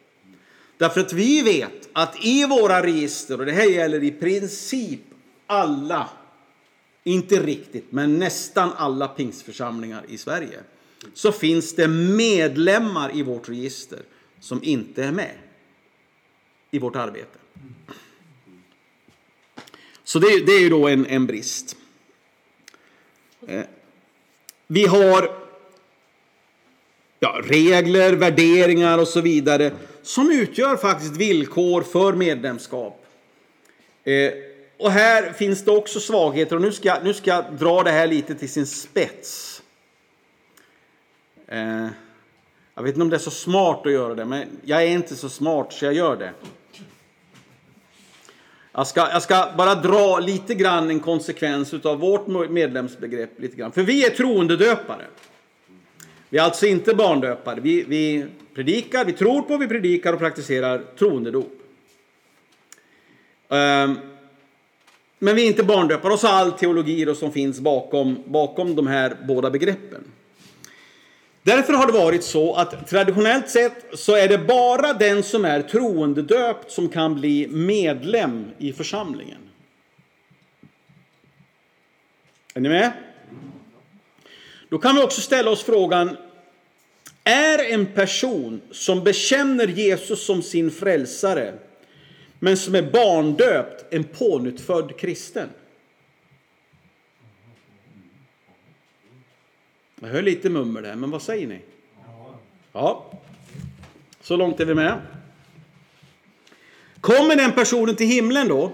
Därför 0.77 1.01
att 1.01 1.13
vi 1.13 1.41
vet 1.41 1.89
att 1.93 2.25
i 2.25 2.45
våra 2.45 2.83
register, 2.83 3.39
och 3.39 3.45
det 3.45 3.51
här 3.51 3.69
gäller 3.69 4.03
i 4.03 4.11
princip 4.11 5.01
alla, 5.47 6.09
inte 7.03 7.43
riktigt, 7.43 7.91
men 7.91 8.19
nästan 8.19 8.71
alla 8.77 9.07
pingstförsamlingar 9.07 10.05
i 10.07 10.17
Sverige, 10.17 10.59
så 11.13 11.31
finns 11.31 11.75
det 11.75 11.87
medlemmar 11.87 13.15
i 13.15 13.23
vårt 13.23 13.49
register 13.49 13.99
som 14.39 14.63
inte 14.63 15.03
är 15.03 15.11
med 15.11 15.35
i 16.71 16.79
vårt 16.79 16.95
arbete. 16.95 17.39
Så 20.03 20.19
det, 20.19 20.45
det 20.45 20.51
är 20.51 20.59
ju 20.59 20.69
då 20.69 20.87
en, 20.87 21.05
en 21.05 21.27
brist. 21.27 21.77
Eh, 23.47 23.63
vi 24.67 24.85
har 24.85 25.31
ja, 27.19 27.41
regler, 27.43 28.13
värderingar 28.13 28.97
och 28.97 29.07
så 29.07 29.21
vidare 29.21 29.71
som 30.01 30.31
utgör 30.31 30.77
faktiskt 30.77 31.17
villkor 31.17 31.81
för 31.81 32.13
medlemskap. 32.13 33.05
Eh, 34.03 34.31
och 34.79 34.91
här 34.91 35.33
finns 35.33 35.65
det 35.65 35.71
också 35.71 35.99
svagheter 35.99 36.55
och 36.55 36.61
nu 36.61 36.71
ska, 36.71 36.99
nu 37.03 37.13
ska 37.13 37.29
jag 37.29 37.45
dra 37.53 37.83
det 37.83 37.91
här 37.91 38.07
lite 38.07 38.35
till 38.35 38.49
sin 38.49 38.67
spets. 38.67 39.61
Eh, 41.47 41.87
jag 42.75 42.83
vet 42.83 42.93
inte 42.93 43.01
om 43.01 43.09
det 43.09 43.15
är 43.15 43.19
så 43.19 43.31
smart 43.31 43.85
att 43.85 43.91
göra 43.91 44.15
det, 44.15 44.25
men 44.25 44.47
jag 44.63 44.83
är 44.83 44.87
inte 44.87 45.15
så 45.15 45.29
smart 45.29 45.73
så 45.73 45.85
jag 45.85 45.93
gör 45.93 46.15
det. 46.15 46.33
Jag 48.77 48.87
ska, 48.87 49.09
jag 49.11 49.21
ska 49.21 49.47
bara 49.57 49.75
dra 49.75 50.19
lite 50.19 50.55
grann 50.55 50.89
en 50.89 50.99
konsekvens 50.99 51.73
av 51.73 51.99
vårt 51.99 52.27
medlemsbegrepp. 52.49 53.39
Lite 53.39 53.55
grann. 53.55 53.71
För 53.71 53.83
vi 53.83 54.05
är 54.05 54.09
troendedöpare. 54.09 55.05
Vi 56.29 56.37
är 56.37 56.43
alltså 56.43 56.65
inte 56.65 56.95
barndöpare. 56.95 57.59
Vi, 57.61 57.83
vi 57.83 58.25
predikar, 58.55 59.05
vi 59.05 59.13
tror 59.13 59.41
på, 59.41 59.57
vi 59.57 59.67
predikar 59.67 60.13
och 60.13 60.19
praktiserar 60.19 60.83
troendedop. 60.99 61.61
Um, 63.47 63.97
men 65.19 65.35
vi 65.35 65.43
är 65.43 65.47
inte 65.47 65.63
barndöpare 65.63 66.13
och 66.13 66.19
så 66.19 66.27
all 66.27 66.51
teologi 66.51 67.05
då 67.05 67.15
som 67.15 67.31
finns 67.31 67.59
bakom, 67.59 68.23
bakom 68.25 68.75
de 68.75 68.87
här 68.87 69.17
båda 69.27 69.49
begreppen. 69.49 70.03
Därför 71.47 71.73
har 71.73 71.87
det 71.87 71.93
varit 71.93 72.23
så 72.23 72.53
att 72.53 72.87
traditionellt 72.87 73.49
sett 73.49 73.85
så 73.93 74.15
är 74.15 74.27
det 74.27 74.37
bara 74.37 74.93
den 74.93 75.23
som 75.23 75.45
är 75.45 75.61
troendedöpt 75.61 76.71
som 76.71 76.89
kan 76.89 77.15
bli 77.15 77.47
medlem 77.47 78.45
i 78.57 78.73
församlingen. 78.73 79.37
Är 82.53 82.59
ni 82.59 82.69
med? 82.69 82.91
Då 84.69 84.77
kan 84.77 84.95
vi 84.95 85.01
också 85.01 85.21
ställa 85.21 85.51
oss 85.51 85.63
frågan, 85.63 86.17
är 87.23 87.73
en 87.73 87.85
person 87.85 88.61
som 88.71 89.03
bekänner 89.03 89.67
Jesus 89.67 90.25
som 90.25 90.41
sin 90.41 90.71
frälsare 90.71 91.53
men 92.39 92.57
som 92.57 92.75
är 92.75 92.91
barndöpt 92.91 93.93
en 93.93 94.03
pånyttfödd 94.03 94.99
kristen? 94.99 95.49
Jag 100.01 100.07
hör 100.07 100.21
lite 100.21 100.49
mummel 100.49 100.83
där, 100.83 100.95
men 100.95 101.11
vad 101.11 101.21
säger 101.21 101.47
ni? 101.47 101.61
Ja, 102.73 103.11
så 104.21 104.35
långt 104.35 104.59
är 104.59 104.65
vi 104.65 104.75
med. 104.75 105.01
Kommer 107.01 107.35
den 107.35 107.51
personen 107.51 107.95
till 107.95 108.07
himlen 108.07 108.47
då? 108.47 108.71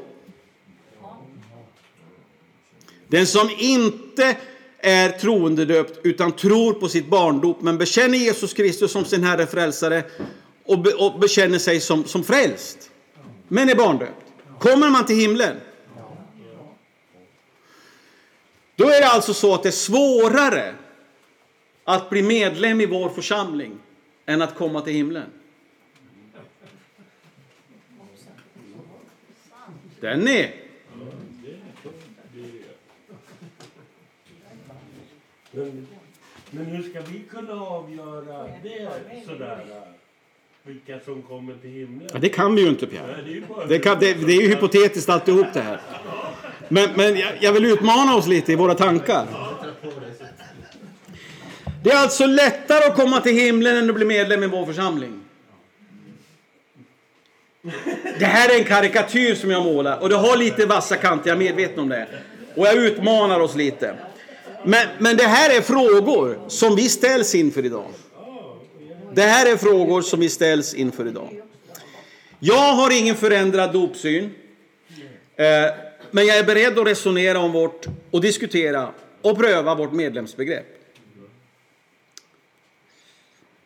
Den 3.07 3.27
som 3.27 3.49
inte 3.57 4.37
är 4.77 5.09
troendedöpt 5.09 5.99
utan 6.03 6.31
tror 6.31 6.73
på 6.73 6.89
sitt 6.89 7.07
barndop 7.07 7.61
men 7.61 7.77
bekänner 7.77 8.17
Jesus 8.17 8.53
Kristus 8.53 8.91
som 8.91 9.05
sin 9.05 9.23
Herre 9.23 9.47
frälsare 9.47 10.03
och, 10.63 10.79
be, 10.79 10.93
och 10.93 11.19
bekänner 11.19 11.59
sig 11.59 11.79
som, 11.79 12.05
som 12.05 12.23
frälst 12.23 12.91
men 13.47 13.69
är 13.69 13.75
barndöpt. 13.75 14.25
Kommer 14.59 14.89
man 14.89 15.05
till 15.05 15.15
himlen? 15.15 15.57
Då 18.75 18.85
är 18.85 19.01
det 19.01 19.07
alltså 19.07 19.33
så 19.33 19.53
att 19.53 19.63
det 19.63 19.69
är 19.69 19.71
svårare 19.71 20.75
att 21.83 22.09
bli 22.09 22.23
medlem 22.23 22.81
i 22.81 22.85
vår 22.85 23.09
församling 23.09 23.79
än 24.25 24.41
att 24.41 24.55
komma 24.55 24.81
till 24.81 24.93
himlen. 24.93 25.29
Den 29.99 30.27
är. 30.27 30.51
Men, 35.51 35.87
men 36.49 36.65
hur 36.65 36.89
ska 36.89 37.01
vi 37.01 37.19
kunna 37.19 37.53
avgöra 37.53 38.47
det 38.63 38.91
sådär? 39.25 39.65
Vilka 40.63 40.99
som 40.99 41.21
kommer 41.21 41.53
till 41.53 41.69
himlen? 41.69 42.09
Ja, 42.13 42.19
det 42.19 42.29
kan 42.29 42.55
vi 42.55 42.61
ju 42.61 42.69
inte 42.69 42.87
Pierre. 42.87 43.07
Nej, 43.07 43.23
det 43.25 43.31
är 43.31 43.35
ju 43.35 43.67
Det, 43.67 43.79
kan, 43.79 43.99
det, 43.99 44.13
det 44.13 44.33
är 44.33 44.41
ju 44.41 44.47
hypotetiskt 44.47 45.09
alltihop 45.09 45.47
det 45.53 45.61
här. 45.61 45.81
Men, 46.69 46.89
men 46.95 47.17
jag, 47.17 47.31
jag 47.39 47.53
vill 47.53 47.65
utmana 47.65 48.15
oss 48.15 48.27
lite 48.27 48.51
i 48.51 48.55
våra 48.55 48.75
tankar. 48.75 49.27
Det 51.83 51.91
är 51.91 51.97
alltså 51.97 52.25
lättare 52.25 52.85
att 52.85 52.95
komma 52.95 53.21
till 53.21 53.33
himlen 53.33 53.77
än 53.77 53.89
att 53.89 53.95
bli 53.95 54.05
medlem 54.05 54.43
i 54.43 54.47
vår 54.47 54.65
församling. 54.65 55.19
Det 58.19 58.25
här 58.25 58.49
är 58.49 58.59
en 58.59 58.63
karikatyr 58.63 59.35
som 59.35 59.51
jag 59.51 59.63
målar 59.63 59.99
och 59.99 60.09
det 60.09 60.15
har 60.15 60.37
lite 60.37 60.65
vassa 60.65 60.95
kanter, 60.95 61.29
jag 61.29 61.35
är 61.35 61.39
medveten 61.39 61.79
om 61.79 61.89
det. 61.89 62.07
Och 62.55 62.67
jag 62.67 62.75
utmanar 62.75 63.39
oss 63.39 63.55
lite. 63.55 63.95
Men, 64.63 64.87
men 64.99 65.17
det 65.17 65.23
här 65.23 65.57
är 65.57 65.61
frågor 65.61 66.39
som 66.47 66.75
vi 66.75 66.89
ställs 66.89 67.35
inför 67.35 67.65
idag. 67.65 67.87
Det 69.13 69.21
här 69.21 69.51
är 69.51 69.57
frågor 69.57 70.01
som 70.01 70.19
vi 70.19 70.29
ställs 70.29 70.73
inför 70.73 71.07
idag. 71.07 71.41
Jag 72.39 72.73
har 72.73 72.99
ingen 72.99 73.15
förändrad 73.15 73.73
dopsyn. 73.73 74.23
Eh, 75.35 75.45
men 76.11 76.25
jag 76.25 76.37
är 76.37 76.43
beredd 76.43 76.79
att 76.79 76.87
resonera 76.87 77.39
om 77.39 77.51
vårt 77.51 77.85
och 78.11 78.21
diskutera 78.21 78.89
och 79.21 79.37
pröva 79.37 79.75
vårt 79.75 79.91
medlemsbegrepp. 79.91 80.82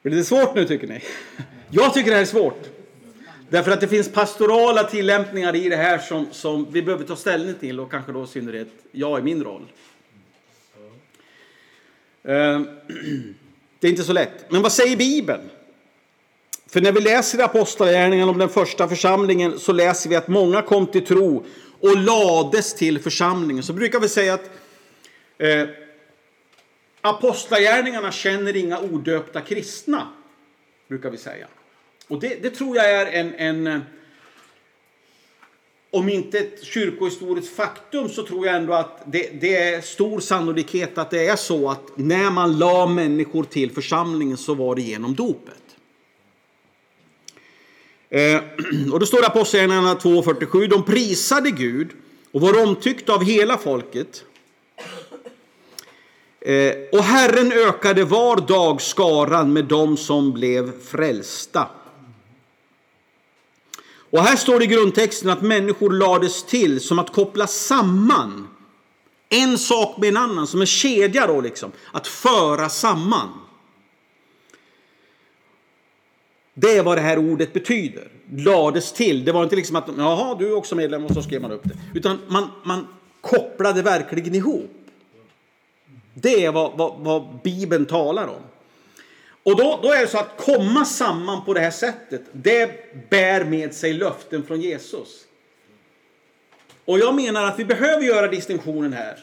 Blir 0.07 0.17
det 0.17 0.23
svårt 0.23 0.55
nu 0.55 0.65
tycker 0.65 0.87
ni? 0.87 1.03
Jag 1.69 1.93
tycker 1.93 2.09
det 2.09 2.15
här 2.15 2.21
är 2.21 2.25
svårt. 2.25 2.63
Därför 3.49 3.71
att 3.71 3.81
det 3.81 3.87
finns 3.87 4.11
pastorala 4.11 4.83
tillämpningar 4.83 5.55
i 5.55 5.69
det 5.69 5.75
här 5.75 5.97
som, 5.97 6.27
som 6.31 6.71
vi 6.71 6.81
behöver 6.81 7.05
ta 7.05 7.15
ställning 7.15 7.55
till 7.55 7.79
och 7.79 7.91
kanske 7.91 8.11
då 8.11 8.23
i 8.23 8.27
synnerhet 8.27 8.67
jag 8.91 9.19
i 9.19 9.21
min 9.21 9.43
roll. 9.43 9.65
Eh, 12.23 12.33
det 13.79 13.87
är 13.87 13.91
inte 13.91 14.03
så 14.03 14.13
lätt. 14.13 14.51
Men 14.51 14.61
vad 14.61 14.71
säger 14.71 14.97
Bibeln? 14.97 15.49
För 16.67 16.81
när 16.81 16.91
vi 16.91 17.01
läser 17.01 17.39
i 17.39 17.41
Apostlagärningarna 17.41 18.31
om 18.31 18.37
den 18.37 18.49
första 18.49 18.87
församlingen 18.87 19.59
så 19.59 19.71
läser 19.71 20.09
vi 20.09 20.15
att 20.15 20.27
många 20.27 20.61
kom 20.61 20.87
till 20.87 21.05
tro 21.05 21.45
och 21.79 21.97
lades 21.97 22.73
till 22.73 22.99
församlingen. 22.99 23.63
Så 23.63 23.73
brukar 23.73 23.99
vi 23.99 24.09
säga 24.09 24.33
att 24.33 24.49
eh, 25.37 25.69
Apostlagärningarna 27.09 28.11
känner 28.11 28.55
inga 28.55 28.79
odöpta 28.79 29.41
kristna. 29.41 30.07
Brukar 30.87 31.09
vi 31.09 31.17
säga. 31.17 31.47
Och 32.07 32.19
det, 32.19 32.43
det 32.43 32.49
tror 32.49 32.77
jag 32.77 32.91
är 32.91 33.05
en, 33.05 33.35
en 33.35 33.81
om 35.91 36.09
inte 36.09 36.39
ett 36.39 36.63
kyrkohistoriskt 36.63 37.55
faktum 37.55 38.09
så 38.09 38.23
tror 38.23 38.45
jag 38.45 38.55
ändå 38.55 38.73
att 38.73 39.01
det, 39.05 39.41
det, 39.41 39.55
är 39.55 39.81
stor 39.81 40.19
sannolikhet 40.19 40.97
att 40.97 41.09
det 41.09 41.27
är 41.27 41.35
så 41.35 41.69
att 41.69 41.83
när 41.95 42.29
man 42.31 42.57
la 42.57 42.87
människor 42.87 43.43
till 43.43 43.71
församlingen 43.71 44.37
så 44.37 44.53
var 44.53 44.75
det 44.75 44.81
genom 44.81 45.15
dopet. 45.15 45.53
Eh, 48.09 48.41
och 48.93 48.99
då 48.99 49.05
står 49.05 49.17
det 49.17 49.23
i 49.23 49.27
Apostlagärningarna 49.27 49.95
2.47. 49.95 50.67
De 50.67 50.83
prisade 50.83 51.51
Gud 51.51 51.89
och 52.31 52.41
var 52.41 52.63
omtyckta 52.63 53.13
av 53.13 53.23
hela 53.23 53.57
folket. 53.57 54.23
Eh, 56.47 56.75
och 56.91 57.03
Herren 57.03 57.51
ökade 57.51 58.03
var 58.03 58.37
dag 58.47 58.81
skaran 58.81 59.53
med 59.53 59.65
dem 59.65 59.97
som 59.97 60.33
blev 60.33 60.81
frälsta. 60.81 61.67
Och 64.09 64.19
här 64.19 64.35
står 64.35 64.59
det 64.59 64.65
i 64.65 64.67
grundtexten 64.67 65.29
att 65.29 65.41
människor 65.41 65.91
lades 65.91 66.43
till 66.43 66.81
som 66.81 66.99
att 66.99 67.13
koppla 67.13 67.47
samman 67.47 68.47
en 69.29 69.57
sak 69.57 69.97
med 69.97 70.09
en 70.09 70.17
annan, 70.17 70.47
som 70.47 70.61
en 70.61 70.67
kedja 70.67 71.27
då 71.27 71.41
liksom. 71.41 71.71
Att 71.91 72.07
föra 72.07 72.69
samman. 72.69 73.29
Det 76.53 76.77
är 76.77 76.83
vad 76.83 76.97
det 76.97 77.01
här 77.01 77.17
ordet 77.17 77.53
betyder. 77.53 78.11
Lades 78.35 78.93
till. 78.93 79.25
Det 79.25 79.31
var 79.31 79.43
inte 79.43 79.55
liksom 79.55 79.75
att 79.75 79.89
jaha, 79.97 80.35
du 80.39 80.47
är 80.47 80.55
också 80.55 80.75
medlem 80.75 81.05
och 81.05 81.13
så 81.13 81.21
skrev 81.21 81.41
man 81.41 81.51
upp 81.51 81.63
det. 81.63 81.77
Utan 81.93 82.19
man, 82.27 82.49
man 82.63 82.87
kopplade 83.21 83.81
verkligen 83.81 84.35
ihop. 84.35 84.86
Det 86.21 86.45
är 86.45 86.51
vad, 86.51 86.77
vad, 86.77 86.99
vad 86.99 87.39
Bibeln 87.43 87.85
talar 87.85 88.27
om. 88.27 88.41
Och 89.43 89.55
då, 89.55 89.79
då 89.83 89.91
är 89.91 90.01
det 90.01 90.07
så 90.07 90.17
att 90.17 90.37
komma 90.37 90.85
samman 90.85 91.45
på 91.45 91.53
det 91.53 91.59
här 91.59 91.71
sättet, 91.71 92.21
det 92.31 92.69
bär 93.09 93.43
med 93.43 93.73
sig 93.73 93.93
löften 93.93 94.43
från 94.43 94.61
Jesus. 94.61 95.23
Och 96.85 96.99
jag 96.99 97.15
menar 97.15 97.43
att 97.43 97.59
vi 97.59 97.65
behöver 97.65 98.03
göra 98.03 98.27
distinktionen 98.27 98.93
här. 98.93 99.19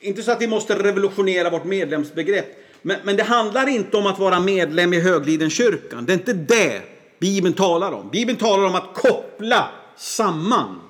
Inte 0.00 0.22
så 0.22 0.32
att 0.32 0.42
vi 0.42 0.46
måste 0.46 0.82
revolutionera 0.82 1.50
vårt 1.50 1.64
medlemsbegrepp. 1.64 2.46
Men, 2.82 2.96
men 3.04 3.16
det 3.16 3.22
handlar 3.22 3.68
inte 3.68 3.96
om 3.96 4.06
att 4.06 4.18
vara 4.18 4.40
medlem 4.40 4.92
i 4.92 5.00
Höglidenkyrkan. 5.00 6.06
Det 6.06 6.12
är 6.12 6.18
inte 6.18 6.32
det 6.32 6.82
Bibeln 7.18 7.54
talar 7.54 7.92
om. 7.92 8.08
Bibeln 8.08 8.38
talar 8.38 8.64
om 8.64 8.74
att 8.74 8.94
koppla 8.94 9.70
samman. 9.96 10.80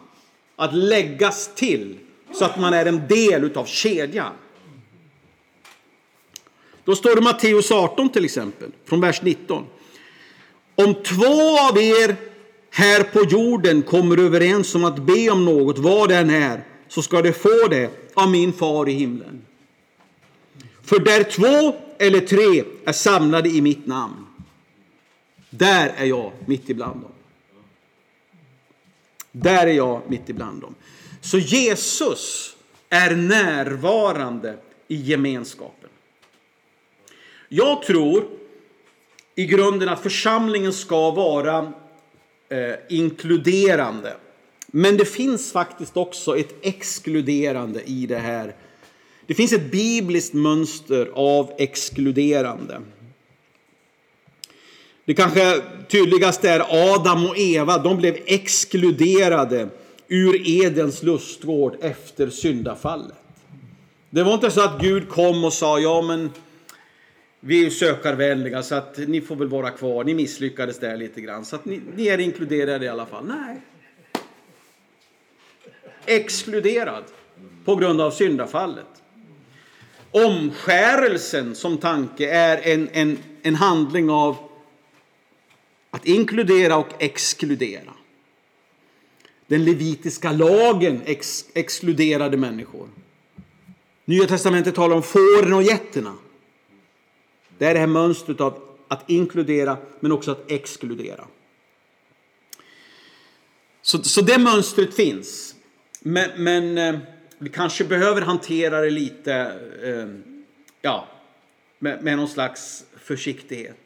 Att 0.57 0.75
läggas 0.75 1.55
till. 1.55 1.99
Så 2.35 2.45
att 2.45 2.61
man 2.61 2.75
är 2.75 2.87
en 2.87 3.07
del 3.09 3.57
av 3.57 3.65
kedjan. 3.65 4.33
Då 6.89 6.95
står 6.95 7.15
det 7.15 7.23
Matteus 7.23 7.71
18 7.71 8.09
till 8.09 8.25
exempel, 8.25 8.71
från 8.85 9.01
vers 9.01 9.23
19. 9.23 9.67
Om 10.75 10.95
två 10.95 11.59
av 11.71 11.79
er 11.79 12.17
här 12.71 13.03
på 13.03 13.25
jorden 13.25 13.83
kommer 13.83 14.19
överens 14.19 14.75
om 14.75 14.85
att 14.85 14.99
be 14.99 15.31
om 15.31 15.45
något, 15.45 15.79
vad 15.79 16.09
det 16.09 16.17
än 16.17 16.31
är, 16.31 16.65
så 16.89 17.03
ska 17.03 17.23
de 17.23 17.33
få 17.33 17.69
det 17.71 17.91
av 18.15 18.31
min 18.31 18.53
far 18.53 18.89
i 18.89 18.93
himlen. 18.93 19.43
För 20.83 20.99
där 20.99 21.23
två 21.23 21.77
eller 21.99 22.21
tre 22.21 22.65
är 22.85 22.93
samlade 22.93 23.49
i 23.49 23.61
mitt 23.61 23.87
namn, 23.87 24.27
där 25.51 25.95
är 25.97 26.07
jag 26.07 26.33
mitt 26.47 26.71
ibland 26.71 27.01
dem. 27.01 27.13
Där 29.33 29.67
är 29.67 29.73
jag 29.73 30.03
mitt 30.09 30.29
ibland 30.29 30.61
dem. 30.61 30.75
Så 31.21 31.39
Jesus 31.39 32.57
är 32.89 33.17
närvarande 33.17 34.57
i 34.89 34.97
gemenskapen. 34.97 35.91
Jag 37.49 37.83
tror 37.83 38.25
i 39.35 39.47
grunden 39.47 39.89
att 39.89 40.03
församlingen 40.03 40.73
ska 40.73 41.11
vara 41.11 41.73
eh, 42.49 42.75
inkluderande. 42.89 44.17
Men 44.67 44.97
det 44.97 45.05
finns 45.05 45.53
faktiskt 45.53 45.97
också 45.97 46.37
ett 46.39 46.55
exkluderande 46.63 47.83
i 47.83 48.07
det 48.07 48.19
här. 48.19 48.55
Det 49.27 49.35
finns 49.35 49.53
ett 49.53 49.71
bibliskt 49.71 50.35
mönster 50.35 51.11
av 51.15 51.53
exkluderande. 51.59 52.81
Det 55.05 55.15
kanske 55.15 55.63
tydligaste 55.89 56.51
är 56.51 56.93
Adam 56.95 57.27
och 57.27 57.39
Eva. 57.39 57.79
De 57.79 57.97
blev 57.97 58.17
exkluderade 58.27 59.69
ur 60.09 60.49
Edens 60.49 61.03
lustgård 61.03 61.77
efter 61.81 62.31
syndafallet. 62.31 63.17
Det 64.11 64.23
var 64.23 64.35
inte 64.35 64.51
så 64.51 64.61
att 64.61 64.81
Gud 64.81 65.09
kom 65.09 65.45
och 65.45 65.53
sa 65.53 65.79
ja 65.79 66.03
men 66.03 66.31
vi 67.41 67.67
är 67.67 67.71
sökarvänliga 67.71 68.63
så 68.63 68.75
att 68.75 68.99
ni 68.99 69.21
får 69.21 69.37
väl 69.37 69.49
vara 69.49 69.71
kvar. 69.71 70.05
Ni 70.05 70.15
misslyckades 70.15 70.79
där 70.79 70.97
lite 70.97 71.21
grann 71.21 71.45
så 71.45 71.57
att 71.57 71.65
ni, 71.65 71.81
ni 71.97 72.07
är 72.07 72.19
inkluderade 72.19 72.85
i 72.85 72.89
alla 72.89 73.07
fall. 73.07 73.27
Nej. 73.27 73.61
Exkluderad 76.07 77.05
på 77.65 77.77
grund 77.77 78.01
av 78.01 78.11
syndafallet. 78.11 79.03
Omskärelsen 80.11 81.55
som 81.55 81.79
tanke 81.79 82.31
är 82.31 82.73
en, 82.73 82.89
en, 82.93 83.19
en 83.43 83.55
handling 83.55 84.11
av 84.11 84.37
att 85.91 86.07
inkludera 86.07 86.77
och 86.77 86.89
exkludera. 86.99 87.93
Den 89.47 89.65
levitiska 89.65 90.33
lagen 90.33 91.03
ex, 91.05 91.45
exkluderade 91.55 92.37
människor. 92.37 92.89
Nya 94.05 94.27
testamentet 94.27 94.75
talar 94.75 94.97
om 94.97 95.03
fåren 95.03 95.53
och 95.53 95.63
getterna. 95.63 96.15
Det 97.59 97.67
är 97.67 97.75
det 97.75 97.81
här 97.81 97.87
mönstret 97.87 98.41
av 98.41 98.63
att 98.89 99.11
inkludera 99.11 99.77
men 100.01 100.13
också 100.13 100.31
att 100.31 100.51
exkludera. 100.51 101.25
Så, 103.83 104.03
så 104.03 104.21
det 104.21 104.39
mönstret 104.39 104.95
finns. 104.95 105.55
Men, 106.01 106.45
men 106.45 106.79
eh, 106.79 107.01
vi 107.39 107.49
kanske 107.49 107.85
behöver 107.85 108.23
hantera 108.23 108.81
det 108.81 108.91
lite 108.91 109.35
eh, 109.83 110.07
ja, 110.83 111.09
med, 111.79 112.03
med 112.03 112.17
någon 112.17 112.29
slags 112.29 112.85
försiktighet. 112.97 113.77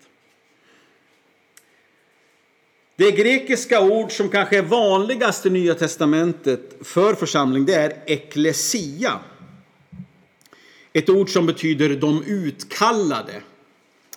Det 2.97 3.11
grekiska 3.11 3.81
ord 3.81 4.13
som 4.13 4.29
kanske 4.29 4.59
är 4.59 4.63
vanligast 4.63 5.47
i 5.47 5.51
Nya 5.51 5.75
Testamentet 5.75 6.75
för 6.81 7.15
församling 7.15 7.67
det 7.67 7.75
är 7.75 8.03
eklesia. 8.07 9.21
Ett 10.93 11.09
ord 11.09 11.31
som 11.31 11.47
betyder 11.47 11.97
de 11.97 12.25
utkallade. 12.25 13.43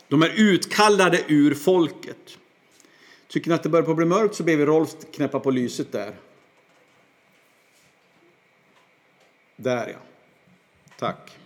De 0.08 0.22
är 0.22 0.32
utkallade 0.36 1.24
ur 1.28 1.54
folket. 1.54 2.38
Tycker 3.28 3.50
ni 3.50 3.56
att 3.56 3.64
det 3.64 3.70
börjar 3.70 3.86
på 3.86 3.94
bli 3.94 4.06
mörkt 4.06 4.36
så 4.36 4.44
ber 4.44 4.56
vi 4.56 4.66
Rolf 4.66 4.90
knäppa 5.14 5.40
på 5.40 5.52
lyset 5.52 5.92
där. 5.92 6.16
Där 9.56 9.88
ja. 9.88 10.00
Tack. 10.98 11.38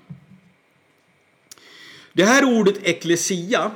Det 2.14 2.24
här 2.24 2.60
ordet 2.60 2.84
eklesia, 2.84 3.72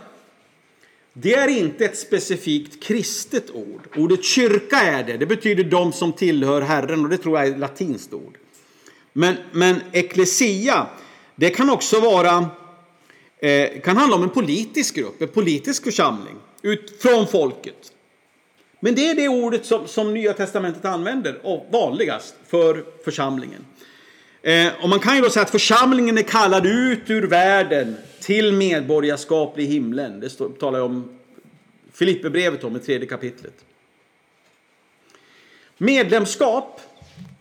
det 1.13 1.33
är 1.33 1.47
inte 1.47 1.85
ett 1.85 1.97
specifikt 1.97 2.83
kristet 2.83 3.51
ord. 3.51 3.87
Ordet 3.95 4.23
kyrka 4.23 4.77
är 4.77 5.03
det. 5.03 5.17
Det 5.17 5.25
betyder 5.25 5.63
de 5.63 5.93
som 5.93 6.13
tillhör 6.13 6.61
Herren 6.61 7.03
och 7.03 7.09
det 7.09 7.17
tror 7.17 7.37
jag 7.37 7.47
är 7.47 7.51
ett 7.51 7.59
latinskt 7.59 8.13
ord. 8.13 8.37
Men, 9.13 9.35
men 9.51 9.81
eklesia, 9.91 10.87
det 11.35 11.49
kan 11.49 11.69
också 11.69 11.99
vara 11.99 12.49
eh, 13.43 13.81
kan 13.81 13.97
handla 13.97 14.15
om 14.15 14.23
en 14.23 14.29
politisk 14.29 14.95
grupp, 14.95 15.21
en 15.21 15.27
politisk 15.27 15.83
församling 15.83 16.35
ut 16.61 17.01
från 17.01 17.27
folket. 17.27 17.91
Men 18.79 18.95
det 18.95 19.09
är 19.09 19.15
det 19.15 19.27
ordet 19.27 19.65
som, 19.65 19.87
som 19.87 20.13
Nya 20.13 20.33
Testamentet 20.33 20.85
använder 20.85 21.39
och 21.43 21.65
vanligast 21.71 22.35
för 22.47 22.83
församlingen. 23.03 23.65
Eh, 24.41 24.67
och 24.81 24.89
man 24.89 24.99
kan 24.99 25.15
ju 25.15 25.21
då 25.21 25.29
säga 25.29 25.43
att 25.43 25.49
församlingen 25.49 26.17
är 26.17 26.21
kallad 26.21 26.65
ut 26.65 27.09
ur 27.09 27.27
världen 27.27 27.95
till 28.19 28.53
medborgarskap 28.53 29.59
i 29.59 29.65
himlen. 29.65 30.19
Det 30.19 30.29
står, 30.29 30.49
talar 30.49 30.79
jag 30.79 30.85
om 30.85 31.17
Filipperbrevet 31.93 32.63
om 32.63 32.75
i 32.75 32.79
tredje 32.79 33.07
kapitlet. 33.07 33.53
Medlemskap, 35.77 36.81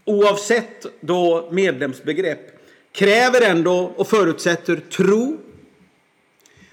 oavsett 0.05 0.87
då 1.01 1.49
medlemsbegrepp, 1.53 2.59
kräver 2.93 3.41
ändå 3.41 3.93
och 3.97 4.09
förutsätter 4.09 4.77
tro, 4.77 5.39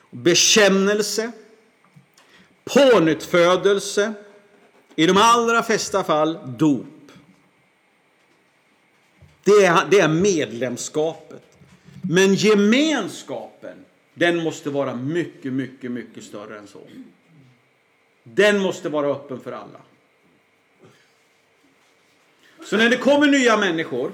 bekännelse, 0.10 1.32
pånyttfödelse, 2.64 4.14
i 4.95 5.05
de 5.05 5.18
allra 5.18 5.64
flesta 5.64 6.03
fall 6.03 6.39
dop. 6.57 6.86
Det 9.43 9.66
är, 9.66 9.88
det 9.91 9.99
är 9.99 10.07
medlemskapet. 10.07 11.43
Men 12.10 12.34
gemenskapen, 12.34 13.86
den 14.14 14.43
måste 14.43 14.70
vara 14.70 14.95
mycket, 14.95 15.53
mycket, 15.53 15.91
mycket 15.91 16.24
större 16.24 16.57
än 16.57 16.68
så. 16.68 16.82
Den 18.24 18.60
måste 18.60 18.89
vara 18.89 19.07
öppen 19.07 19.39
för 19.39 19.51
alla. 19.51 19.82
Så 22.66 22.78
när 22.78 22.89
det 22.89 22.97
kommer 22.97 23.28
nya 23.28 23.57
människor. 23.57 24.12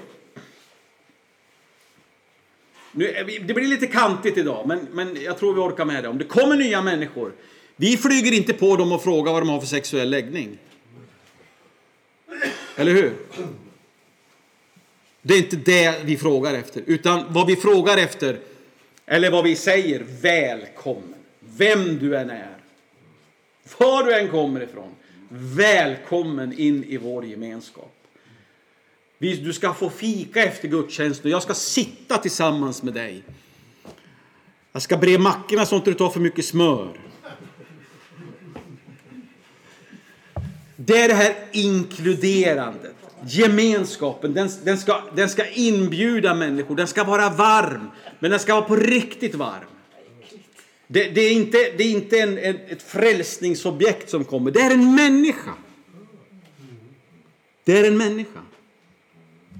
Nu, 2.98 3.24
det 3.46 3.54
blir 3.54 3.68
lite 3.68 3.86
kantigt 3.86 4.38
idag, 4.38 4.66
men, 4.66 4.86
men 4.92 5.22
jag 5.22 5.38
tror 5.38 5.54
vi 5.54 5.60
orkar 5.60 5.84
med 5.84 6.04
det. 6.04 6.08
Om 6.08 6.18
det 6.18 6.24
kommer 6.24 6.56
nya 6.56 6.82
människor. 6.82 7.32
Vi 7.76 7.96
flyger 7.96 8.32
inte 8.32 8.52
på 8.52 8.76
dem 8.76 8.92
och 8.92 9.02
frågar 9.02 9.32
vad 9.32 9.42
de 9.42 9.48
har 9.48 9.60
för 9.60 9.66
sexuell 9.66 10.10
läggning. 10.10 10.58
Eller 12.76 12.92
hur? 12.92 13.12
Det 15.22 15.34
är 15.34 15.38
inte 15.38 15.56
det 15.56 16.04
vi 16.04 16.16
frågar 16.16 16.54
efter, 16.54 16.82
utan 16.86 17.24
vad 17.28 17.46
vi 17.46 17.56
frågar 17.56 17.98
efter, 17.98 18.38
eller 19.06 19.30
vad 19.30 19.44
vi 19.44 19.56
säger, 19.56 20.04
välkommen. 20.20 21.14
Vem 21.40 21.98
du 21.98 22.16
än 22.16 22.30
är, 22.30 22.56
var 23.78 24.04
du 24.04 24.14
än 24.14 24.28
kommer 24.28 24.62
ifrån, 24.62 24.90
välkommen 25.28 26.58
in 26.58 26.84
i 26.84 26.96
vår 26.96 27.24
gemenskap. 27.24 27.95
Du 29.18 29.52
ska 29.52 29.74
få 29.74 29.90
fika 29.90 30.44
efter 30.44 30.68
gudstjänsten 30.68 31.26
och 31.26 31.34
jag 31.34 31.42
ska 31.42 31.54
sitta 31.54 32.18
tillsammans 32.18 32.82
med 32.82 32.94
dig. 32.94 33.22
Jag 34.72 34.82
ska 34.82 34.96
bre 34.96 35.18
mackorna 35.18 35.66
så 35.66 35.76
att 35.76 35.84
du 35.84 35.94
tar 35.94 36.10
för 36.10 36.20
mycket 36.20 36.44
smör. 36.44 37.00
Det 40.76 40.98
är 40.98 41.08
det 41.08 41.14
här 41.14 41.34
inkluderandet, 41.52 42.96
gemenskapen. 43.26 44.34
Den, 44.34 44.50
den, 44.64 44.78
ska, 44.78 45.02
den 45.14 45.28
ska 45.28 45.46
inbjuda 45.46 46.34
människor, 46.34 46.76
den 46.76 46.88
ska 46.88 47.04
vara 47.04 47.30
varm. 47.30 47.90
Men 48.18 48.30
den 48.30 48.40
ska 48.40 48.54
vara 48.54 48.64
på 48.64 48.76
riktigt 48.76 49.34
varm. 49.34 49.64
Det, 50.86 51.08
det 51.08 51.20
är 51.20 51.32
inte, 51.32 51.58
det 51.76 51.84
är 51.84 51.90
inte 51.90 52.18
en, 52.18 52.38
en, 52.38 52.56
ett 52.56 52.82
frälsningsobjekt 52.82 54.10
som 54.10 54.24
kommer, 54.24 54.50
det 54.50 54.60
är 54.60 54.70
en 54.70 54.94
människa. 54.94 55.54
Det 57.64 57.78
är 57.78 57.84
en 57.84 57.98
människa. 57.98 58.40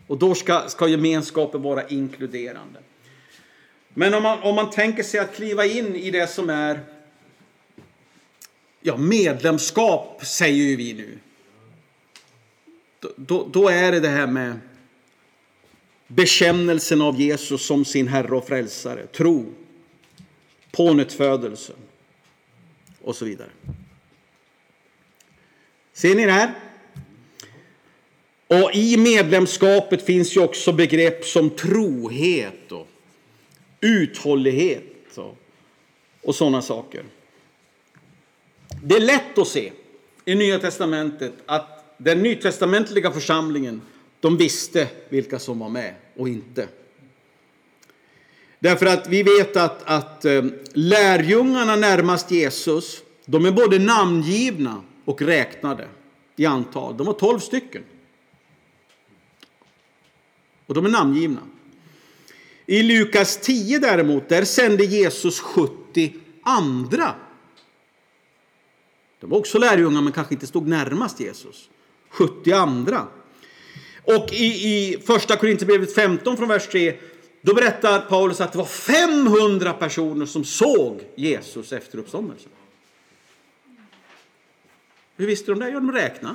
Och 0.07 0.19
då 0.19 0.35
ska, 0.35 0.69
ska 0.69 0.89
gemenskapen 0.89 1.63
vara 1.63 1.89
inkluderande. 1.89 2.81
Men 3.89 4.15
om 4.15 4.23
man, 4.23 4.43
om 4.43 4.55
man 4.55 4.71
tänker 4.71 5.03
sig 5.03 5.21
att 5.21 5.35
kliva 5.35 5.67
in 5.67 5.97
i 5.97 6.11
det 6.11 6.27
som 6.27 6.51
är 6.51 6.81
ja, 8.81 8.97
medlemskap, 8.97 10.25
säger 10.25 10.65
ju 10.65 10.77
vi 10.77 10.95
nu. 10.95 11.19
Då, 13.17 13.49
då 13.53 13.69
är 13.69 13.93
det 13.93 14.01
det 14.01 14.09
här 14.09 14.27
med 14.27 14.61
bekännelsen 16.07 17.01
av 17.01 17.21
Jesus 17.21 17.67
som 17.67 17.85
sin 17.85 18.09
Herre 18.09 18.37
och 18.37 18.47
Frälsare, 18.47 19.07
tro, 19.07 19.55
pånyttfödelse 20.71 21.73
och 23.03 23.17
så 23.17 23.25
vidare. 23.25 23.51
Ser 25.93 26.15
ni 26.15 26.27
det 26.27 26.33
här? 26.33 26.66
Och 28.49 28.75
i 28.75 28.97
medlemskapet 28.97 30.03
finns 30.03 30.37
ju 30.37 30.41
också 30.41 30.73
begrepp 30.73 31.25
som 31.25 31.51
trohet 31.51 32.73
och 32.73 32.89
uthållighet 33.81 35.19
och, 35.19 35.39
och 36.23 36.35
sådana 36.35 36.63
saker. 36.63 37.05
Det 38.83 38.95
är 38.95 39.01
lätt 39.01 39.39
att 39.39 39.49
se 39.49 39.73
i 40.25 40.35
Nya 40.35 40.59
Testamentet 40.59 41.33
att 41.47 41.95
den 41.99 42.23
nytestamentliga 42.23 43.11
församlingen, 43.11 43.83
de 44.21 44.37
visste 44.37 44.89
vilka 45.09 45.39
som 45.39 45.59
var 45.59 45.69
med 45.69 45.95
och 46.17 46.29
inte. 46.29 46.69
Därför 48.59 48.87
att 48.87 49.09
vi 49.09 49.23
vet 49.23 49.57
att, 49.57 49.83
att 49.85 50.25
eh, 50.25 50.45
lärjungarna 50.73 51.77
närmast 51.77 52.31
Jesus, 52.31 53.03
de 53.25 53.47
är 53.47 53.51
både 53.51 53.79
namngivna 53.79 54.83
och 55.05 55.23
räknade 55.23 55.89
i 56.37 56.47
antal. 56.47 56.97
De 56.97 57.07
var 57.07 57.15
tolv 57.15 57.39
stycken. 57.39 57.83
Och 60.67 60.75
de 60.75 60.85
är 60.85 60.91
namngivna. 60.91 61.41
I 62.67 62.83
Lukas 62.83 63.37
10 63.37 63.79
däremot, 63.79 64.29
där 64.29 64.45
sände 64.45 64.85
Jesus 64.85 65.41
70 65.41 66.15
andra 66.43 67.15
de 69.21 69.31
var 69.31 69.39
också 69.39 69.59
lärjungar 69.59 70.03
men 70.03 70.13
kanske 70.13 70.35
inte 70.35 70.47
stod 70.47 70.69
närmast 70.69 71.21
Jesus. 71.21 71.71
70 72.09 72.53
andra. 72.53 73.07
Och 74.03 74.33
i, 74.33 74.45
i 74.45 75.03
första 75.07 75.37
Korinthierbrevet 75.37 75.95
15 75.95 76.37
från 76.37 76.49
vers 76.49 76.69
3 76.69 76.97
då 77.41 77.55
berättar 77.55 78.01
Paulus 78.01 78.41
att 78.41 78.53
det 78.53 78.59
var 78.59 78.65
500 78.65 79.73
personer 79.73 80.27
som 80.27 80.45
såg 80.45 81.01
Jesus 81.15 81.73
efter 81.73 81.99
uppståndelsen. 81.99 82.51
Hur 85.17 85.27
visste 85.27 85.51
de 85.51 85.61
det? 85.61 85.69
Ja, 85.69 85.75
de 85.75 85.93
räknade. 85.93 86.35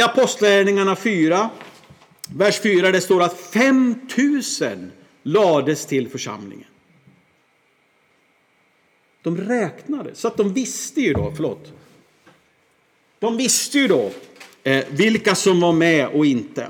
I 0.00 0.02
Apostlagärningarna 0.02 0.96
4, 0.96 1.50
vers 2.34 2.60
4, 2.60 2.90
det 2.90 3.00
står 3.00 3.22
att 3.22 3.40
5000 3.40 4.92
lades 5.22 5.86
till 5.86 6.08
församlingen. 6.08 6.66
De 9.22 9.36
räknade, 9.36 10.14
så 10.14 10.28
att 10.28 10.36
de 10.36 10.52
visste 10.52 11.00
ju 11.00 11.12
då, 11.12 11.32
förlåt. 11.36 11.72
De 13.18 13.36
visste 13.36 13.78
ju 13.78 13.88
då 13.88 14.10
eh, 14.62 14.84
vilka 14.90 15.34
som 15.34 15.60
var 15.60 15.72
med 15.72 16.08
och 16.08 16.26
inte. 16.26 16.68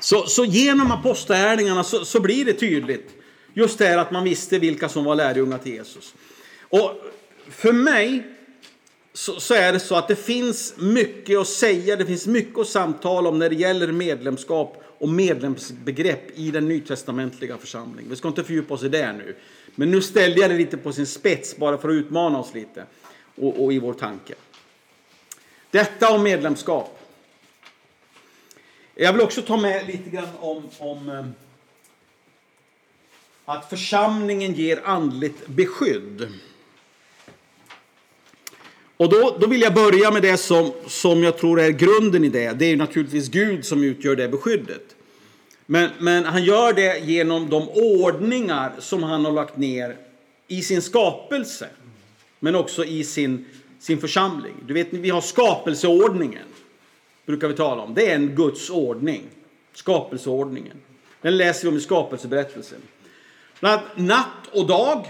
Så, 0.00 0.26
så 0.26 0.44
genom 0.44 0.90
apostlärningarna 0.90 1.84
så, 1.84 2.04
så 2.04 2.20
blir 2.20 2.44
det 2.44 2.52
tydligt 2.52 3.10
just 3.54 3.78
det 3.78 3.86
här 3.86 3.98
att 3.98 4.10
man 4.10 4.24
visste 4.24 4.58
vilka 4.58 4.88
som 4.88 5.04
var 5.04 5.14
lärjungar 5.14 5.58
till 5.58 5.72
Jesus. 5.72 6.14
Och 6.60 6.92
för 7.48 7.72
mig 7.72 8.35
så, 9.16 9.40
så 9.40 9.54
är 9.54 9.72
det 9.72 9.80
så 9.80 9.94
att 9.94 10.08
det 10.08 10.16
finns 10.16 10.74
mycket 10.76 11.38
att 11.38 11.48
säga, 11.48 11.96
det 11.96 12.06
finns 12.06 12.26
mycket 12.26 12.58
att 12.58 12.68
samtala 12.68 13.28
om 13.28 13.38
när 13.38 13.48
det 13.48 13.54
gäller 13.54 13.92
medlemskap 13.92 14.82
och 14.98 15.08
medlemsbegrepp 15.08 16.38
i 16.38 16.50
den 16.50 16.68
nytestamentliga 16.68 17.58
församlingen. 17.58 18.10
Vi 18.10 18.16
ska 18.16 18.28
inte 18.28 18.44
fördjupa 18.44 18.74
oss 18.74 18.82
i 18.82 18.88
det 18.88 19.12
nu. 19.12 19.36
Men 19.74 19.90
nu 19.90 20.02
ställde 20.02 20.40
jag 20.40 20.50
det 20.50 20.56
lite 20.56 20.76
på 20.76 20.92
sin 20.92 21.06
spets 21.06 21.56
bara 21.56 21.78
för 21.78 21.88
att 21.88 21.92
utmana 21.92 22.38
oss 22.38 22.54
lite 22.54 22.84
och, 23.36 23.64
och 23.64 23.72
i 23.72 23.78
vår 23.78 23.94
tanke. 23.94 24.34
Detta 25.70 26.12
om 26.12 26.22
medlemskap. 26.22 26.98
Jag 28.94 29.12
vill 29.12 29.22
också 29.22 29.42
ta 29.42 29.56
med 29.56 29.86
lite 29.86 30.10
grann 30.10 30.28
om, 30.40 30.62
om 30.78 31.08
eh, 31.08 31.26
att 33.44 33.70
församlingen 33.70 34.54
ger 34.54 34.80
andligt 34.84 35.46
beskydd. 35.46 36.28
Och 38.96 39.08
då, 39.08 39.36
då 39.40 39.46
vill 39.46 39.60
jag 39.60 39.74
börja 39.74 40.10
med 40.10 40.22
det 40.22 40.36
som, 40.36 40.72
som 40.86 41.22
jag 41.22 41.38
tror 41.38 41.60
är 41.60 41.70
grunden 41.70 42.24
i 42.24 42.28
det. 42.28 42.52
Det 42.52 42.64
är 42.64 42.76
naturligtvis 42.76 43.28
Gud 43.28 43.64
som 43.64 43.84
utgör 43.84 44.16
det 44.16 44.28
beskyddet. 44.28 44.96
Men, 45.66 45.90
men 45.98 46.24
han 46.24 46.44
gör 46.44 46.72
det 46.72 46.98
genom 46.98 47.50
de 47.50 47.68
ordningar 47.68 48.72
som 48.78 49.02
han 49.02 49.24
har 49.24 49.32
lagt 49.32 49.56
ner 49.56 49.96
i 50.48 50.62
sin 50.62 50.82
skapelse. 50.82 51.68
Men 52.40 52.54
också 52.54 52.84
i 52.84 53.04
sin, 53.04 53.44
sin 53.78 53.98
församling. 53.98 54.54
Du 54.66 54.74
vet, 54.74 54.88
vi 54.90 55.10
har 55.10 55.20
skapelseordningen. 55.20 56.44
Brukar 57.26 57.48
vi 57.48 57.54
tala 57.54 57.82
om. 57.82 57.94
Det 57.94 58.10
är 58.10 58.14
en 58.14 58.34
Guds 58.34 58.70
ordning. 58.70 59.22
Skapelseordningen. 59.74 60.76
Den 61.22 61.36
läser 61.36 61.62
vi 61.62 61.68
om 61.68 61.76
i 61.76 61.80
skapelseberättelsen. 61.80 62.78
Natt 63.94 64.46
och 64.52 64.66
dag, 64.66 65.06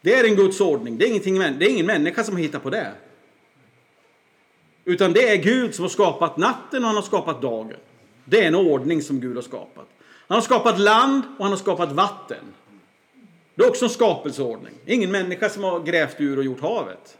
det 0.00 0.14
är 0.14 0.24
en 0.24 0.36
Guds 0.36 0.60
ordning. 0.60 0.98
Det 0.98 1.04
är, 1.04 1.08
ingenting, 1.08 1.38
det 1.38 1.66
är 1.66 1.70
ingen 1.70 1.86
människa 1.86 2.24
som 2.24 2.34
har 2.34 2.42
hittat 2.42 2.62
på 2.62 2.70
det. 2.70 2.92
Utan 4.88 5.12
det 5.12 5.28
är 5.28 5.36
Gud 5.36 5.74
som 5.74 5.82
har 5.82 5.88
skapat 5.88 6.36
natten 6.36 6.82
och 6.82 6.86
han 6.86 6.96
har 6.96 7.02
skapat 7.02 7.42
dagen. 7.42 7.76
Det 8.24 8.42
är 8.42 8.48
en 8.48 8.54
ordning 8.54 9.02
som 9.02 9.20
Gud 9.20 9.36
har 9.36 9.42
skapat. 9.42 9.88
Han 10.28 10.36
har 10.36 10.42
skapat 10.42 10.78
land 10.78 11.22
och 11.38 11.44
han 11.44 11.52
har 11.52 11.58
skapat 11.58 11.92
vatten. 11.92 12.44
Det 13.54 13.64
är 13.64 13.68
också 13.68 13.84
en 13.84 13.90
skapelseordning. 13.90 14.74
Ingen 14.86 15.10
människa 15.10 15.48
som 15.48 15.64
har 15.64 15.80
grävt 15.80 16.20
ur 16.20 16.38
och 16.38 16.44
gjort 16.44 16.60
havet. 16.60 17.18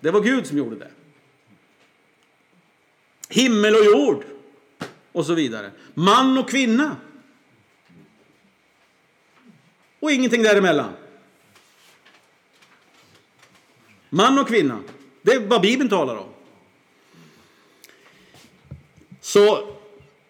Det 0.00 0.10
var 0.10 0.20
Gud 0.20 0.46
som 0.46 0.58
gjorde 0.58 0.76
det. 0.76 0.90
Himmel 3.28 3.74
och 3.74 3.84
jord 3.84 4.24
och 5.12 5.26
så 5.26 5.34
vidare. 5.34 5.70
Man 5.94 6.38
och 6.38 6.50
kvinna. 6.50 6.96
Och 10.00 10.12
ingenting 10.12 10.42
däremellan. 10.42 10.92
Man 14.10 14.38
och 14.38 14.48
kvinna. 14.48 14.82
Det 15.26 15.32
är 15.32 15.40
vad 15.40 15.62
Bibeln 15.62 15.90
talar 15.90 16.16
om. 16.16 16.26
Så 19.20 19.58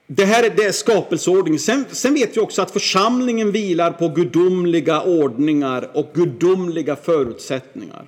det 0.06 0.24
här 0.24 0.42
är, 0.42 0.50
det 0.50 0.64
är 0.64 0.72
skapelseordningen. 0.72 1.58
Sen, 1.58 1.84
sen 1.90 2.14
vet 2.14 2.36
vi 2.36 2.40
också 2.40 2.62
att 2.62 2.70
församlingen 2.70 3.52
vilar 3.52 3.90
på 3.90 4.08
gudomliga 4.08 5.02
ordningar 5.02 5.90
och 5.94 6.10
gudomliga 6.14 6.96
förutsättningar. 6.96 8.04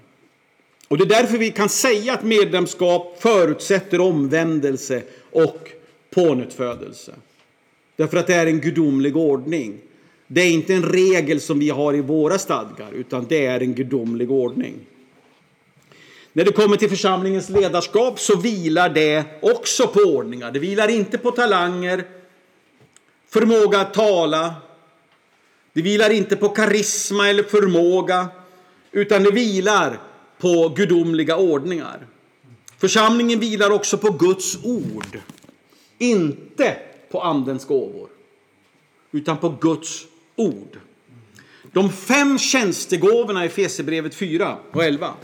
Och 0.89 0.99
det 0.99 1.05
är 1.05 1.09
därför 1.09 1.39
vi 1.39 1.51
kan 1.51 1.69
säga 1.69 2.13
att 2.13 2.23
medlemskap 2.23 3.17
förutsätter 3.23 4.01
omvändelse 4.01 5.03
och 5.31 5.71
pånyttfödelse. 6.11 7.13
Därför 7.97 8.17
att 8.17 8.27
det 8.27 8.35
är 8.35 8.47
en 8.47 8.61
gudomlig 8.61 9.17
ordning. 9.17 9.79
Det 10.27 10.41
är 10.41 10.51
inte 10.51 10.75
en 10.75 10.83
regel 10.83 11.41
som 11.41 11.59
vi 11.59 11.71
har 11.71 11.95
i 11.95 12.01
våra 12.01 12.39
stadgar, 12.39 12.93
utan 12.93 13.27
det 13.29 13.47
är 13.47 13.61
en 13.61 13.75
gudomlig 13.75 14.31
ordning. 14.31 14.75
När 16.39 16.45
det 16.45 16.53
kommer 16.53 16.77
till 16.77 16.89
församlingens 16.89 17.49
ledarskap 17.49 18.21
så 18.21 18.37
vilar 18.37 18.89
det 18.89 19.25
också 19.43 19.87
på 19.87 20.01
ordningar. 20.01 20.53
Det 20.53 20.59
vilar 20.59 20.89
inte 20.89 21.19
på 21.19 21.31
talanger, 21.31 22.05
förmåga 23.29 23.81
att 23.81 23.95
tala. 23.95 24.55
Det 25.73 25.83
vilar 25.83 26.11
inte 26.11 26.37
på 26.37 26.49
karisma 26.49 27.29
eller 27.29 27.43
förmåga, 27.43 28.29
utan 28.93 29.23
det 29.23 29.31
vilar 29.31 30.01
på 30.39 30.69
gudomliga 30.69 31.37
ordningar. 31.37 32.07
Församlingen 32.79 33.41
vilar 33.41 33.71
också 33.71 33.99
på 33.99 34.11
Guds 34.11 34.65
ord, 34.65 35.21
inte 35.99 36.77
på 37.11 37.23
Andens 37.23 37.67
gåvor, 37.67 38.09
utan 39.13 39.39
på 39.39 39.49
Guds 39.61 40.05
ord. 40.37 40.79
De 41.73 41.93
fem 41.93 42.39
tjänstegåvorna 42.39 43.45
i 43.45 43.49
Fesebrevet 43.49 44.15
4 44.15 44.57
och 44.73 44.85
11 44.85 45.15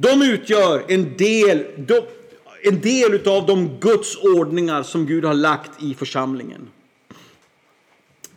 de 0.00 0.22
utgör 0.22 0.84
en 0.88 1.16
del, 1.16 1.64
en 2.62 2.80
del 2.80 3.28
av 3.28 3.46
de 3.46 3.78
Guds 3.80 4.16
ordningar 4.16 4.82
som 4.82 5.06
Gud 5.06 5.24
har 5.24 5.34
lagt 5.34 5.82
i 5.82 5.94
församlingen. 5.94 6.68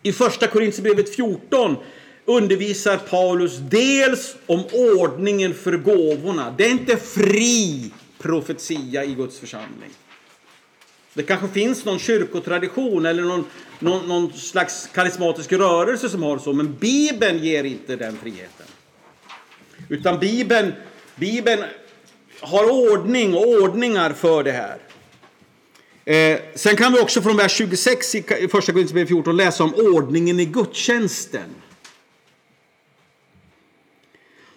I 0.02 0.12
första 0.12 0.46
Korinthierbrevet 0.46 1.14
14 1.16 1.76
undervisar 2.24 2.96
Paulus 2.96 3.58
dels 3.58 4.36
om 4.46 4.64
ordningen 4.72 5.54
för 5.54 5.76
gåvorna. 5.76 6.54
Det 6.58 6.66
är 6.66 6.70
inte 6.70 6.96
fri 6.96 7.90
profetia 8.18 9.04
i 9.04 9.14
Guds 9.14 9.38
församling. 9.38 9.90
Det 11.14 11.22
kanske 11.22 11.48
finns 11.48 11.84
någon 11.84 11.98
kyrkotradition 11.98 13.06
eller 13.06 13.22
någon, 13.22 13.44
någon, 13.78 14.08
någon 14.08 14.32
slags 14.32 14.88
karismatisk 14.94 15.52
rörelse 15.52 16.08
som 16.08 16.22
har 16.22 16.38
så, 16.38 16.52
men 16.52 16.76
Bibeln 16.80 17.38
ger 17.38 17.64
inte 17.64 17.96
den 17.96 18.16
friheten. 18.16 18.66
Utan 19.88 20.18
Bibeln 20.18 20.72
Bibeln 21.16 21.64
har 22.40 22.70
ordning 22.70 23.34
och 23.34 23.46
ordningar 23.46 24.12
för 24.12 24.42
det 24.42 24.52
här. 24.52 24.78
Eh, 26.04 26.40
sen 26.54 26.76
kan 26.76 26.92
vi 26.92 27.00
också 27.00 27.22
från 27.22 27.36
vers 27.36 27.52
26 27.52 28.14
i 28.14 28.22
första 28.22 28.72
Korinthierbrevet 28.72 29.08
14 29.08 29.36
läsa 29.36 29.64
om 29.64 29.74
ordningen 29.74 30.40
i 30.40 30.44
gudstjänsten. 30.44 31.54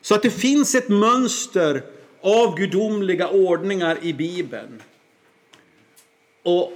Så 0.02 0.16
att 0.16 0.22
det 0.22 0.30
finns 0.30 0.76
ett 0.76 0.90
mönster 0.90 1.84
av 2.22 2.58
gudomliga 2.58 3.28
ordningar 3.28 3.98
i 4.02 4.14
Bibeln. 4.14 4.82
Och, 6.44 6.72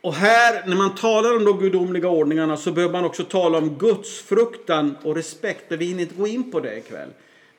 och 0.00 0.14
här, 0.14 0.66
när 0.66 0.76
man 0.76 0.94
talar 0.94 1.36
om 1.36 1.44
de 1.44 1.58
gudomliga 1.58 2.08
ordningarna 2.08 2.56
så 2.56 2.72
behöver 2.72 2.92
man 2.92 3.04
också 3.04 3.24
tala 3.24 3.58
om 3.58 3.78
Guds 3.78 4.18
fruktan 4.18 4.96
och 5.02 5.14
respekt. 5.14 5.64
Vi 5.68 5.84
hinner 5.84 6.02
inte 6.02 6.14
gå 6.14 6.26
in 6.26 6.50
på 6.50 6.60
det 6.60 6.78
ikväll. 6.78 7.08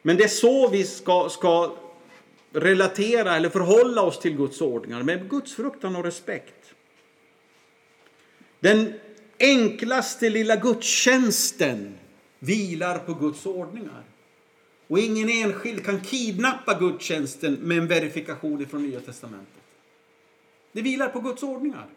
Men 0.06 0.18
det 0.18 0.24
är 0.24 0.28
så 0.28 0.70
vi 0.70 0.84
ska, 0.84 1.30
ska 1.30 1.76
relatera 2.52 3.36
eller 3.36 3.50
förhålla 3.50 4.02
oss 4.02 4.20
till 4.20 4.38
Guds 4.38 4.62
ordningar, 4.62 5.04
med 5.04 5.30
Guds 5.30 5.54
fruktan 5.54 5.96
och 5.96 6.04
respekt. 6.04 6.74
Den 8.60 8.94
enklaste 9.40 10.30
lilla 10.30 10.56
gudstjänsten 10.56 11.98
vilar 12.40 13.00
på 13.00 13.14
Guds 13.14 13.46
ordningar. 13.46 14.04
Och 14.88 15.00
ingen 15.00 15.30
enskild 15.30 15.86
kan 15.86 16.02
kidnappa 16.02 16.80
gudstjänsten 16.80 17.54
med 17.54 17.78
en 17.78 17.88
verifikation 17.88 18.66
från 18.66 18.84
Nya 18.84 19.00
Testamentet. 19.00 19.64
Det 20.72 20.82
vilar 20.82 21.10
på 21.10 21.20
Guds 21.20 21.44
ordningar. 21.44 21.88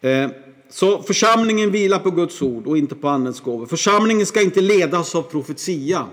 Eh, 0.00 0.30
så 0.68 1.02
församlingen 1.02 1.70
vilar 1.70 1.98
på 1.98 2.10
Guds 2.10 2.42
ord 2.42 2.66
och 2.66 2.78
inte 2.78 2.94
på 2.94 3.08
Andens 3.08 3.40
gåvor. 3.40 3.66
Församlingen 3.66 4.26
ska 4.26 4.42
inte 4.42 4.60
ledas 4.60 5.14
av 5.14 5.22
profetia, 5.22 6.06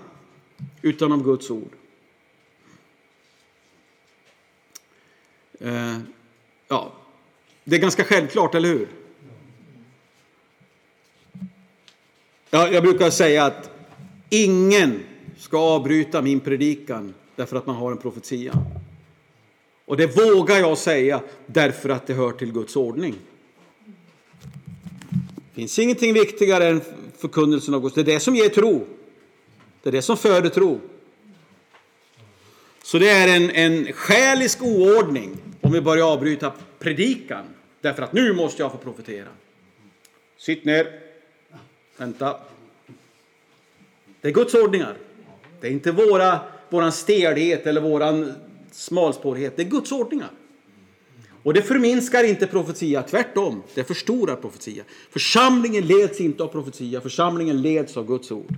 utan 0.81 1.11
av 1.11 1.23
Guds 1.23 1.49
ord. 1.49 1.71
Eh, 5.59 5.97
ja, 6.67 6.91
det 7.63 7.75
är 7.75 7.79
ganska 7.79 8.03
självklart, 8.03 8.55
eller 8.55 8.69
hur? 8.69 8.87
Ja, 12.49 12.69
jag 12.69 12.83
brukar 12.83 13.09
säga 13.09 13.45
att 13.45 13.69
ingen 14.29 14.99
ska 15.37 15.57
avbryta 15.57 16.21
min 16.21 16.39
predikan 16.39 17.13
därför 17.35 17.57
att 17.57 17.65
man 17.65 17.75
har 17.75 17.91
en 17.91 17.97
profetia. 17.97 18.53
Och 19.85 19.97
det 19.97 20.17
vågar 20.17 20.57
jag 20.57 20.77
säga 20.77 21.21
därför 21.45 21.89
att 21.89 22.07
det 22.07 22.13
hör 22.13 22.31
till 22.31 22.51
Guds 22.51 22.75
ordning. 22.75 23.15
Det 25.53 25.61
finns 25.61 25.79
ingenting 25.79 26.13
viktigare 26.13 26.67
än 26.67 26.81
förkunnelsen 27.17 27.73
av 27.73 27.81
Guds. 27.81 27.95
Det 27.95 28.01
är 28.01 28.05
det 28.05 28.19
som 28.19 28.35
ger 28.35 28.49
tro. 28.49 28.87
Det 29.83 29.89
är 29.89 29.91
det 29.91 30.01
som 30.01 30.17
föder 30.17 30.49
tro. 30.49 30.81
Så 32.83 32.99
det 32.99 33.09
är 33.09 33.35
en, 33.35 33.49
en 33.49 33.93
själisk 33.93 34.61
oordning 34.61 35.37
om 35.61 35.71
vi 35.71 35.81
börjar 35.81 36.11
avbryta 36.13 36.53
predikan. 36.79 37.45
Därför 37.81 38.03
att 38.03 38.13
nu 38.13 38.33
måste 38.33 38.61
jag 38.61 38.71
få 38.71 38.77
profetera. 38.77 39.27
Sitt 40.37 40.65
ner. 40.65 40.99
Vänta. 41.97 42.39
Det 44.21 44.27
är 44.27 44.31
Guds 44.31 44.53
ordningar. 44.53 44.97
Det 45.61 45.67
är 45.67 45.71
inte 45.71 45.91
våra, 45.91 46.39
våran 46.69 46.91
stelhet 46.91 47.67
eller 47.67 47.81
våran 47.81 48.33
smalspårighet. 48.71 49.55
Det 49.55 49.61
är 49.61 49.69
Guds 49.69 49.91
ordningar. 49.91 50.29
Och 51.43 51.53
det 51.53 51.61
förminskar 51.61 52.23
inte 52.23 52.47
profetia, 52.47 53.03
tvärtom, 53.03 53.63
det 53.73 53.83
förstorar 53.83 54.35
profetia. 54.35 54.83
Församlingen 55.09 55.87
leds 55.87 56.21
inte 56.21 56.43
av 56.43 56.47
profetia, 56.47 57.01
församlingen 57.01 57.61
leds 57.61 57.97
av 57.97 58.07
Guds 58.07 58.31
ord. 58.31 58.57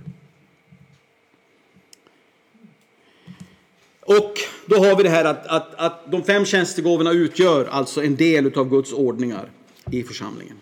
Och 4.00 4.32
då 4.66 4.76
har 4.76 4.96
vi 4.96 5.02
det 5.02 5.08
här 5.08 5.24
att, 5.24 5.46
att, 5.46 5.74
att 5.74 6.12
de 6.12 6.24
fem 6.24 6.44
tjänstegåvorna 6.44 7.12
utgör 7.12 7.64
alltså 7.64 8.02
en 8.02 8.16
del 8.16 8.58
av 8.58 8.70
Guds 8.70 8.92
ordningar 8.92 9.50
i 9.90 10.02
församlingen. 10.02 10.56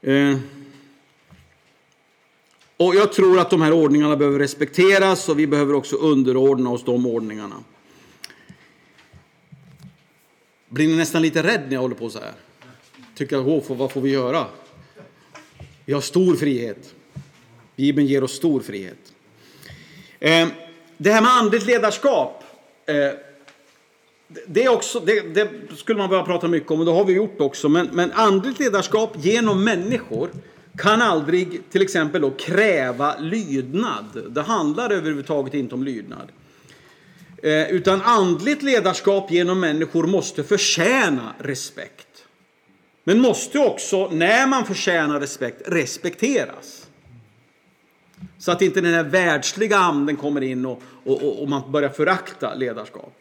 Eh. 0.00 0.38
Och 2.76 2.94
jag 2.94 3.12
tror 3.12 3.38
att 3.38 3.50
de 3.50 3.62
här 3.62 3.72
ordningarna 3.72 4.16
behöver 4.16 4.38
respekteras 4.38 5.28
och 5.28 5.38
vi 5.38 5.46
behöver 5.46 5.74
också 5.74 5.96
underordna 5.96 6.70
oss 6.70 6.84
de 6.84 7.06
ordningarna. 7.06 7.56
Blir 10.72 10.88
ni 10.88 10.96
nästan 10.96 11.22
lite 11.22 11.42
rädd 11.42 11.62
när 11.66 11.72
jag 11.72 11.80
håller 11.80 11.94
på 11.94 12.10
så 12.10 12.18
här? 12.18 12.32
Tycker 13.14 13.58
att, 13.58 13.70
vad 13.70 13.92
får 13.92 14.00
vi 14.00 14.10
göra? 14.10 14.46
Vi 15.84 15.92
har 15.92 16.00
stor 16.00 16.36
frihet. 16.36 16.94
Bibeln 17.76 18.06
ger 18.06 18.24
oss 18.24 18.32
stor 18.32 18.60
frihet. 18.60 19.12
Ehm, 20.20 20.48
det 20.96 21.10
här 21.10 21.22
med 21.22 21.30
andligt 21.30 21.66
ledarskap. 21.66 22.44
Eh, 22.86 22.94
det, 24.46 24.64
är 24.64 24.68
också, 24.68 25.00
det, 25.00 25.34
det, 25.34 25.50
skulle 25.76 25.98
man 25.98 26.08
behöva 26.08 26.26
prata 26.26 26.48
mycket 26.48 26.70
om 26.70 26.80
och 26.80 26.86
det 26.86 26.92
har 26.92 27.04
vi 27.04 27.12
gjort 27.12 27.40
också. 27.40 27.68
Men, 27.68 27.88
men 27.92 28.12
andligt 28.12 28.60
ledarskap 28.60 29.16
genom 29.20 29.64
människor 29.64 30.30
kan 30.78 31.02
aldrig 31.02 31.70
till 31.70 31.82
exempel 31.82 32.20
då 32.20 32.30
kräva 32.30 33.18
lydnad. 33.18 34.22
Det 34.28 34.42
handlar 34.42 34.90
överhuvudtaget 34.90 35.54
inte 35.54 35.74
om 35.74 35.82
lydnad. 35.82 36.28
Eh, 37.42 37.70
utan 37.70 38.00
andligt 38.00 38.62
ledarskap 38.62 39.30
genom 39.30 39.60
människor 39.60 40.06
måste 40.06 40.44
förtjäna 40.44 41.34
respekt. 41.38 42.06
Men 43.04 43.20
måste 43.20 43.58
också, 43.58 44.08
när 44.10 44.46
man 44.46 44.66
förtjänar 44.66 45.20
respekt, 45.20 45.62
respekteras. 45.66 46.86
Så 48.38 48.52
att 48.52 48.62
inte 48.62 48.80
den 48.80 48.94
här 48.94 49.04
världsliga 49.04 49.76
anden 49.76 50.16
kommer 50.16 50.40
in 50.40 50.66
och, 50.66 50.82
och, 51.04 51.42
och 51.42 51.48
man 51.48 51.72
börjar 51.72 51.88
förakta 51.88 52.54
ledarskap. 52.54 53.14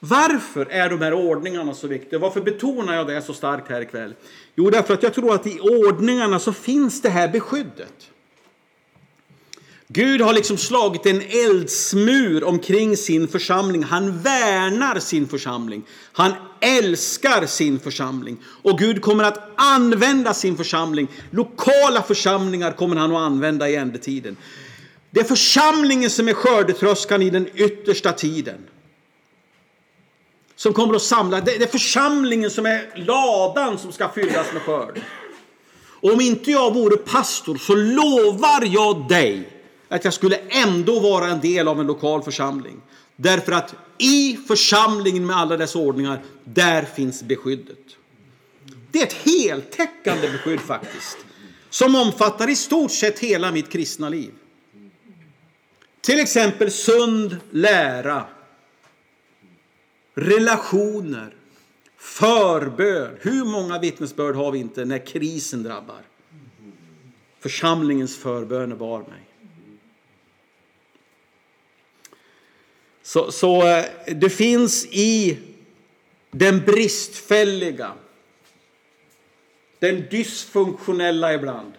Varför 0.00 0.66
är 0.70 0.90
de 0.90 1.00
här 1.00 1.12
ordningarna 1.12 1.74
så 1.74 1.86
viktiga? 1.86 2.18
Varför 2.18 2.40
betonar 2.40 2.94
jag 2.94 3.06
det 3.06 3.22
så 3.22 3.34
starkt 3.34 3.68
här 3.68 3.80
ikväll? 3.80 4.14
Jo, 4.54 4.70
därför 4.70 4.94
att 4.94 5.02
jag 5.02 5.14
tror 5.14 5.34
att 5.34 5.46
i 5.46 5.60
ordningarna 5.60 6.38
så 6.38 6.52
finns 6.52 7.02
det 7.02 7.08
här 7.08 7.28
beskyddet. 7.28 8.10
Gud 9.88 10.20
har 10.20 10.32
liksom 10.32 10.58
slagit 10.58 11.06
en 11.06 11.22
eldsmur 11.22 12.44
omkring 12.44 12.96
sin 12.96 13.28
församling. 13.28 13.82
Han 13.82 14.18
värnar 14.22 14.98
sin 14.98 15.28
församling. 15.28 15.82
Han 16.12 16.32
älskar 16.60 17.46
sin 17.46 17.80
församling. 17.80 18.36
Och 18.62 18.78
Gud 18.78 19.02
kommer 19.02 19.24
att 19.24 19.50
använda 19.56 20.34
sin 20.34 20.56
församling. 20.56 21.08
Lokala 21.30 22.02
församlingar 22.02 22.72
kommer 22.72 22.96
han 22.96 23.12
att 23.12 23.22
använda 23.22 23.68
i 23.68 23.76
ändetiden. 23.76 24.36
Det 25.10 25.20
är 25.20 25.24
församlingen 25.24 26.10
som 26.10 26.28
är 26.28 26.34
skördetröskan 26.34 27.22
i 27.22 27.30
den 27.30 27.48
yttersta 27.54 28.12
tiden. 28.12 28.58
Som 30.56 30.72
kommer 30.72 30.94
att 30.94 31.02
samla. 31.02 31.40
Det 31.40 31.62
är 31.62 31.66
församlingen 31.66 32.50
som 32.50 32.66
är 32.66 33.06
ladan 33.06 33.78
som 33.78 33.92
ska 33.92 34.08
fyllas 34.08 34.52
med 34.52 34.62
skörd. 34.62 35.00
Och 36.00 36.12
om 36.12 36.20
inte 36.20 36.50
jag 36.50 36.74
vore 36.74 36.96
pastor 36.96 37.56
så 37.56 37.74
lovar 37.74 38.64
jag 38.74 39.08
dig 39.08 39.53
att 39.94 40.04
jag 40.04 40.14
skulle 40.14 40.36
ändå 40.36 41.00
vara 41.00 41.28
en 41.28 41.40
del 41.40 41.68
av 41.68 41.80
en 41.80 41.86
lokal 41.86 42.22
församling. 42.22 42.80
Därför 43.16 43.52
att 43.52 43.74
i 43.98 44.38
församlingen 44.48 45.26
med 45.26 45.36
alla 45.36 45.56
dess 45.56 45.76
ordningar, 45.76 46.22
där 46.44 46.82
finns 46.82 47.22
beskyddet. 47.22 47.78
Det 48.90 48.98
är 48.98 49.06
ett 49.06 49.12
heltäckande 49.12 50.28
beskydd 50.28 50.60
faktiskt. 50.60 51.18
Som 51.70 51.94
omfattar 51.94 52.50
i 52.50 52.56
stort 52.56 52.90
sett 52.90 53.18
hela 53.18 53.52
mitt 53.52 53.70
kristna 53.70 54.08
liv. 54.08 54.30
Till 56.00 56.20
exempel 56.20 56.70
sund 56.70 57.36
lära. 57.50 58.24
Relationer. 60.14 61.34
Förbön. 61.96 63.16
Hur 63.20 63.44
många 63.44 63.78
vittnesbörd 63.78 64.36
har 64.36 64.52
vi 64.52 64.58
inte 64.58 64.84
när 64.84 65.06
krisen 65.06 65.62
drabbar? 65.62 66.02
Församlingens 67.40 68.16
förböner 68.16 68.76
bar 68.76 68.98
mig. 68.98 69.23
Så, 73.06 73.32
så 73.32 73.66
eh, 73.66 73.84
det 74.06 74.30
finns 74.30 74.86
i 74.86 75.38
den 76.30 76.60
bristfälliga, 76.60 77.92
den 79.78 80.04
dysfunktionella 80.10 81.34
ibland 81.34 81.72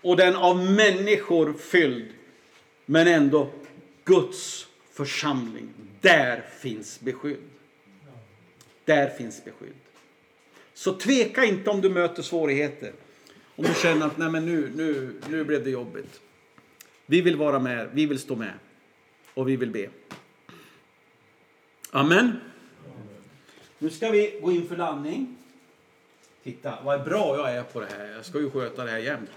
och 0.00 0.16
den 0.16 0.36
av 0.36 0.56
människor 0.56 1.52
fylld, 1.52 2.08
men 2.86 3.08
ändå 3.08 3.50
Guds 4.04 4.66
församling. 4.92 5.68
Där 6.00 6.44
finns 6.60 7.00
beskydd. 7.00 7.50
Där 8.84 9.08
finns 9.08 9.44
beskydd. 9.44 9.74
Så 10.74 10.92
tveka 10.92 11.44
inte 11.44 11.70
om 11.70 11.80
du 11.80 11.88
möter 11.88 12.22
svårigheter. 12.22 12.92
Om 13.56 13.64
du 13.64 13.74
känner 13.82 14.06
att 14.06 14.18
Nej, 14.18 14.30
men 14.30 14.46
nu, 14.46 14.72
nu, 14.76 15.14
nu 15.28 15.44
blev 15.44 15.64
det 15.64 15.70
jobbigt. 15.70 16.20
Vi 17.06 17.20
vill 17.20 17.36
vara 17.36 17.58
med, 17.58 17.88
vi 17.92 18.06
vill 18.06 18.18
stå 18.18 18.36
med 18.36 18.52
och 19.34 19.48
vi 19.48 19.56
vill 19.56 19.70
be. 19.70 19.88
Amen. 21.90 22.40
Nu 23.78 23.90
ska 23.90 24.10
vi 24.10 24.38
gå 24.42 24.52
in 24.52 24.68
för 24.68 24.76
landning. 24.76 25.36
Titta 26.44 26.78
vad 26.84 27.04
bra 27.04 27.36
jag 27.36 27.56
är 27.56 27.62
på 27.62 27.80
det 27.80 27.86
här. 27.86 28.06
Jag 28.06 28.24
ska 28.24 28.38
ju 28.38 28.50
sköta 28.50 28.84
det 28.84 28.90
här 28.90 28.98
jämt. 28.98 29.30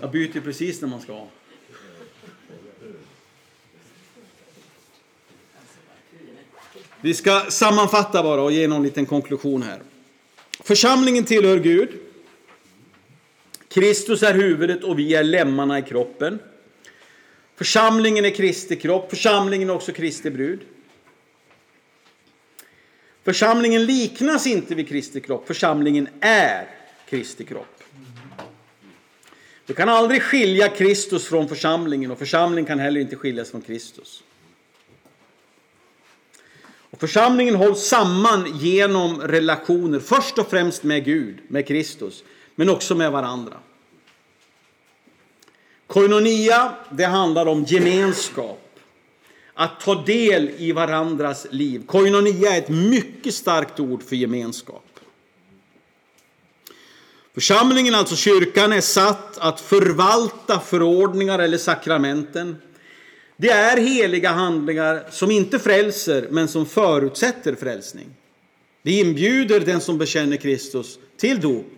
Jag 0.00 0.10
byter 0.10 0.40
precis 0.40 0.80
när 0.80 0.88
man 0.88 1.00
ska. 1.00 1.26
Vi 7.00 7.14
ska 7.14 7.40
sammanfatta 7.48 8.22
bara 8.22 8.42
och 8.42 8.52
ge 8.52 8.68
någon 8.68 8.82
liten 8.82 9.06
konklusion 9.06 9.62
här. 9.62 9.82
Församlingen 10.60 11.24
tillhör 11.24 11.58
Gud. 11.58 11.88
Kristus 13.68 14.22
är 14.22 14.34
huvudet 14.34 14.84
och 14.84 14.98
vi 14.98 15.14
är 15.14 15.24
lemmarna 15.24 15.78
i 15.78 15.82
kroppen. 15.82 16.38
Församlingen 17.60 18.24
är 18.24 18.30
Kristi 18.30 18.76
kropp, 18.76 19.10
församlingen 19.10 19.70
är 19.70 19.74
också 19.74 19.92
Kristi 19.92 20.30
brud. 20.30 20.60
Församlingen 23.24 23.86
liknas 23.86 24.46
inte 24.46 24.74
vid 24.74 24.88
Kristi 24.88 25.20
kropp, 25.20 25.46
församlingen 25.46 26.08
är 26.20 26.68
Kristi 27.08 27.44
kropp. 27.44 27.82
Du 29.66 29.74
kan 29.74 29.88
aldrig 29.88 30.22
skilja 30.22 30.68
Kristus 30.68 31.26
från 31.26 31.48
församlingen 31.48 32.10
och 32.10 32.18
församlingen 32.18 32.66
kan 32.66 32.78
heller 32.78 33.00
inte 33.00 33.16
skiljas 33.16 33.50
från 33.50 33.62
Kristus. 33.62 34.22
Och 36.90 37.00
församlingen 37.00 37.54
hålls 37.54 37.80
samman 37.80 38.58
genom 38.58 39.20
relationer, 39.20 39.98
först 39.98 40.38
och 40.38 40.50
främst 40.50 40.82
med 40.82 41.04
Gud, 41.04 41.38
med 41.48 41.66
Kristus, 41.66 42.24
men 42.54 42.70
också 42.70 42.94
med 42.94 43.12
varandra. 43.12 43.56
Koinonia, 45.90 46.72
det 46.90 47.04
handlar 47.04 47.46
om 47.46 47.64
gemenskap. 47.64 48.60
Att 49.54 49.80
ta 49.80 49.94
del 50.04 50.50
i 50.58 50.72
varandras 50.72 51.46
liv. 51.50 51.82
Koinonia 51.86 52.54
är 52.54 52.58
ett 52.58 52.68
mycket 52.68 53.34
starkt 53.34 53.80
ord 53.80 54.02
för 54.02 54.16
gemenskap. 54.16 55.00
Församlingen, 57.34 57.94
alltså 57.94 58.16
kyrkan, 58.16 58.72
är 58.72 58.80
satt 58.80 59.38
att 59.38 59.60
förvalta 59.60 60.60
förordningar 60.60 61.38
eller 61.38 61.58
sakramenten. 61.58 62.56
Det 63.36 63.50
är 63.50 63.76
heliga 63.76 64.30
handlingar 64.30 65.06
som 65.10 65.30
inte 65.30 65.58
frälser, 65.58 66.28
men 66.30 66.48
som 66.48 66.66
förutsätter 66.66 67.54
frälsning. 67.54 68.06
Vi 68.82 69.00
inbjuder 69.00 69.60
den 69.60 69.80
som 69.80 69.98
bekänner 69.98 70.36
Kristus 70.36 70.98
till 71.16 71.40
dop. 71.40 71.72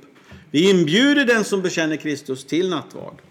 Vi 0.51 0.71
inbjuder 0.71 1.25
den 1.25 1.45
som 1.45 1.63
bekänner 1.63 1.97
Kristus 1.97 2.45
till 2.45 2.69
nattvard. 2.69 3.23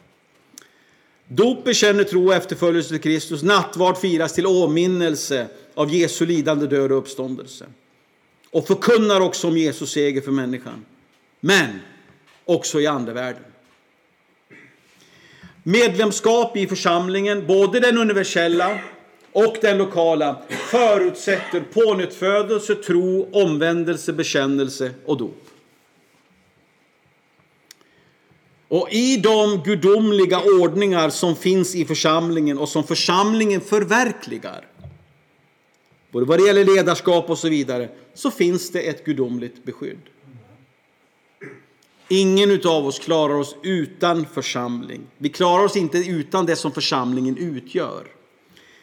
Dop 1.33 1.63
bekänner 1.63 2.03
tro 2.03 2.27
och 2.27 2.33
efterföljelse 2.33 2.89
till 2.89 3.01
Kristus. 3.01 3.43
Nattvard 3.43 3.97
firas 3.97 4.33
till 4.33 4.47
åminnelse 4.47 5.47
av 5.73 5.93
Jesu 5.93 6.25
lidande, 6.25 6.67
död 6.67 6.91
och 6.91 6.97
uppståndelse. 6.97 7.65
Och 8.49 8.67
förkunnar 8.67 9.21
också 9.21 9.47
om 9.47 9.57
Jesus 9.57 9.91
seger 9.91 10.21
för 10.21 10.31
människan. 10.31 10.85
Men 11.39 11.79
också 12.45 12.81
i 12.81 12.87
andevärlden. 12.87 13.43
Medlemskap 15.63 16.57
i 16.57 16.67
församlingen, 16.67 17.47
både 17.47 17.79
den 17.79 17.97
universella 17.97 18.79
och 19.31 19.57
den 19.61 19.77
lokala, 19.77 20.41
förutsätter 20.49 21.63
pånyttfödelse, 21.73 22.75
tro, 22.75 23.29
omvändelse, 23.31 24.13
bekännelse 24.13 24.91
och 25.05 25.17
dop. 25.17 25.40
Och 28.71 28.87
i 28.91 29.17
de 29.17 29.63
gudomliga 29.63 30.41
ordningar 30.61 31.09
som 31.09 31.35
finns 31.35 31.75
i 31.75 31.85
församlingen 31.85 32.57
och 32.57 32.69
som 32.69 32.83
församlingen 32.83 33.61
förverkligar, 33.61 34.67
både 36.11 36.25
vad 36.25 36.39
det 36.39 36.45
gäller 36.45 36.65
ledarskap 36.65 37.29
och 37.29 37.37
så 37.37 37.49
vidare, 37.49 37.89
så 38.13 38.31
finns 38.31 38.71
det 38.71 38.81
ett 38.81 39.05
gudomligt 39.05 39.63
beskydd. 39.63 39.99
Ingen 42.07 42.67
av 42.67 42.85
oss 42.85 42.99
klarar 42.99 43.33
oss 43.33 43.55
utan 43.63 44.25
församling. 44.25 45.01
Vi 45.17 45.29
klarar 45.29 45.63
oss 45.63 45.75
inte 45.75 45.97
utan 45.97 46.45
det 46.45 46.55
som 46.55 46.71
församlingen 46.71 47.37
utgör. 47.37 48.07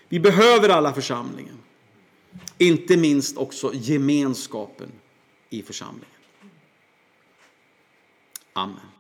Vi 0.08 0.20
behöver 0.20 0.68
alla 0.68 0.92
församlingen. 0.94 1.58
Inte 2.58 2.96
minst 2.96 3.36
också 3.36 3.72
gemenskapen 3.74 4.92
i 5.50 5.62
församlingen. 5.62 6.08
Amen. 8.52 8.97